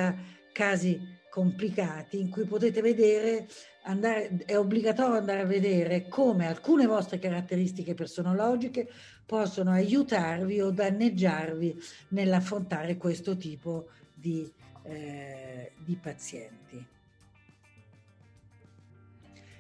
[0.53, 3.47] casi complicati in cui potete vedere,
[3.83, 8.89] andare, è obbligatorio andare a vedere come alcune vostre caratteristiche personologiche
[9.27, 11.79] possono aiutarvi o danneggiarvi
[12.09, 14.51] nell'affrontare questo tipo di,
[14.85, 16.94] eh, di pazienti.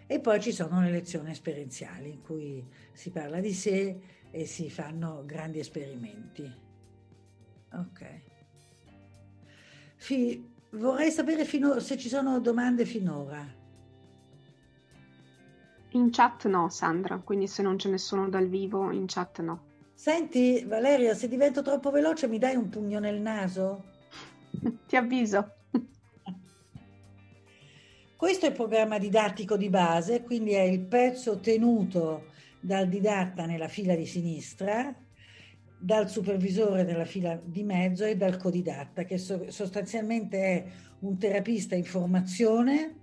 [0.06, 4.00] E poi ci sono le lezioni esperienziali in cui si parla di sé
[4.30, 6.52] e si fanno grandi esperimenti.
[7.72, 8.20] Ok.
[9.96, 13.62] Fi- vorrei sapere fino- se ci sono domande finora.
[15.90, 19.72] In chat no, Sandra, quindi se non ce ne sono dal vivo, in chat no.
[19.94, 23.84] Senti, Valeria, se divento troppo veloce mi dai un pugno nel naso?
[24.86, 25.63] Ti avviso.
[28.24, 32.28] Questo è il programma didattico di base, quindi è il pezzo tenuto
[32.58, 34.94] dal didatta nella fila di sinistra,
[35.78, 40.64] dal supervisore nella fila di mezzo e dal codidatta, che so, sostanzialmente è
[41.00, 42.94] un terapista in formazione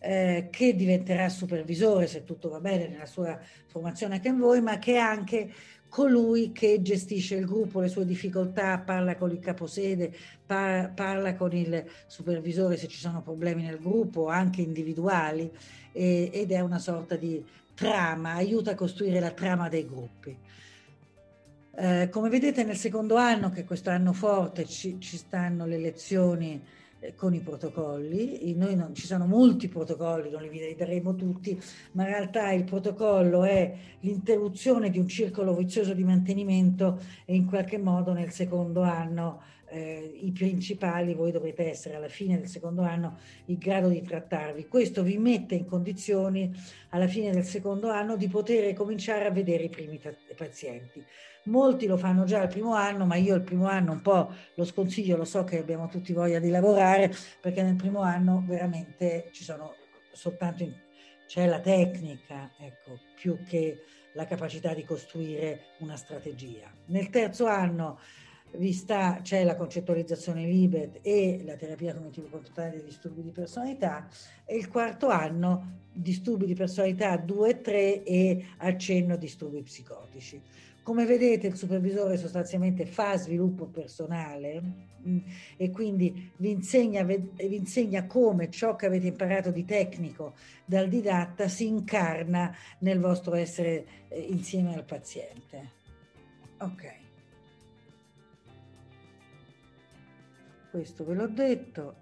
[0.00, 4.80] eh, che diventerà supervisore se tutto va bene nella sua formazione anche in voi, ma
[4.80, 5.52] che è anche
[5.88, 11.52] colui che gestisce il gruppo, le sue difficoltà, parla con il caposede, par- parla con
[11.52, 15.50] il supervisore se ci sono problemi nel gruppo, anche individuali,
[15.92, 17.44] e- ed è una sorta di
[17.74, 20.36] trama, aiuta a costruire la trama dei gruppi.
[21.80, 25.78] Eh, come vedete nel secondo anno, che è questo anno forte, ci, ci stanno le
[25.78, 26.60] lezioni
[27.16, 28.54] con i protocolli.
[28.54, 31.60] Non, ci sono molti protocolli, non li vedremo tutti,
[31.92, 37.46] ma in realtà il protocollo è l'interruzione di un circolo vizioso di mantenimento e in
[37.46, 42.82] qualche modo nel secondo anno eh, i principali voi dovrete essere alla fine del secondo
[42.82, 44.66] anno in grado di trattarvi.
[44.68, 46.52] Questo vi mette in condizioni
[46.90, 50.00] alla fine del secondo anno di poter cominciare a vedere i primi
[50.36, 51.04] pazienti.
[51.44, 54.64] Molti lo fanno già il primo anno, ma io il primo anno un po' lo
[54.64, 59.44] sconsiglio, lo so che abbiamo tutti voglia di lavorare, perché nel primo anno veramente ci
[59.44, 59.74] sono
[60.12, 60.74] soltanto in,
[61.26, 63.82] c'è la tecnica, ecco, più che
[64.12, 66.70] la capacità di costruire una strategia.
[66.86, 67.98] Nel terzo anno
[69.22, 74.08] c'è la concettualizzazione Libet e la terapia cognitivo-comportamentale dei disturbi di personalità
[74.44, 80.40] e il quarto anno disturbi di personalità 2 e 3 e accenno disturbi psicotici.
[80.82, 84.62] Come vedete il supervisore sostanzialmente fa sviluppo personale
[85.06, 85.18] mm,
[85.58, 90.32] e quindi vi insegna, vi insegna come ciò che avete imparato di tecnico
[90.64, 95.72] dal didatta si incarna nel vostro essere eh, insieme al paziente.
[96.60, 97.07] Ok.
[100.78, 101.96] Questo ve l'ho detto.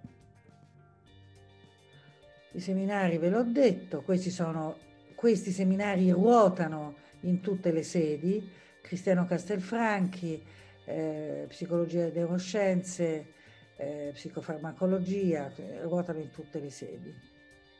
[2.52, 4.76] I seminari ve l'ho detto, questi, sono,
[5.14, 8.46] questi seminari ruotano in tutte le sedi
[8.82, 10.44] Cristiano Castelfranchi,
[10.84, 13.32] eh, psicologia e neuroscienze,
[13.78, 15.50] eh, psicofarmacologia,
[15.84, 17.14] ruotano in tutte le sedi.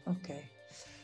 [0.04, 0.32] Ok.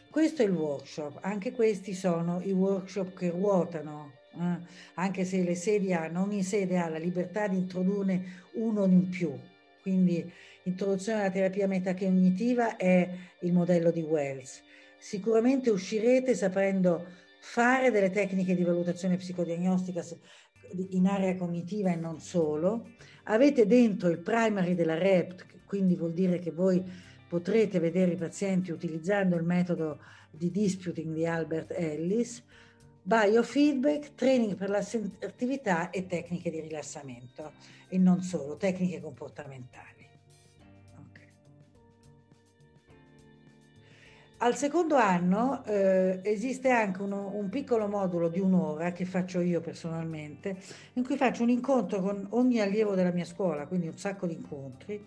[0.09, 4.57] Questo è il workshop, anche questi sono i workshop che ruotano, eh?
[4.95, 9.39] anche se le sedi hanno, ogni sede ha la libertà di introdurne uno in più.
[9.83, 10.33] Quindi
[10.63, 13.09] introduzione alla terapia metacognitiva è
[13.41, 14.63] il modello di Wells.
[14.97, 17.05] Sicuramente uscirete sapendo
[17.41, 20.05] fare delle tecniche di valutazione psicodiagnostica
[20.91, 22.91] in area cognitiva e non solo.
[23.25, 26.83] Avete dentro il primary della REPT, quindi vuol dire che voi
[27.29, 29.99] potrete vedere i pazienti utilizzando il metodo
[30.31, 32.45] di disputing di Albert Ellis,
[33.03, 37.53] biofeedback, training per l'assertività e tecniche di rilassamento
[37.89, 39.93] e non solo, tecniche comportamentali.
[44.43, 49.61] Al secondo anno eh, esiste anche uno, un piccolo modulo di un'ora che faccio io
[49.61, 50.57] personalmente,
[50.95, 54.35] in cui faccio un incontro con ogni allievo della mia scuola, quindi un sacco di
[54.35, 55.07] incontri,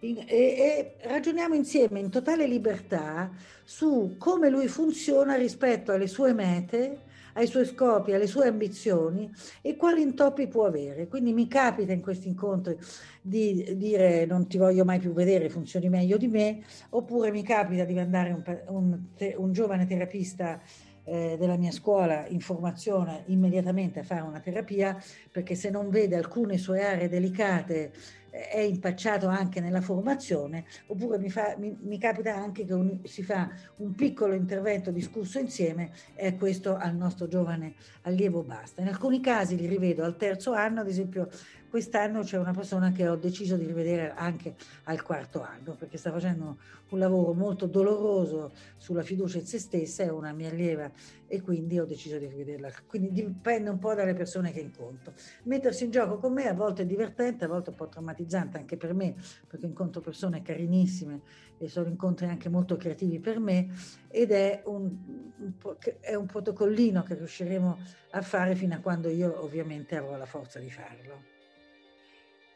[0.00, 3.30] in, e, e ragioniamo insieme in totale libertà
[3.64, 9.30] su come lui funziona rispetto alle sue mete, ai suoi scopi, alle sue ambizioni
[9.62, 11.06] e quali intoppi può avere.
[11.06, 12.76] Quindi mi capita in questi incontri
[13.20, 17.84] di dire non ti voglio mai più vedere, funzioni meglio di me, oppure mi capita
[17.84, 18.98] di mandare un, un,
[19.36, 20.60] un giovane terapista
[21.04, 24.96] eh, della mia scuola in formazione immediatamente a fare una terapia
[25.30, 27.92] perché se non vede alcune sue aree delicate
[28.34, 33.22] è impacciato anche nella formazione, oppure mi, fa, mi, mi capita anche che un, si
[33.22, 38.82] fa un piccolo intervento discusso insieme e questo al nostro giovane allievo basta.
[38.82, 41.28] In alcuni casi li rivedo al terzo anno, ad esempio
[41.74, 46.12] quest'anno c'è una persona che ho deciso di rivedere anche al quarto anno perché sta
[46.12, 46.58] facendo
[46.90, 50.88] un lavoro molto doloroso sulla fiducia in se stessa, è una mia allieva
[51.26, 52.70] e quindi ho deciso di rivederla.
[52.86, 55.14] Quindi dipende un po' dalle persone che incontro.
[55.46, 58.76] Mettersi in gioco con me a volte è divertente, a volte un po' traumatizzante anche
[58.76, 61.22] per me perché incontro persone carinissime
[61.58, 63.74] e sono incontri anche molto creativi per me
[64.10, 64.96] ed è un,
[65.38, 65.52] un,
[65.98, 67.78] è un protocollino che riusciremo
[68.10, 71.33] a fare fino a quando io ovviamente avrò la forza di farlo.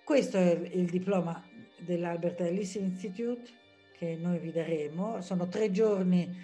[0.09, 1.45] Questo è il diploma
[1.77, 3.51] dell'Albert Ellis Institute
[3.93, 5.21] che noi vi daremo.
[5.21, 6.35] Sono tre giorni,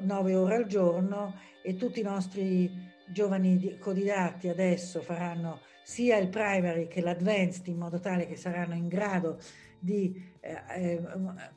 [0.00, 2.72] nove ore al giorno e tutti i nostri
[3.06, 8.88] giovani codidatti adesso faranno sia il primary che l'advanced in modo tale che saranno in
[8.88, 9.38] grado
[9.78, 11.02] di eh, eh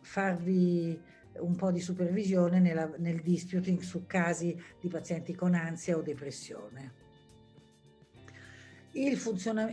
[0.02, 1.02] farvi
[1.40, 7.05] un po' di supervisione nella, nel disputing su casi di pazienti con ansia o depressione.
[8.98, 9.20] Il,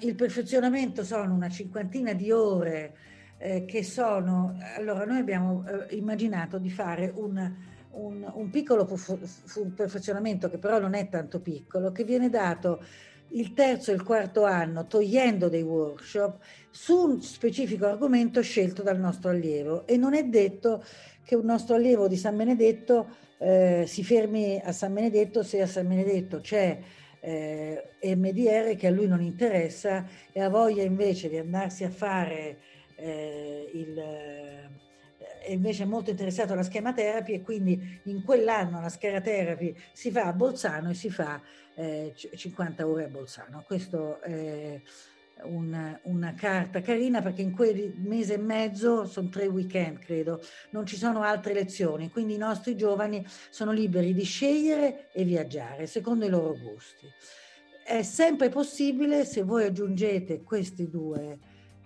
[0.01, 2.95] il perfezionamento sono una cinquantina di ore
[3.39, 4.59] eh, che sono...
[4.77, 7.53] Allora, noi abbiamo eh, immaginato di fare un,
[7.91, 8.85] un, un piccolo
[9.77, 12.83] perfezionamento che però non è tanto piccolo, che viene dato
[13.35, 18.99] il terzo e il quarto anno togliendo dei workshop su un specifico argomento scelto dal
[18.99, 19.87] nostro allievo.
[19.87, 20.83] E non è detto
[21.23, 23.07] che un nostro allievo di San Benedetto
[23.39, 26.79] eh, si fermi a San Benedetto se a San Benedetto c'è
[27.25, 32.59] eh, MDR che a lui non interessa e ha voglia invece di andarsi a fare
[32.97, 34.71] eh, il
[35.43, 40.11] è invece molto interessato alla schema therapy e quindi in quell'anno la schema therapy si
[40.11, 41.41] fa a Bolzano e si fa
[41.75, 43.65] eh, 50 ore a Bolzano.
[43.67, 44.81] Questo è
[45.45, 50.41] una, una, carta carina perché in quel mese e mezzo, sono tre weekend credo,
[50.71, 55.87] non ci sono altre lezioni, quindi i nostri giovani sono liberi di scegliere e viaggiare
[55.87, 57.07] secondo i loro gusti.
[57.85, 61.39] È sempre possibile se voi aggiungete questi due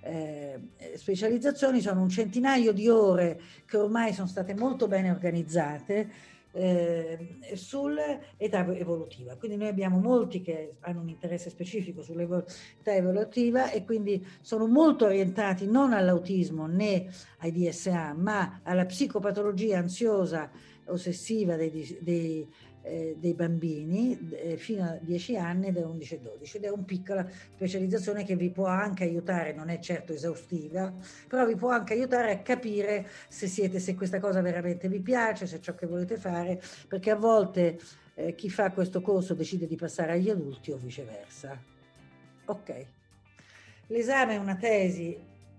[0.03, 0.61] eh,
[0.95, 8.67] specializzazioni, sono un centinaio di ore che ormai sono state molto bene organizzate eh, sull'età
[8.75, 9.37] evolutiva.
[9.37, 15.05] Quindi noi abbiamo molti che hanno un interesse specifico sull'età evolutiva e quindi sono molto
[15.05, 17.09] orientati non all'autismo né
[17.39, 20.51] ai DSA, ma alla psicopatologia ansiosa
[20.87, 22.47] ossessiva dei, dei
[22.87, 26.85] eh, dei bambini eh, fino a 10 anni da 11 e 12 ed è una
[26.85, 30.93] piccola specializzazione che vi può anche aiutare, non è certo esaustiva,
[31.27, 35.47] però vi può anche aiutare a capire se siete, se questa cosa veramente vi piace,
[35.47, 37.79] se è ciò che volete fare, perché a volte
[38.15, 41.61] eh, chi fa questo corso decide di passare agli adulti o viceversa.
[42.47, 42.87] Ok.
[43.89, 45.17] L'esame è una tesi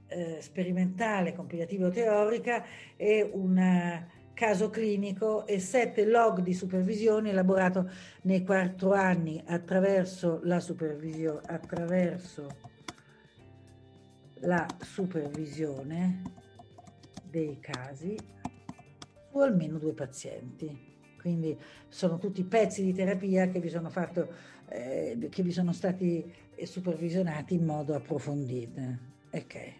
[0.07, 2.63] eh, sperimentale, compilativa o teorica
[2.95, 7.89] e una caso clinico e sette log di supervisione elaborato
[8.21, 12.47] nei quattro anni attraverso la supervisione, attraverso
[14.41, 16.21] la supervisione
[17.27, 18.15] dei casi
[19.31, 20.85] su almeno due pazienti.
[21.19, 21.57] Quindi
[21.87, 24.31] sono tutti pezzi di terapia che vi sono, fatto,
[24.69, 26.31] eh, che vi sono stati
[26.61, 28.81] supervisionati in modo approfondito.
[29.31, 29.73] Ok.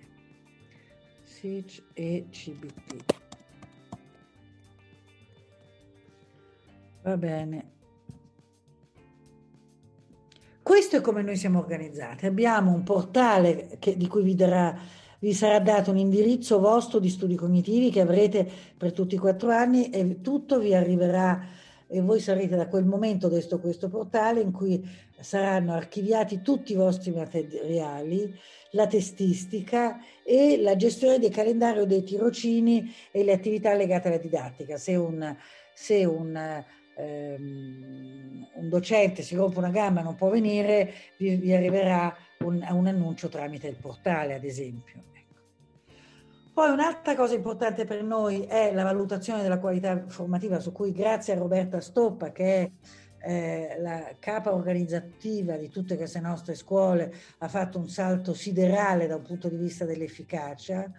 [1.21, 3.16] SIC e CBT.
[7.07, 7.71] Va bene.
[10.61, 12.25] Questo è come noi siamo organizzati.
[12.25, 14.77] Abbiamo un portale che, di cui vi, darà,
[15.19, 18.45] vi sarà dato un indirizzo vostro di studi cognitivi che avrete
[18.77, 21.45] per tutti i quattro anni e tutto vi arriverà
[21.87, 24.85] e voi sarete da quel momento dentro questo portale in cui
[25.17, 28.37] saranno archiviati tutti i vostri materiali,
[28.71, 34.75] la testistica e la gestione del calendario dei tirocini e le attività legate alla didattica.
[34.75, 35.33] Se un,
[35.73, 36.65] se un
[36.97, 42.65] ehm, un docente si rompe una gamba e non può venire, vi, vi arriverà un,
[42.69, 45.03] un, annuncio tramite il portale, ad esempio.
[45.13, 45.41] Ecco.
[46.53, 51.33] Poi un'altra cosa importante per noi è la valutazione della qualità formativa, su cui grazie
[51.33, 52.71] a Roberta Stoppa, che è
[53.19, 59.17] eh, la capa organizzativa di tutte queste nostre scuole, ha fatto un salto siderale da
[59.17, 60.91] un punto di vista dell'efficacia.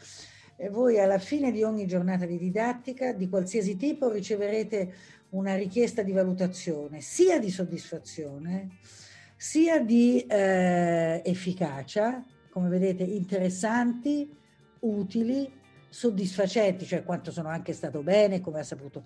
[0.61, 4.93] E voi alla fine di ogni giornata di didattica, di qualsiasi tipo, riceverete
[5.31, 8.79] una richiesta di valutazione sia di soddisfazione
[9.39, 14.29] sia di eh, efficacia, come vedete interessanti,
[14.81, 15.49] utili,
[15.89, 19.05] soddisfacenti, cioè quanto sono anche stato bene, come ha saputo.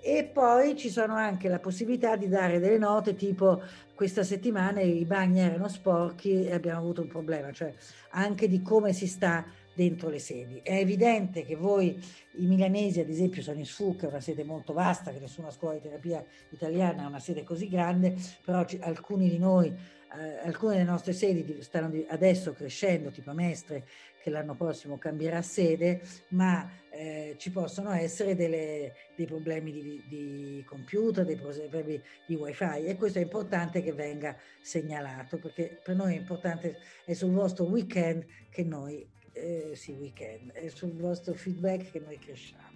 [0.00, 3.60] E poi ci sono anche la possibilità di dare delle note tipo
[3.94, 7.74] questa settimana i bagni erano sporchi e abbiamo avuto un problema, cioè
[8.10, 9.44] anche di come si sta
[9.74, 10.60] dentro le sedi.
[10.62, 12.00] È evidente che voi,
[12.36, 15.82] i milanesi ad esempio, sono in SFUC, una sede molto vasta, che nessuna scuola di
[15.82, 20.90] terapia italiana ha una sede così grande, però c- alcuni di noi, eh, alcune delle
[20.90, 23.84] nostre sedi stanno adesso crescendo, tipo Mestre,
[24.22, 30.64] che l'anno prossimo cambierà sede, ma eh, ci possono essere delle, dei problemi di, di,
[30.64, 36.14] computer, dei problemi di wifi e questo è importante che venga segnalato perché per noi
[36.14, 41.90] è importante, è sul vostro weekend che noi eh, sì, weekend, è sul vostro feedback
[41.90, 42.70] che noi cresciamo.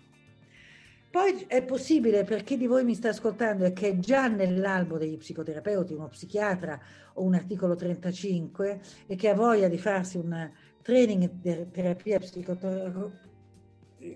[1.11, 4.99] Poi è possibile per chi di voi mi sta ascoltando e che è già nell'albo
[4.99, 6.79] degli psicoterapeuti, uno psichiatra
[7.15, 10.51] o un articolo 35 e che ha voglia di farsi un
[10.83, 13.25] training di terapia psicoterapeutica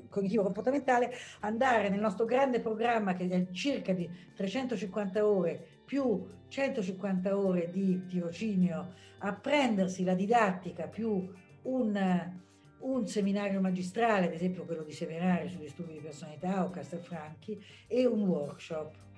[0.09, 7.71] cognitivo-comportamentale, andare nel nostro grande programma che è circa di 350 ore più 150 ore
[7.71, 11.29] di tirocinio, a prendersi la didattica più
[11.63, 12.33] un,
[12.79, 18.07] un seminario magistrale, ad esempio quello di seminario sugli studi di personalità o Castelfranchi, e
[18.07, 19.09] un workshop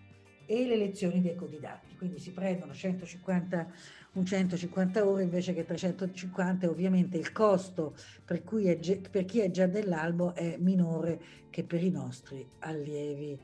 [0.47, 1.97] e le lezioni dei codidatti.
[1.97, 3.73] Quindi si prendono 150,
[4.12, 7.94] un 150 ore invece che 350 ovviamente il costo
[8.24, 11.20] per, è, per chi è già dell'albo è minore
[11.51, 13.39] che per i nostri allievi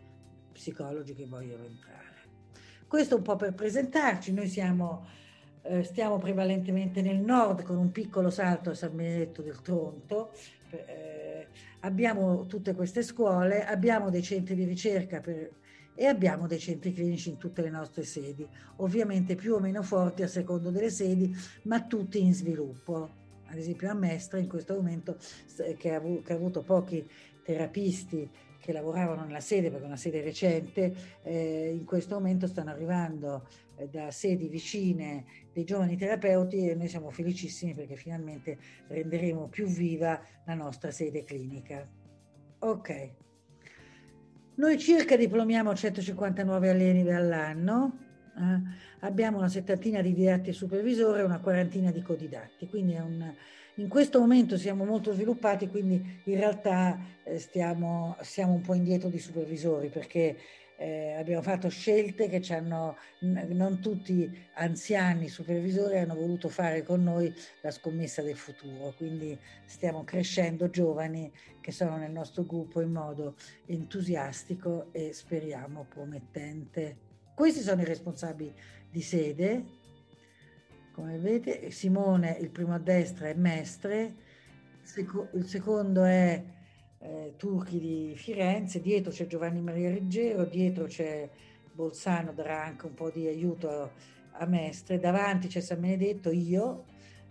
[0.52, 2.06] psicologi che vogliono entrare.
[2.86, 5.06] Questo un po' per presentarci, noi siamo,
[5.68, 10.32] eh, stiamo prevalentemente nel nord con un piccolo salto a San Benedetto del Tronto,
[10.70, 11.46] eh,
[11.80, 15.50] abbiamo tutte queste scuole, abbiamo dei centri di ricerca per,
[15.94, 18.46] e abbiamo dei centri clinici in tutte le nostre sedi,
[18.76, 21.34] ovviamente più o meno forti a secondo delle sedi,
[21.64, 23.16] ma tutti in sviluppo.
[23.50, 25.16] Ad esempio a Mestre in questo momento,
[25.76, 26.02] che ha,
[26.34, 27.06] avuto pochi
[27.42, 28.30] terapisti
[28.60, 33.46] che lavoravano nella sede, perché è una sede recente, eh, in questo momento stanno arrivando
[33.90, 40.20] da sedi vicine dei giovani terapeuti e noi siamo felicissimi perché finalmente renderemo più viva
[40.44, 41.88] la nostra sede clinica.
[42.60, 43.10] Ok.
[44.56, 47.98] Noi circa diplomiamo 159 allievi all'anno,
[48.36, 48.60] eh?
[49.00, 53.32] abbiamo una settantina di didatti e supervisore e una quarantina di codidatti, quindi un,
[53.76, 59.08] in questo momento siamo molto sviluppati, quindi in realtà eh, stiamo, siamo un po' indietro
[59.08, 60.36] di supervisori perché
[60.80, 67.02] eh, abbiamo fatto scelte che ci hanno, non tutti anziani supervisori hanno voluto fare con
[67.02, 72.92] noi la scommessa del futuro, quindi stiamo crescendo giovani che sono nel nostro gruppo in
[72.92, 73.34] modo
[73.66, 76.96] entusiastico e speriamo promettente.
[77.34, 78.54] Questi sono i responsabili
[78.88, 79.64] di sede,
[80.92, 84.14] come vedete, Simone, il primo a destra, è Mestre,
[85.32, 86.42] il secondo è
[87.00, 91.28] eh, Turchi di Firenze, dietro c'è Giovanni Maria Reggero, dietro c'è
[91.72, 93.92] Bolzano, darà anche un po' di aiuto
[94.32, 96.84] a Mestre, davanti c'è San Benedetto, io,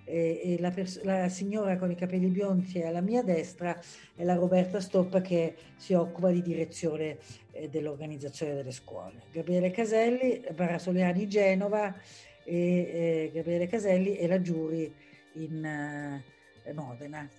[0.08, 3.78] e, e la, pers- la, signora con i capelli biondi alla mia destra
[4.16, 7.18] è la Roberta Stoppa che si occupa di direzione
[7.52, 9.24] eh, dell'organizzazione delle scuole.
[9.32, 11.94] Gabriele Caselli, Barasoliani Genova
[12.46, 14.94] e eh, Gabriele Caselli e la Giuri
[15.34, 17.30] in eh, Modena.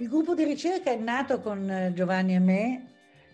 [0.00, 2.86] Il gruppo di ricerca è nato con eh, Giovanni e me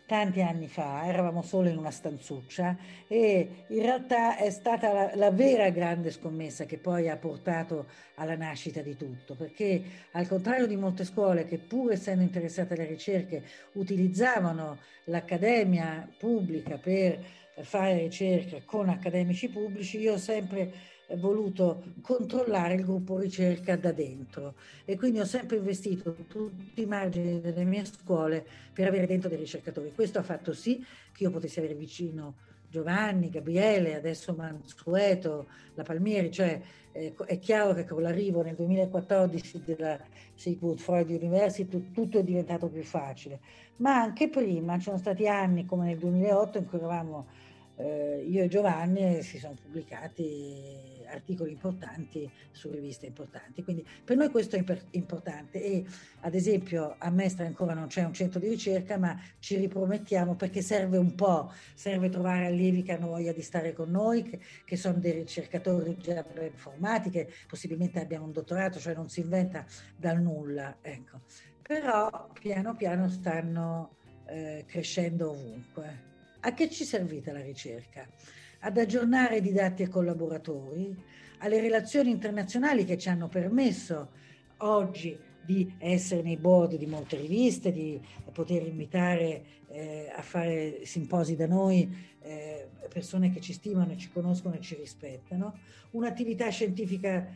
[0.06, 2.74] tanti anni fa, eravamo solo in una stanzuccia
[3.06, 8.34] e in realtà è stata la, la, vera grande scommessa che poi ha portato alla
[8.34, 9.82] nascita di tutto, perché
[10.12, 13.42] al contrario di molte scuole che pur essendo interessate alle ricerche
[13.72, 17.22] utilizzavano l'accademia pubblica per
[17.60, 20.72] fare ricerca con accademici pubblici, io ho sempre
[21.16, 24.54] voluto controllare il gruppo ricerca da dentro
[24.84, 29.38] e quindi ho sempre investito tutti i margini delle mie scuole per avere dentro dei
[29.38, 29.92] ricercatori.
[29.94, 32.34] Questo ha fatto sì che io potessi avere vicino
[32.68, 36.60] Giovanni, Gabriele, adesso Mansueto, la Palmieri, cioè
[36.90, 39.96] eh, è chiaro che con l'arrivo nel 2014 della
[40.34, 43.38] Sigmund Freud University tutto è diventato più facile,
[43.76, 47.26] ma anche prima ci sono stati anni come nel 2008 in cui eravamo
[47.76, 53.62] eh, io e Giovanni si sono pubblicati articoli importanti su riviste importanti.
[53.62, 55.84] Quindi per noi questo è importante e
[56.20, 60.62] ad esempio a Mestre ancora non c'è un centro di ricerca, ma ci ripromettiamo perché
[60.62, 64.76] serve un po', serve trovare allievi che hanno voglia di stare con noi, che, che
[64.76, 66.24] sono dei ricercatori già
[66.54, 69.64] formati, che possibilmente abbiano un dottorato, cioè non si inventa
[69.96, 70.78] dal nulla.
[70.80, 71.20] Ecco.
[71.62, 76.12] Però piano piano stanno eh, crescendo ovunque.
[76.40, 78.06] A che ci servita la ricerca?
[78.64, 80.96] Ad aggiornare didatti e collaboratori,
[81.40, 84.08] alle relazioni internazionali che ci hanno permesso
[84.58, 88.00] oggi di essere nei board di molte riviste, di
[88.32, 94.54] poter invitare eh, a fare simposi da noi eh, persone che ci stimano, ci conoscono
[94.54, 95.58] e ci rispettano,
[95.90, 97.28] un'attività scientifica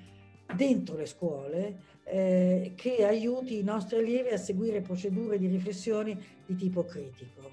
[0.57, 6.57] dentro le scuole eh, che aiuti i nostri allievi a seguire procedure di riflessione di
[6.57, 7.53] tipo critico.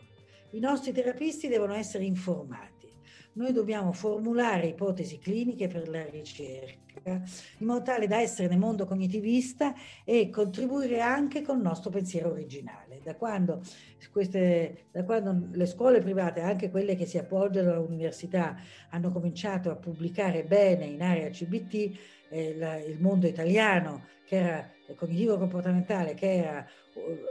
[0.51, 2.74] I nostri terapisti devono essere informati.
[3.35, 8.85] Noi dobbiamo formulare ipotesi cliniche per la ricerca in modo tale da essere nel mondo
[8.85, 13.01] cognitivista e contribuire anche con il nostro pensiero originale.
[13.03, 13.61] Da quando,
[14.11, 18.55] queste, da quando le scuole private, anche quelle che si appoggiano all'università,
[18.89, 21.97] hanno cominciato a pubblicare bene in area CBT,
[22.29, 26.65] eh, la, il mondo italiano, che era cognitivo-comportamentale, che era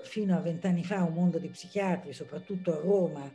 [0.03, 3.33] fino a vent'anni fa un mondo di psichiatri, soprattutto a Roma,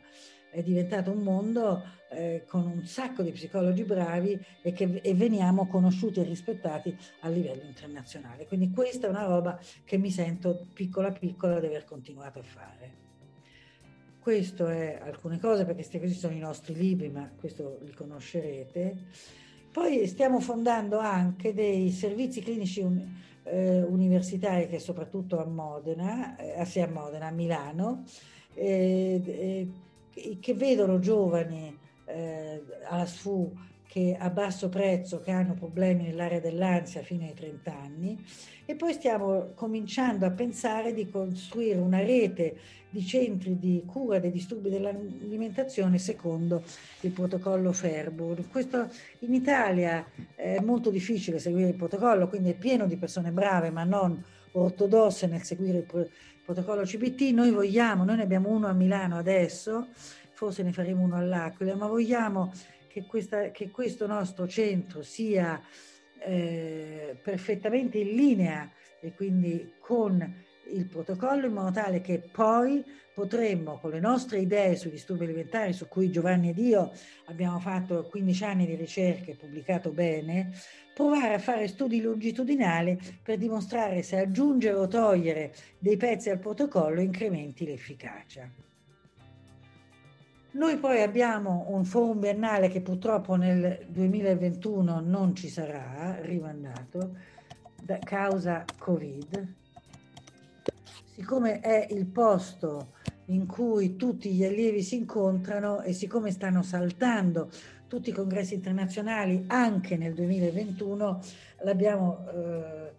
[0.50, 5.66] è diventato un mondo eh, con un sacco di psicologi bravi e che e veniamo
[5.66, 8.46] conosciuti e rispettati a livello internazionale.
[8.46, 13.08] Quindi questa è una roba che mi sento piccola piccola di aver continuato a fare.
[14.20, 18.96] Questo è alcune cose perché questi sono i nostri libri, ma questo li conoscerete.
[19.72, 22.84] Poi stiamo fondando anche dei servizi clinici
[23.44, 28.04] eh, universitari che soprattutto a Modena, eh, sia a Modena, a Milano,
[28.54, 29.68] eh,
[30.40, 31.76] che vedono giovani
[32.06, 33.52] eh, alla SFU
[33.90, 38.24] che a basso prezzo che hanno problemi nell'area dell'ansia fino ai 30 anni
[38.64, 42.56] e poi stiamo cominciando a pensare di costruire una rete
[42.88, 46.62] di centri di cura dei disturbi dell'alimentazione secondo
[47.00, 48.48] il protocollo Fairburn.
[48.48, 48.88] Questo
[49.20, 50.06] in Italia
[50.36, 54.22] è molto difficile seguire il protocollo, quindi è pieno di persone brave ma non
[54.52, 57.32] ortodosse nel seguire il protocollo CBT.
[57.32, 59.88] Noi vogliamo, noi ne abbiamo uno a Milano adesso,
[60.32, 62.52] forse ne faremo uno all'Aquila, ma vogliamo
[62.88, 65.60] che, questa, che questo nostro centro sia
[66.18, 68.70] eh, perfettamente in linea
[69.00, 74.76] e quindi con il protocollo in modo tale che poi potremmo con le nostre idee
[74.76, 76.92] sui disturbi alimentari su cui Giovanni ed io
[77.26, 80.52] abbiamo fatto 15 anni di ricerca e pubblicato bene,
[80.94, 87.00] provare a fare studi longitudinali per dimostrare se aggiungere o togliere dei pezzi al protocollo
[87.00, 88.48] incrementi l'efficacia.
[90.52, 97.14] Noi poi abbiamo un forum biennale che purtroppo nel 2021 non ci sarà, rimandato,
[97.80, 99.54] da causa Covid.
[101.14, 102.94] Siccome è il posto
[103.26, 107.48] in cui tutti gli allievi si incontrano e siccome stanno saltando
[107.90, 111.20] tutti i congressi internazionali anche nel 2021,
[111.62, 112.92] l'abbiamo, eh,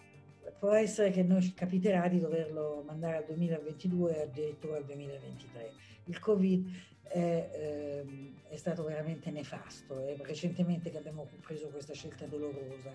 [0.60, 5.72] può essere che noi ci capiterà di doverlo mandare al 2022 e addirittura al 2023.
[6.08, 6.70] Il Covid
[7.04, 10.06] è, ehm, è, stato veramente nefasto.
[10.06, 12.94] È recentemente che abbiamo preso questa scelta dolorosa.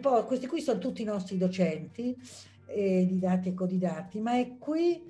[0.00, 2.16] Po- questi qui sono tutti i nostri docenti,
[2.66, 5.00] eh, didatti e codidatti, ma è qui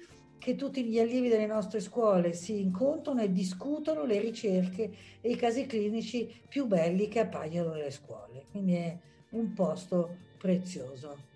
[0.43, 5.37] che tutti gli allievi delle nostre scuole si incontrano e discutono le ricerche e i
[5.37, 8.47] casi clinici più belli che appaiono nelle scuole.
[8.51, 8.99] Quindi è
[9.31, 11.31] un posto prezioso.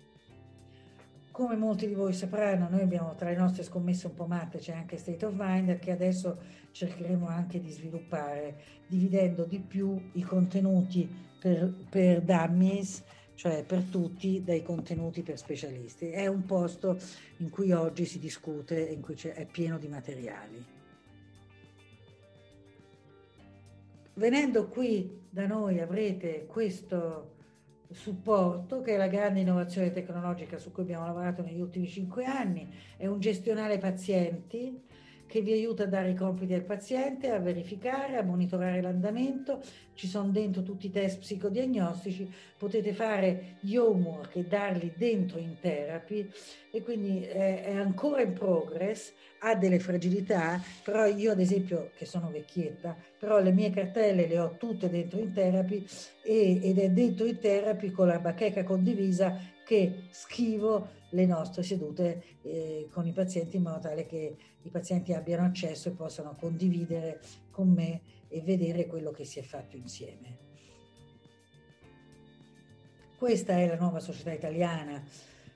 [1.31, 4.73] Come molti di voi sapranno, noi abbiamo tra le nostre scommesse un po' matte, c'è
[4.73, 6.37] anche State of Mind, che adesso
[6.71, 8.57] cercheremo anche di sviluppare,
[8.87, 11.09] dividendo di più i contenuti
[11.39, 13.05] per, per dummies,
[13.37, 16.09] cioè per tutti, dai contenuti per specialisti.
[16.09, 16.97] È un posto
[17.37, 20.65] in cui oggi si discute, in cui è pieno di materiali.
[24.15, 27.35] Venendo qui da noi avrete questo
[27.91, 32.67] supporto, che è la grande innovazione tecnologica su cui abbiamo lavorato negli ultimi cinque anni,
[32.97, 34.81] è un gestionale pazienti
[35.27, 39.61] che vi aiuta a dare i compiti al paziente, a verificare, a monitorare l'andamento,
[39.93, 45.57] ci sono dentro tutti i test psicodiagnostici, potete fare gli homework e darli dentro in
[45.59, 46.29] therapy.
[46.71, 52.05] E quindi è, è ancora in progress, ha delle fragilità, però io ad esempio, che
[52.05, 55.85] sono vecchietta, però le mie cartelle le ho tutte dentro in therapy
[56.23, 62.23] e, ed è dentro in therapy con la bacheca condivisa che schivo le nostre sedute
[62.41, 67.21] eh, con i pazienti in modo tale che i pazienti abbiano accesso e possano condividere
[67.51, 70.45] con me e vedere quello che si è fatto insieme.
[73.17, 75.03] Questa è la nuova società italiana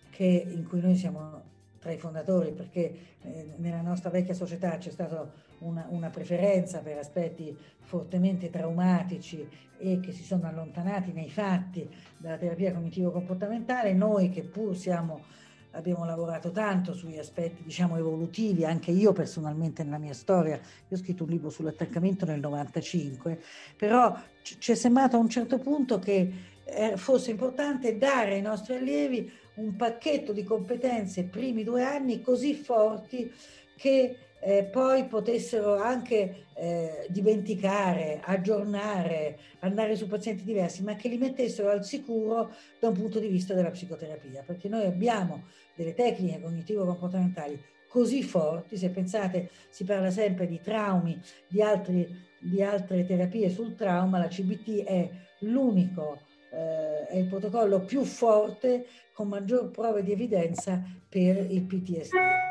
[0.10, 1.49] che, in cui noi siamo
[1.80, 5.32] tra i fondatori perché eh, nella nostra vecchia società c'è stata
[5.62, 9.48] una, una, preferenza per aspetti fortemente traumatici
[9.78, 15.40] e che si sono allontanati nei fatti dalla terapia cognitivo-comportamentale, noi che pur siamo
[15.72, 21.00] abbiamo lavorato tanto sugli aspetti diciamo evolutivi, anche io personalmente nella mia storia, io ho
[21.00, 23.42] scritto un libro sull'attaccamento nel 95,
[23.78, 26.32] però ci è sembrato a un certo punto che
[26.64, 32.54] eh, fosse importante dare ai nostri allievi un pacchetto di competenze primi due anni così
[32.54, 33.32] forti
[33.76, 41.18] che eh, poi potessero anche eh, dimenticare, aggiornare, andare su pazienti diversi, ma che li
[41.18, 45.43] mettessero al sicuro da un punto di vista della psicoterapia, perché noi abbiamo
[45.76, 52.07] delle tecniche cognitivo-comportamentali così forti, se pensate si parla sempre di traumi, di, altri,
[52.39, 55.09] di altre terapie sul trauma, la CBT è
[55.39, 56.19] l'unico,
[56.51, 62.51] eh, è il protocollo più forte con maggior prove di evidenza per il PTSD.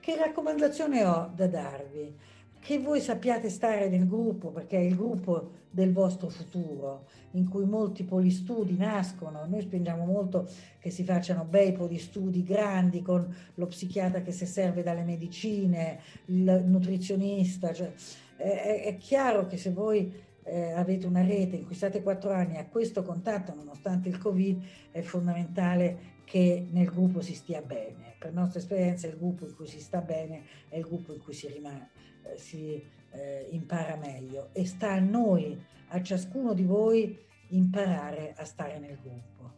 [0.00, 2.16] Che raccomandazione ho da darvi?
[2.58, 7.64] Che voi sappiate stare nel gruppo, perché è il gruppo del vostro futuro, in cui
[7.64, 9.44] molti polistudi nascono.
[9.46, 14.82] Noi spingiamo molto che si facciano bei polistudi grandi con lo psichiatra che si serve
[14.82, 17.72] dalle medicine, il nutrizionista.
[17.72, 17.92] Cioè,
[18.36, 20.12] è, è, chiaro che se voi
[20.44, 24.62] eh, avete una rete in cui state quattro anni a questo contatto, nonostante il Covid,
[24.92, 28.16] è fondamentale che nel gruppo si stia bene.
[28.18, 31.32] Per nostra esperienza il gruppo in cui si sta bene è il gruppo in cui
[31.32, 31.90] si, rimane,
[32.24, 32.82] eh, si
[33.12, 35.56] eh, impara meglio e sta a noi,
[35.88, 37.16] a ciascuno di voi,
[37.50, 39.54] imparare a stare nel gruppo.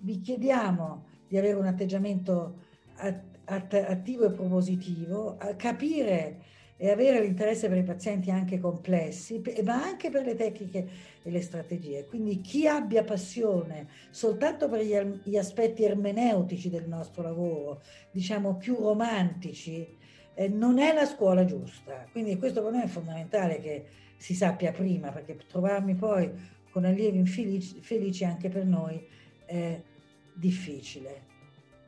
[0.00, 2.70] Vi chiediamo di avere un atteggiamento
[3.44, 6.42] attivo e propositivo, capire
[6.82, 10.88] e avere l'interesse per i pazienti anche complessi, ma anche per le tecniche
[11.22, 12.06] e le strategie.
[12.06, 18.74] Quindi chi abbia passione soltanto per gli, gli aspetti ermeneutici del nostro lavoro, diciamo più
[18.74, 19.96] romantici,
[20.34, 22.04] eh, non è la scuola giusta.
[22.10, 23.84] Quindi questo per noi è fondamentale che
[24.16, 26.32] si sappia prima, perché trovarmi poi
[26.68, 29.00] con allievi infelici, felici anche per noi
[29.46, 29.80] è
[30.34, 31.30] difficile.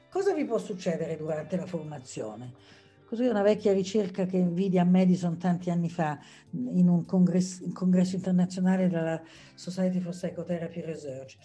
[0.08, 2.82] Cosa vi può succedere durante la formazione?
[3.14, 6.18] Così una vecchia ricerca che vidi a Madison tanti anni fa
[6.50, 9.22] in un congresso, un congresso internazionale della
[9.54, 11.36] Society for Psychotherapy Research.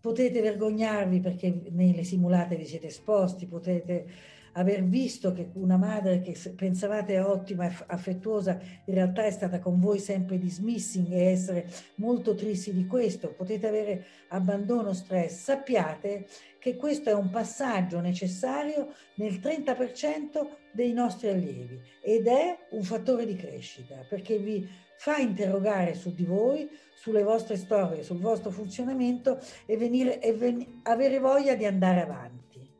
[0.00, 4.06] Potete vergognarvi perché nelle simulate vi siete esposti, potete
[4.52, 9.78] aver visto che una madre che pensavate ottima e affettuosa in realtà è stata con
[9.78, 16.26] voi sempre dismissing e essere molto tristi di questo, potete avere abbandono, stress, sappiate
[16.58, 20.46] che questo è un passaggio necessario nel 30%
[20.78, 24.64] dei nostri allievi ed è un fattore di crescita perché vi
[24.96, 30.80] fa interrogare su di voi, sulle vostre storie, sul vostro funzionamento e, venire, e ven-
[30.84, 32.70] avere voglia di andare avanti.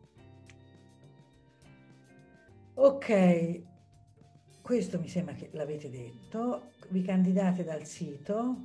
[2.74, 3.62] Ok,
[4.62, 8.56] questo mi sembra che l'avete detto, vi candidate dal sito.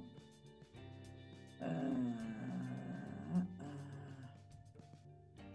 [1.60, 2.22] Uh,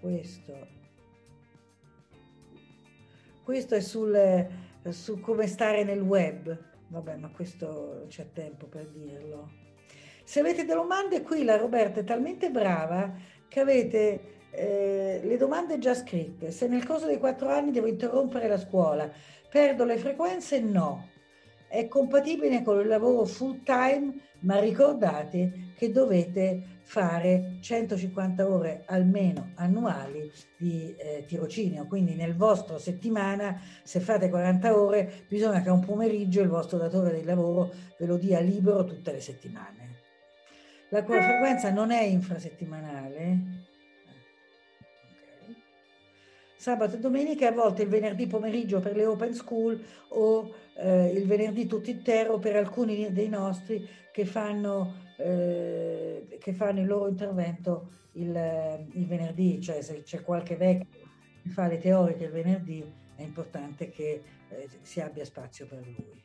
[0.00, 0.77] questo,
[3.49, 4.47] questo è sul,
[4.91, 6.55] su come stare nel web.
[6.89, 9.53] Vabbè, ma questo c'è tempo per dirlo.
[10.23, 13.11] Se avete domande, qui la Roberta è talmente brava
[13.49, 14.20] che avete
[14.51, 16.51] eh, le domande già scritte.
[16.51, 19.11] Se nel corso dei quattro anni devo interrompere la scuola,
[19.49, 20.61] perdo le frequenze?
[20.61, 21.09] No.
[21.69, 29.51] È compatibile con il lavoro full time, ma ricordate che dovete fare 150 ore almeno
[29.56, 35.85] annuali di eh, tirocinio, quindi nel vostro settimana se fate 40 ore bisogna che un
[35.85, 39.97] pomeriggio il vostro datore di lavoro ve lo dia libero tutte le settimane.
[40.89, 43.66] La frequenza non è infrasettimanale,
[46.56, 49.78] sabato e domenica e a volte il venerdì pomeriggio per le open school
[50.09, 56.81] o eh, il venerdì tutto intero per alcuni dei nostri che fanno, eh, che fanno
[56.81, 61.07] il loro intervento il, il, venerdì, cioè se c'è qualche vecchio
[61.43, 62.85] che fa le teoriche il venerdì
[63.16, 66.23] è importante che eh, si abbia spazio per lui.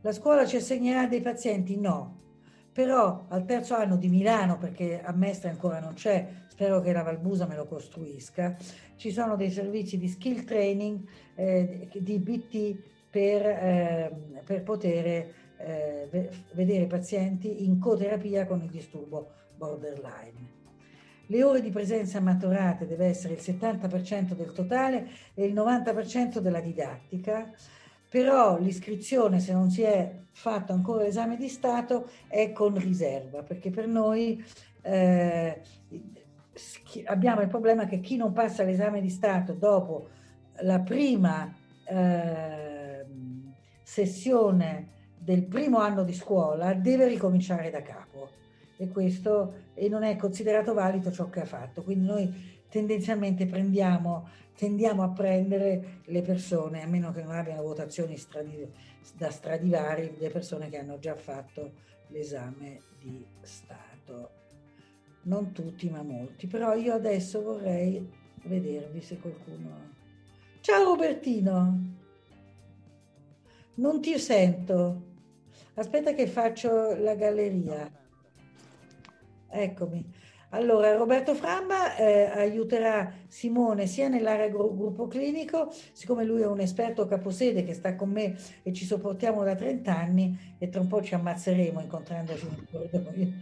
[0.00, 1.78] La scuola ci assegnerà dei pazienti?
[1.78, 2.20] No,
[2.72, 7.02] però al terzo anno di Milano, perché a Mestre ancora non c'è, spero che la
[7.02, 8.56] Valbusa me lo costruisca,
[8.96, 11.00] ci sono dei servizi di skill training
[11.34, 12.76] eh, di BT
[13.10, 14.12] per, eh,
[14.44, 15.34] per poter
[15.66, 20.54] eh, vedere pazienti in coterapia con il disturbo borderline.
[21.28, 26.60] Le ore di presenza maturate deve essere il 70% del totale e il 90% della
[26.60, 27.52] didattica
[28.08, 33.70] però l'iscrizione, se non si è fatto ancora l'esame di Stato, è con riserva, perché
[33.70, 34.42] per noi
[34.82, 35.60] eh,
[37.06, 40.08] abbiamo il problema che chi non passa l'esame di Stato dopo
[40.60, 41.52] la prima
[41.84, 43.04] eh,
[43.82, 44.94] sessione
[45.26, 48.28] del primo anno di scuola deve ricominciare da capo
[48.76, 51.82] e questo e non è considerato valido ciò che ha fatto.
[51.82, 58.16] Quindi noi tendenzialmente prendiamo, tendiamo a prendere le persone, a meno che non abbiano votazioni
[58.16, 58.70] stradi,
[59.16, 61.72] da Stradivari, le persone che hanno già fatto
[62.08, 64.30] l'esame di Stato.
[65.22, 66.46] Non tutti, ma molti.
[66.46, 68.08] Però io adesso vorrei
[68.44, 69.94] vedervi se qualcuno...
[70.60, 71.94] Ciao Robertino!
[73.74, 75.05] Non ti sento.
[75.78, 77.90] Aspetta che faccio la galleria.
[79.50, 80.10] Eccomi.
[80.50, 87.04] Allora, Roberto Framba eh, aiuterà Simone sia nell'area gruppo clinico, siccome lui è un esperto
[87.04, 91.02] caposede che sta con me e ci sopportiamo da 30 anni e tra un po'
[91.02, 93.32] ci ammazzeremo incontrandoci nel corridoio.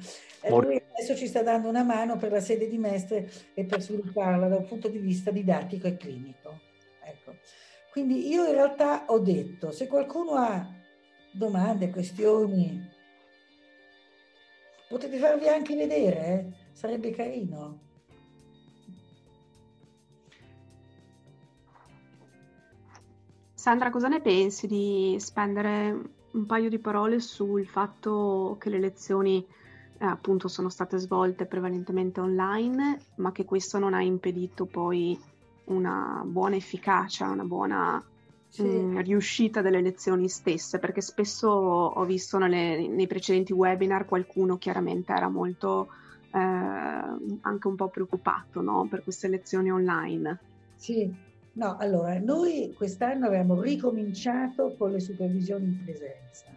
[0.61, 4.48] lui adesso ci sta dando una mano per la sede di Mestre e per svilupparla
[4.48, 6.59] da un punto di vista didattico e clinico.
[7.05, 7.36] Ecco.
[7.93, 10.82] Quindi io in realtà ho detto, se qualcuno ha
[11.35, 12.89] domande, questioni,
[14.89, 16.52] potete farvi anche vedere, eh?
[16.73, 17.81] Sarebbe carino.
[23.52, 29.44] Sandra, cosa ne pensi di spendere un paio di parole sul fatto che le lezioni
[29.98, 35.19] eh, appunto sono state svolte prevalentemente online, ma che questo non ha impedito poi
[35.66, 38.05] una buona efficacia, una buona
[38.55, 38.62] sì.
[38.62, 44.56] mh, mm, riuscita delle lezioni stesse, perché spesso ho visto nelle, nei precedenti webinar qualcuno
[44.59, 45.89] chiaramente era molto
[46.32, 48.86] eh, anche un po' preoccupato no?
[48.89, 50.40] per queste lezioni online.
[50.76, 56.52] Sì, No, allora, noi quest'anno abbiamo ricominciato con le supervisioni in presenza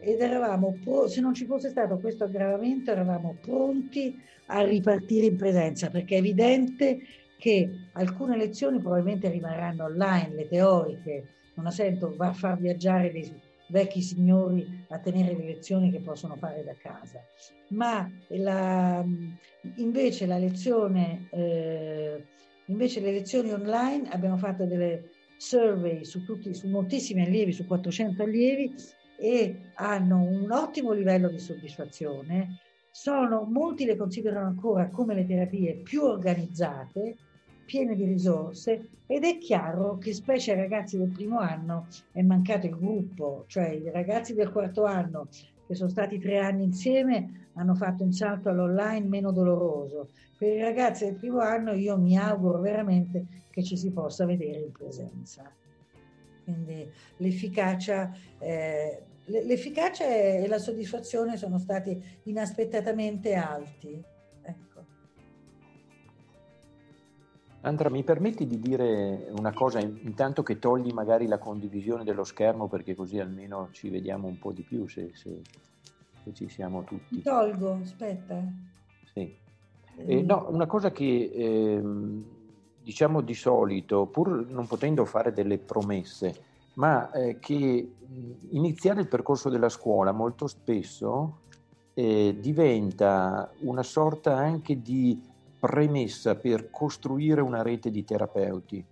[0.00, 4.16] ed eravamo, pro- se non ci fosse stato questo aggravamento, eravamo pronti
[4.46, 6.98] a ripartire in presenza, perché è evidente
[7.40, 13.34] che alcune lezioni probabilmente rimarranno online, le teoriche, non ha senso far viaggiare dei
[13.70, 17.20] vecchi signori a tenere le lezioni che possono fare da casa,
[17.68, 19.04] ma la,
[19.76, 22.24] invece la lezione, eh,
[22.66, 28.22] invece le lezioni online abbiamo fatto delle survey su, tutti, su moltissimi allievi, su 400
[28.22, 28.74] allievi
[29.16, 32.58] e hanno un ottimo livello di soddisfazione.
[32.90, 37.16] Sono, molti le considerano ancora come le terapie più organizzate,
[37.70, 42.66] piene di risorse ed è chiaro che specie ai ragazzi del primo anno è mancato
[42.66, 45.28] il gruppo, cioè i ragazzi del quarto anno
[45.68, 50.08] che sono stati tre anni insieme hanno fatto un salto all'online meno doloroso.
[50.36, 54.58] Per i ragazzi del primo anno io mi auguro veramente che ci si possa vedere
[54.58, 55.48] in presenza.
[56.42, 64.02] Quindi l'efficacia eh, l'efficacia e la soddisfazione sono stati inaspettatamente alti.
[67.62, 72.68] Andra, mi permetti di dire una cosa, intanto che togli magari la condivisione dello schermo
[72.68, 75.42] perché così almeno ci vediamo un po' di più se, se,
[76.24, 77.20] se ci siamo tutti.
[77.20, 78.42] Tolgo, aspetta.
[79.12, 79.36] Sì.
[79.96, 81.82] Eh, no, una cosa che eh,
[82.82, 86.34] diciamo di solito, pur non potendo fare delle promesse,
[86.74, 87.92] ma eh, che
[88.50, 91.40] iniziare il percorso della scuola molto spesso
[91.92, 95.28] eh, diventa una sorta anche di
[95.60, 98.84] premessa per costruire una rete di terapeuti.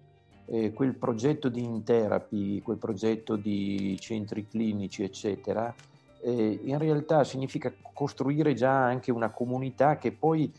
[0.44, 5.74] Eh, quel progetto di Intherapy, quel progetto di centri clinici, eccetera,
[6.20, 10.52] eh, in realtà significa costruire già anche una comunità che poi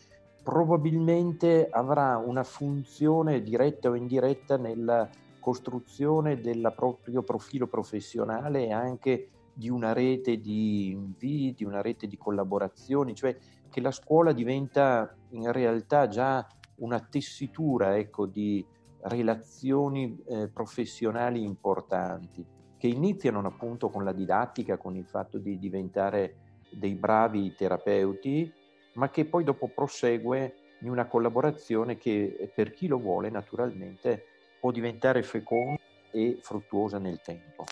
[0.44, 5.08] probabilmente avrà una funzione diretta o indiretta nella
[5.40, 12.08] costruzione del proprio profilo professionale e anche di una rete di invii, di una rete
[12.08, 13.36] di collaborazioni, cioè
[13.70, 16.46] che la scuola diventa in realtà già
[16.76, 18.66] una tessitura ecco, di
[19.02, 22.46] relazioni eh, professionali importanti,
[22.78, 26.36] che iniziano appunto con la didattica, con il fatto di diventare
[26.70, 28.52] dei bravi terapeuti,
[28.94, 34.26] ma che poi dopo prosegue in una collaborazione che per chi lo vuole naturalmente
[34.60, 35.80] può diventare feconda
[36.12, 37.66] e fruttuosa nel tempo.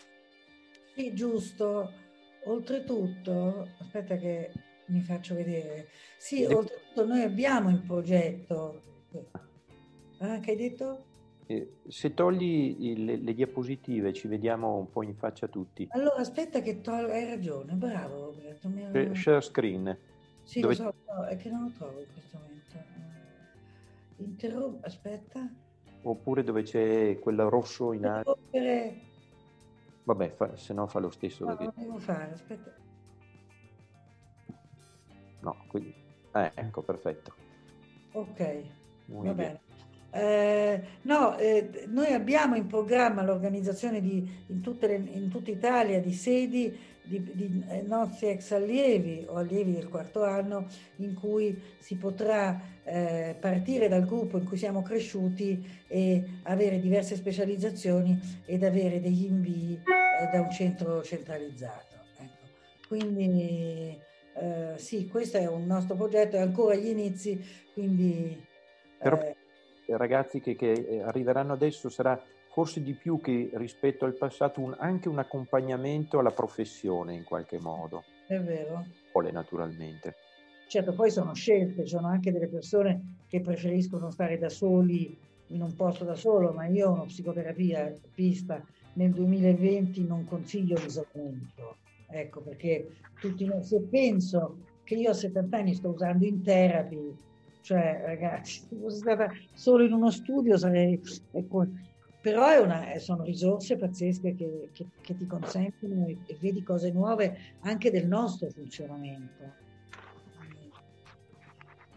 [0.94, 1.92] Sì, giusto.
[2.44, 4.52] Oltretutto, aspetta che
[4.88, 5.88] mi faccio vedere.
[6.18, 6.54] Sì, De...
[6.54, 8.82] oltretutto noi abbiamo in progetto...
[10.18, 11.04] Ah, che hai detto?
[11.46, 15.86] Eh, se togli il, le, le, diapositive ci vediamo un po' in faccia tutti.
[15.90, 18.68] Allora aspetta che tolgo, hai ragione, bravo Roberto.
[18.68, 19.14] Mi avevo...
[19.14, 19.96] Share screen.
[20.42, 20.76] Sì, Dove...
[20.76, 22.76] lo so, è che non lo trovo in questo momento.
[24.16, 25.48] Interrompo, aspetta
[26.02, 28.38] oppure dove c'è quel rosso in alto.
[30.04, 31.44] Vabbè, fa, se no fa lo stesso.
[31.44, 31.80] No, perché...
[31.80, 32.74] devo fare, aspetta.
[35.40, 35.94] No, quindi...
[36.34, 37.34] Eh, ecco, perfetto.
[38.12, 38.62] Ok,
[39.06, 39.60] Muy va bene.
[40.10, 46.12] Eh, no, eh, noi abbiamo in programma l'organizzazione di, in, le, in tutta Italia di
[46.12, 46.76] sedi
[47.08, 50.66] di, di eh, nozze ex allievi o allievi del quarto anno
[50.96, 57.16] in cui si potrà eh, partire dal gruppo in cui siamo cresciuti e avere diverse
[57.16, 61.96] specializzazioni ed avere degli invii eh, da un centro centralizzato.
[62.18, 62.86] Ecco.
[62.88, 63.98] Quindi
[64.40, 67.40] eh, sì, questo è un nostro progetto, è ancora agli inizi,
[67.72, 68.46] quindi...
[68.98, 69.36] Però eh,
[69.96, 72.20] ragazzi che, che arriveranno adesso sarà
[72.50, 77.58] forse di più che rispetto al passato un, anche un accompagnamento alla professione in qualche
[77.60, 78.02] modo.
[78.26, 78.84] È vero.
[79.12, 80.14] Vuole naturalmente.
[80.66, 85.16] Certo, poi sono scelte, ci sono anche delle persone che preferiscono stare da soli
[85.48, 88.62] in un posto da solo, ma io uno psicoterapia pista
[88.94, 91.76] nel 2020 non consiglio l'isolamento.
[92.10, 92.88] Ecco, perché
[93.20, 97.14] tutti, se penso che io a 70 anni sto usando in therapy,
[97.60, 101.00] cioè ragazzi, se fossi stata solo in uno studio sarei...
[101.32, 101.66] Ecco,
[102.20, 107.36] però una, sono risorse pazzesche che, che, che ti consentono e, e, vedi cose nuove
[107.60, 109.66] anche del nostro funzionamento.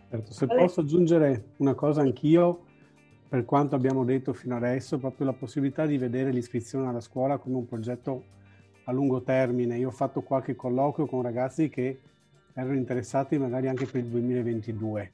[0.10, 2.66] Certo, se posso aggiungere una cosa anch'io,
[3.30, 7.56] per quanto abbiamo detto fino adesso, proprio la possibilità di vedere l'iscrizione alla scuola come
[7.56, 8.40] un progetto
[8.86, 9.78] a lungo termine.
[9.78, 11.99] Io ho fatto qualche colloquio con ragazzi che
[12.53, 15.12] erano interessati magari anche per il 2022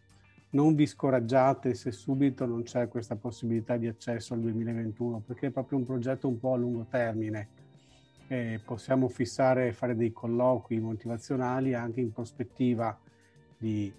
[0.50, 5.52] non vi scoraggiate se subito non c'è questa possibilità di accesso al 2021, perché è
[5.52, 7.50] proprio un progetto un po' a lungo termine.
[8.28, 12.98] E possiamo fissare, fare dei colloqui motivazionali anche in prospettiva
[13.58, 13.92] di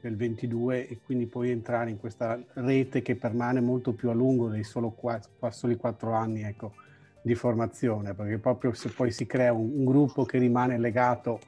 [0.00, 4.48] del 22 e quindi puoi entrare in questa rete che permane molto più a lungo
[4.48, 6.72] dei soli quattro anni ecco,
[7.22, 11.40] di formazione, perché proprio se poi si crea un, un, gruppo che rimane legato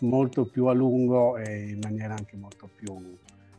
[0.00, 3.16] molto più a lungo e in maniera anche molto più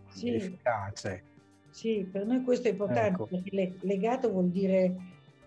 [0.09, 0.33] sì.
[0.33, 1.23] efficace.
[1.69, 3.27] Sì, per noi questo è importante ecco.
[3.27, 4.95] perché legato vuol dire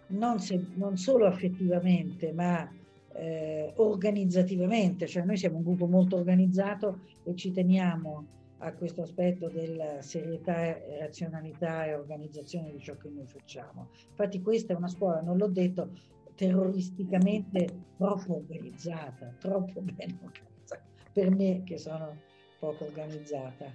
[0.08, 2.70] non, se, non solo affettivamente, ma
[3.14, 8.26] eh, organizzativamente, cioè noi siamo un gruppo molto organizzato e ci teniamo
[8.59, 13.90] a questo aspetto della serietà, razionalità e organizzazione di ciò che noi facciamo.
[14.09, 15.90] Infatti questa è una scuola, non l'ho detto,
[16.35, 17.66] terroristicamente
[17.97, 20.82] troppo organizzata, troppo ben organizzata,
[21.12, 22.16] per me che sono
[22.59, 23.66] poco organizzata.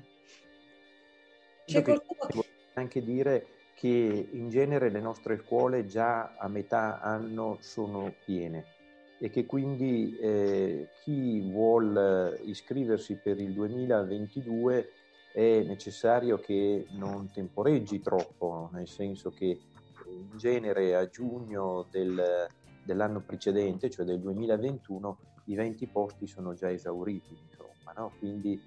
[1.66, 2.44] C'è qualcuno
[2.74, 3.46] anche dire
[3.76, 8.78] che in genere le nostre scuole già a metà anno sono piene
[9.20, 14.92] e che quindi eh, chi vuole iscriversi per il 2022
[15.34, 19.60] è necessario che non temporeggi troppo, nel senso che
[20.08, 22.48] in genere a giugno del,
[22.84, 28.14] dell'anno precedente, cioè del 2021, i 20 posti sono già esauriti, insomma, no?
[28.20, 28.60] quindi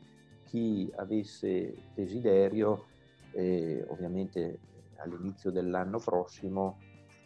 [0.44, 2.86] chi avesse desiderio,
[3.32, 4.58] eh, ovviamente
[4.96, 6.78] all'inizio dell'anno prossimo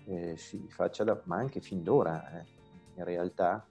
[0.06, 2.55] eh, si faccia da, ma anche fin d'ora, eh,
[2.96, 3.64] in realtà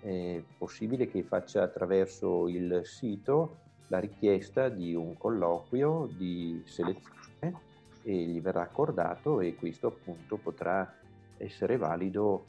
[0.00, 3.58] è possibile che faccia attraverso il sito
[3.88, 7.70] la richiesta di un colloquio di selezione
[8.02, 10.98] e gli verrà accordato e questo appunto potrà
[11.36, 12.46] essere valido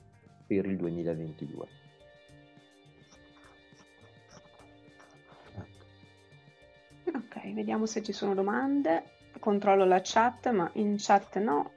[0.47, 1.67] per il 2022.
[7.13, 9.11] Ok, vediamo se ci sono domande.
[9.39, 11.71] Controllo la chat, ma in chat no.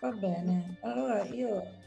[0.00, 1.86] Va bene, allora io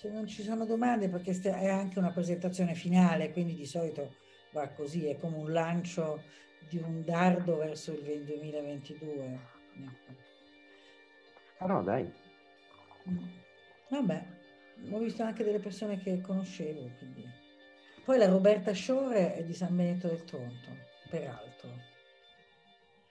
[0.00, 4.14] se non ci sono domande, perché è anche una presentazione finale, quindi di solito
[4.52, 6.22] va così, è come un lancio
[6.70, 9.38] di un dardo verso il 2022.
[11.58, 12.10] Ah no, dai.
[13.10, 13.28] Mm.
[13.90, 14.24] Vabbè,
[14.90, 16.90] ho visto anche delle persone che conoscevo.
[16.96, 17.28] Quindi.
[18.02, 20.68] Poi la Roberta Sciore è di San Benedetto del Tronto,
[21.10, 21.89] peraltro.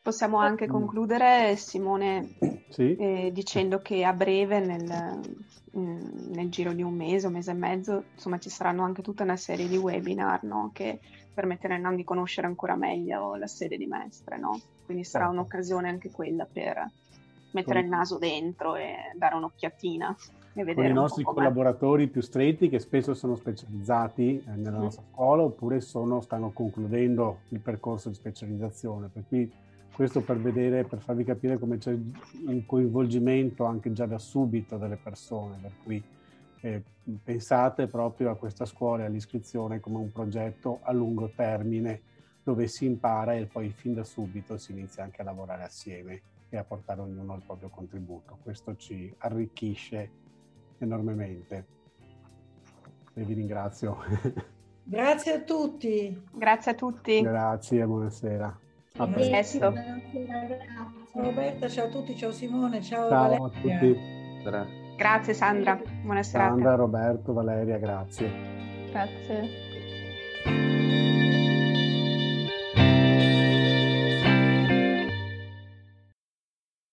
[0.10, 2.34] Possiamo anche concludere, Simone,
[2.69, 2.95] sì.
[2.95, 5.22] eh, dicendo che a breve, nel,
[5.77, 9.22] mm, nel, giro di un mese, un mese e mezzo, insomma, ci saranno anche tutta
[9.22, 10.72] una serie di webinar no?
[10.73, 10.99] che
[11.31, 14.40] permetteranno di conoscere ancora meglio la sede di Mestre.
[14.40, 14.60] No?
[14.84, 15.40] Quindi sarà certo.
[15.40, 16.90] un'occasione anche quella per
[17.52, 20.18] mettere il naso dentro e dare un'occhiatina.
[20.53, 24.81] E con i nostri collaboratori più stretti che spesso sono specializzati eh, nella mm.
[24.81, 29.07] nostra scuola oppure sono, stanno concludendo il percorso di specializzazione.
[29.14, 29.68] Per cui
[30.00, 34.96] questo per vedere, per farvi capire come c'è un coinvolgimento anche già da subito delle
[34.96, 36.02] persone, per cui
[36.62, 36.82] eh,
[37.22, 42.02] pensate proprio a questa scuola e all'iscrizione come un progetto a lungo termine
[42.42, 46.56] dove si impara e poi fin da subito si inizia anche a lavorare assieme e
[46.56, 48.38] a portare ognuno il proprio contributo.
[48.42, 50.12] Questo ci arricchisce
[50.78, 51.66] enormemente.
[53.16, 53.98] E vi ringrazio.
[54.82, 56.24] Grazie a tutti.
[56.32, 57.20] Grazie a tutti.
[57.20, 58.60] Grazie, buonasera.
[59.00, 59.74] A presto.
[61.12, 63.46] Ciao Roberta, ciao a tutti, ciao Simone, ciao, ciao Valeria.
[63.46, 64.00] a tutti.
[64.98, 66.50] Grazie Sandra, buonasera.
[66.50, 68.30] Sandra, Roberto, Valeria, grazie.
[68.92, 69.69] Grazie.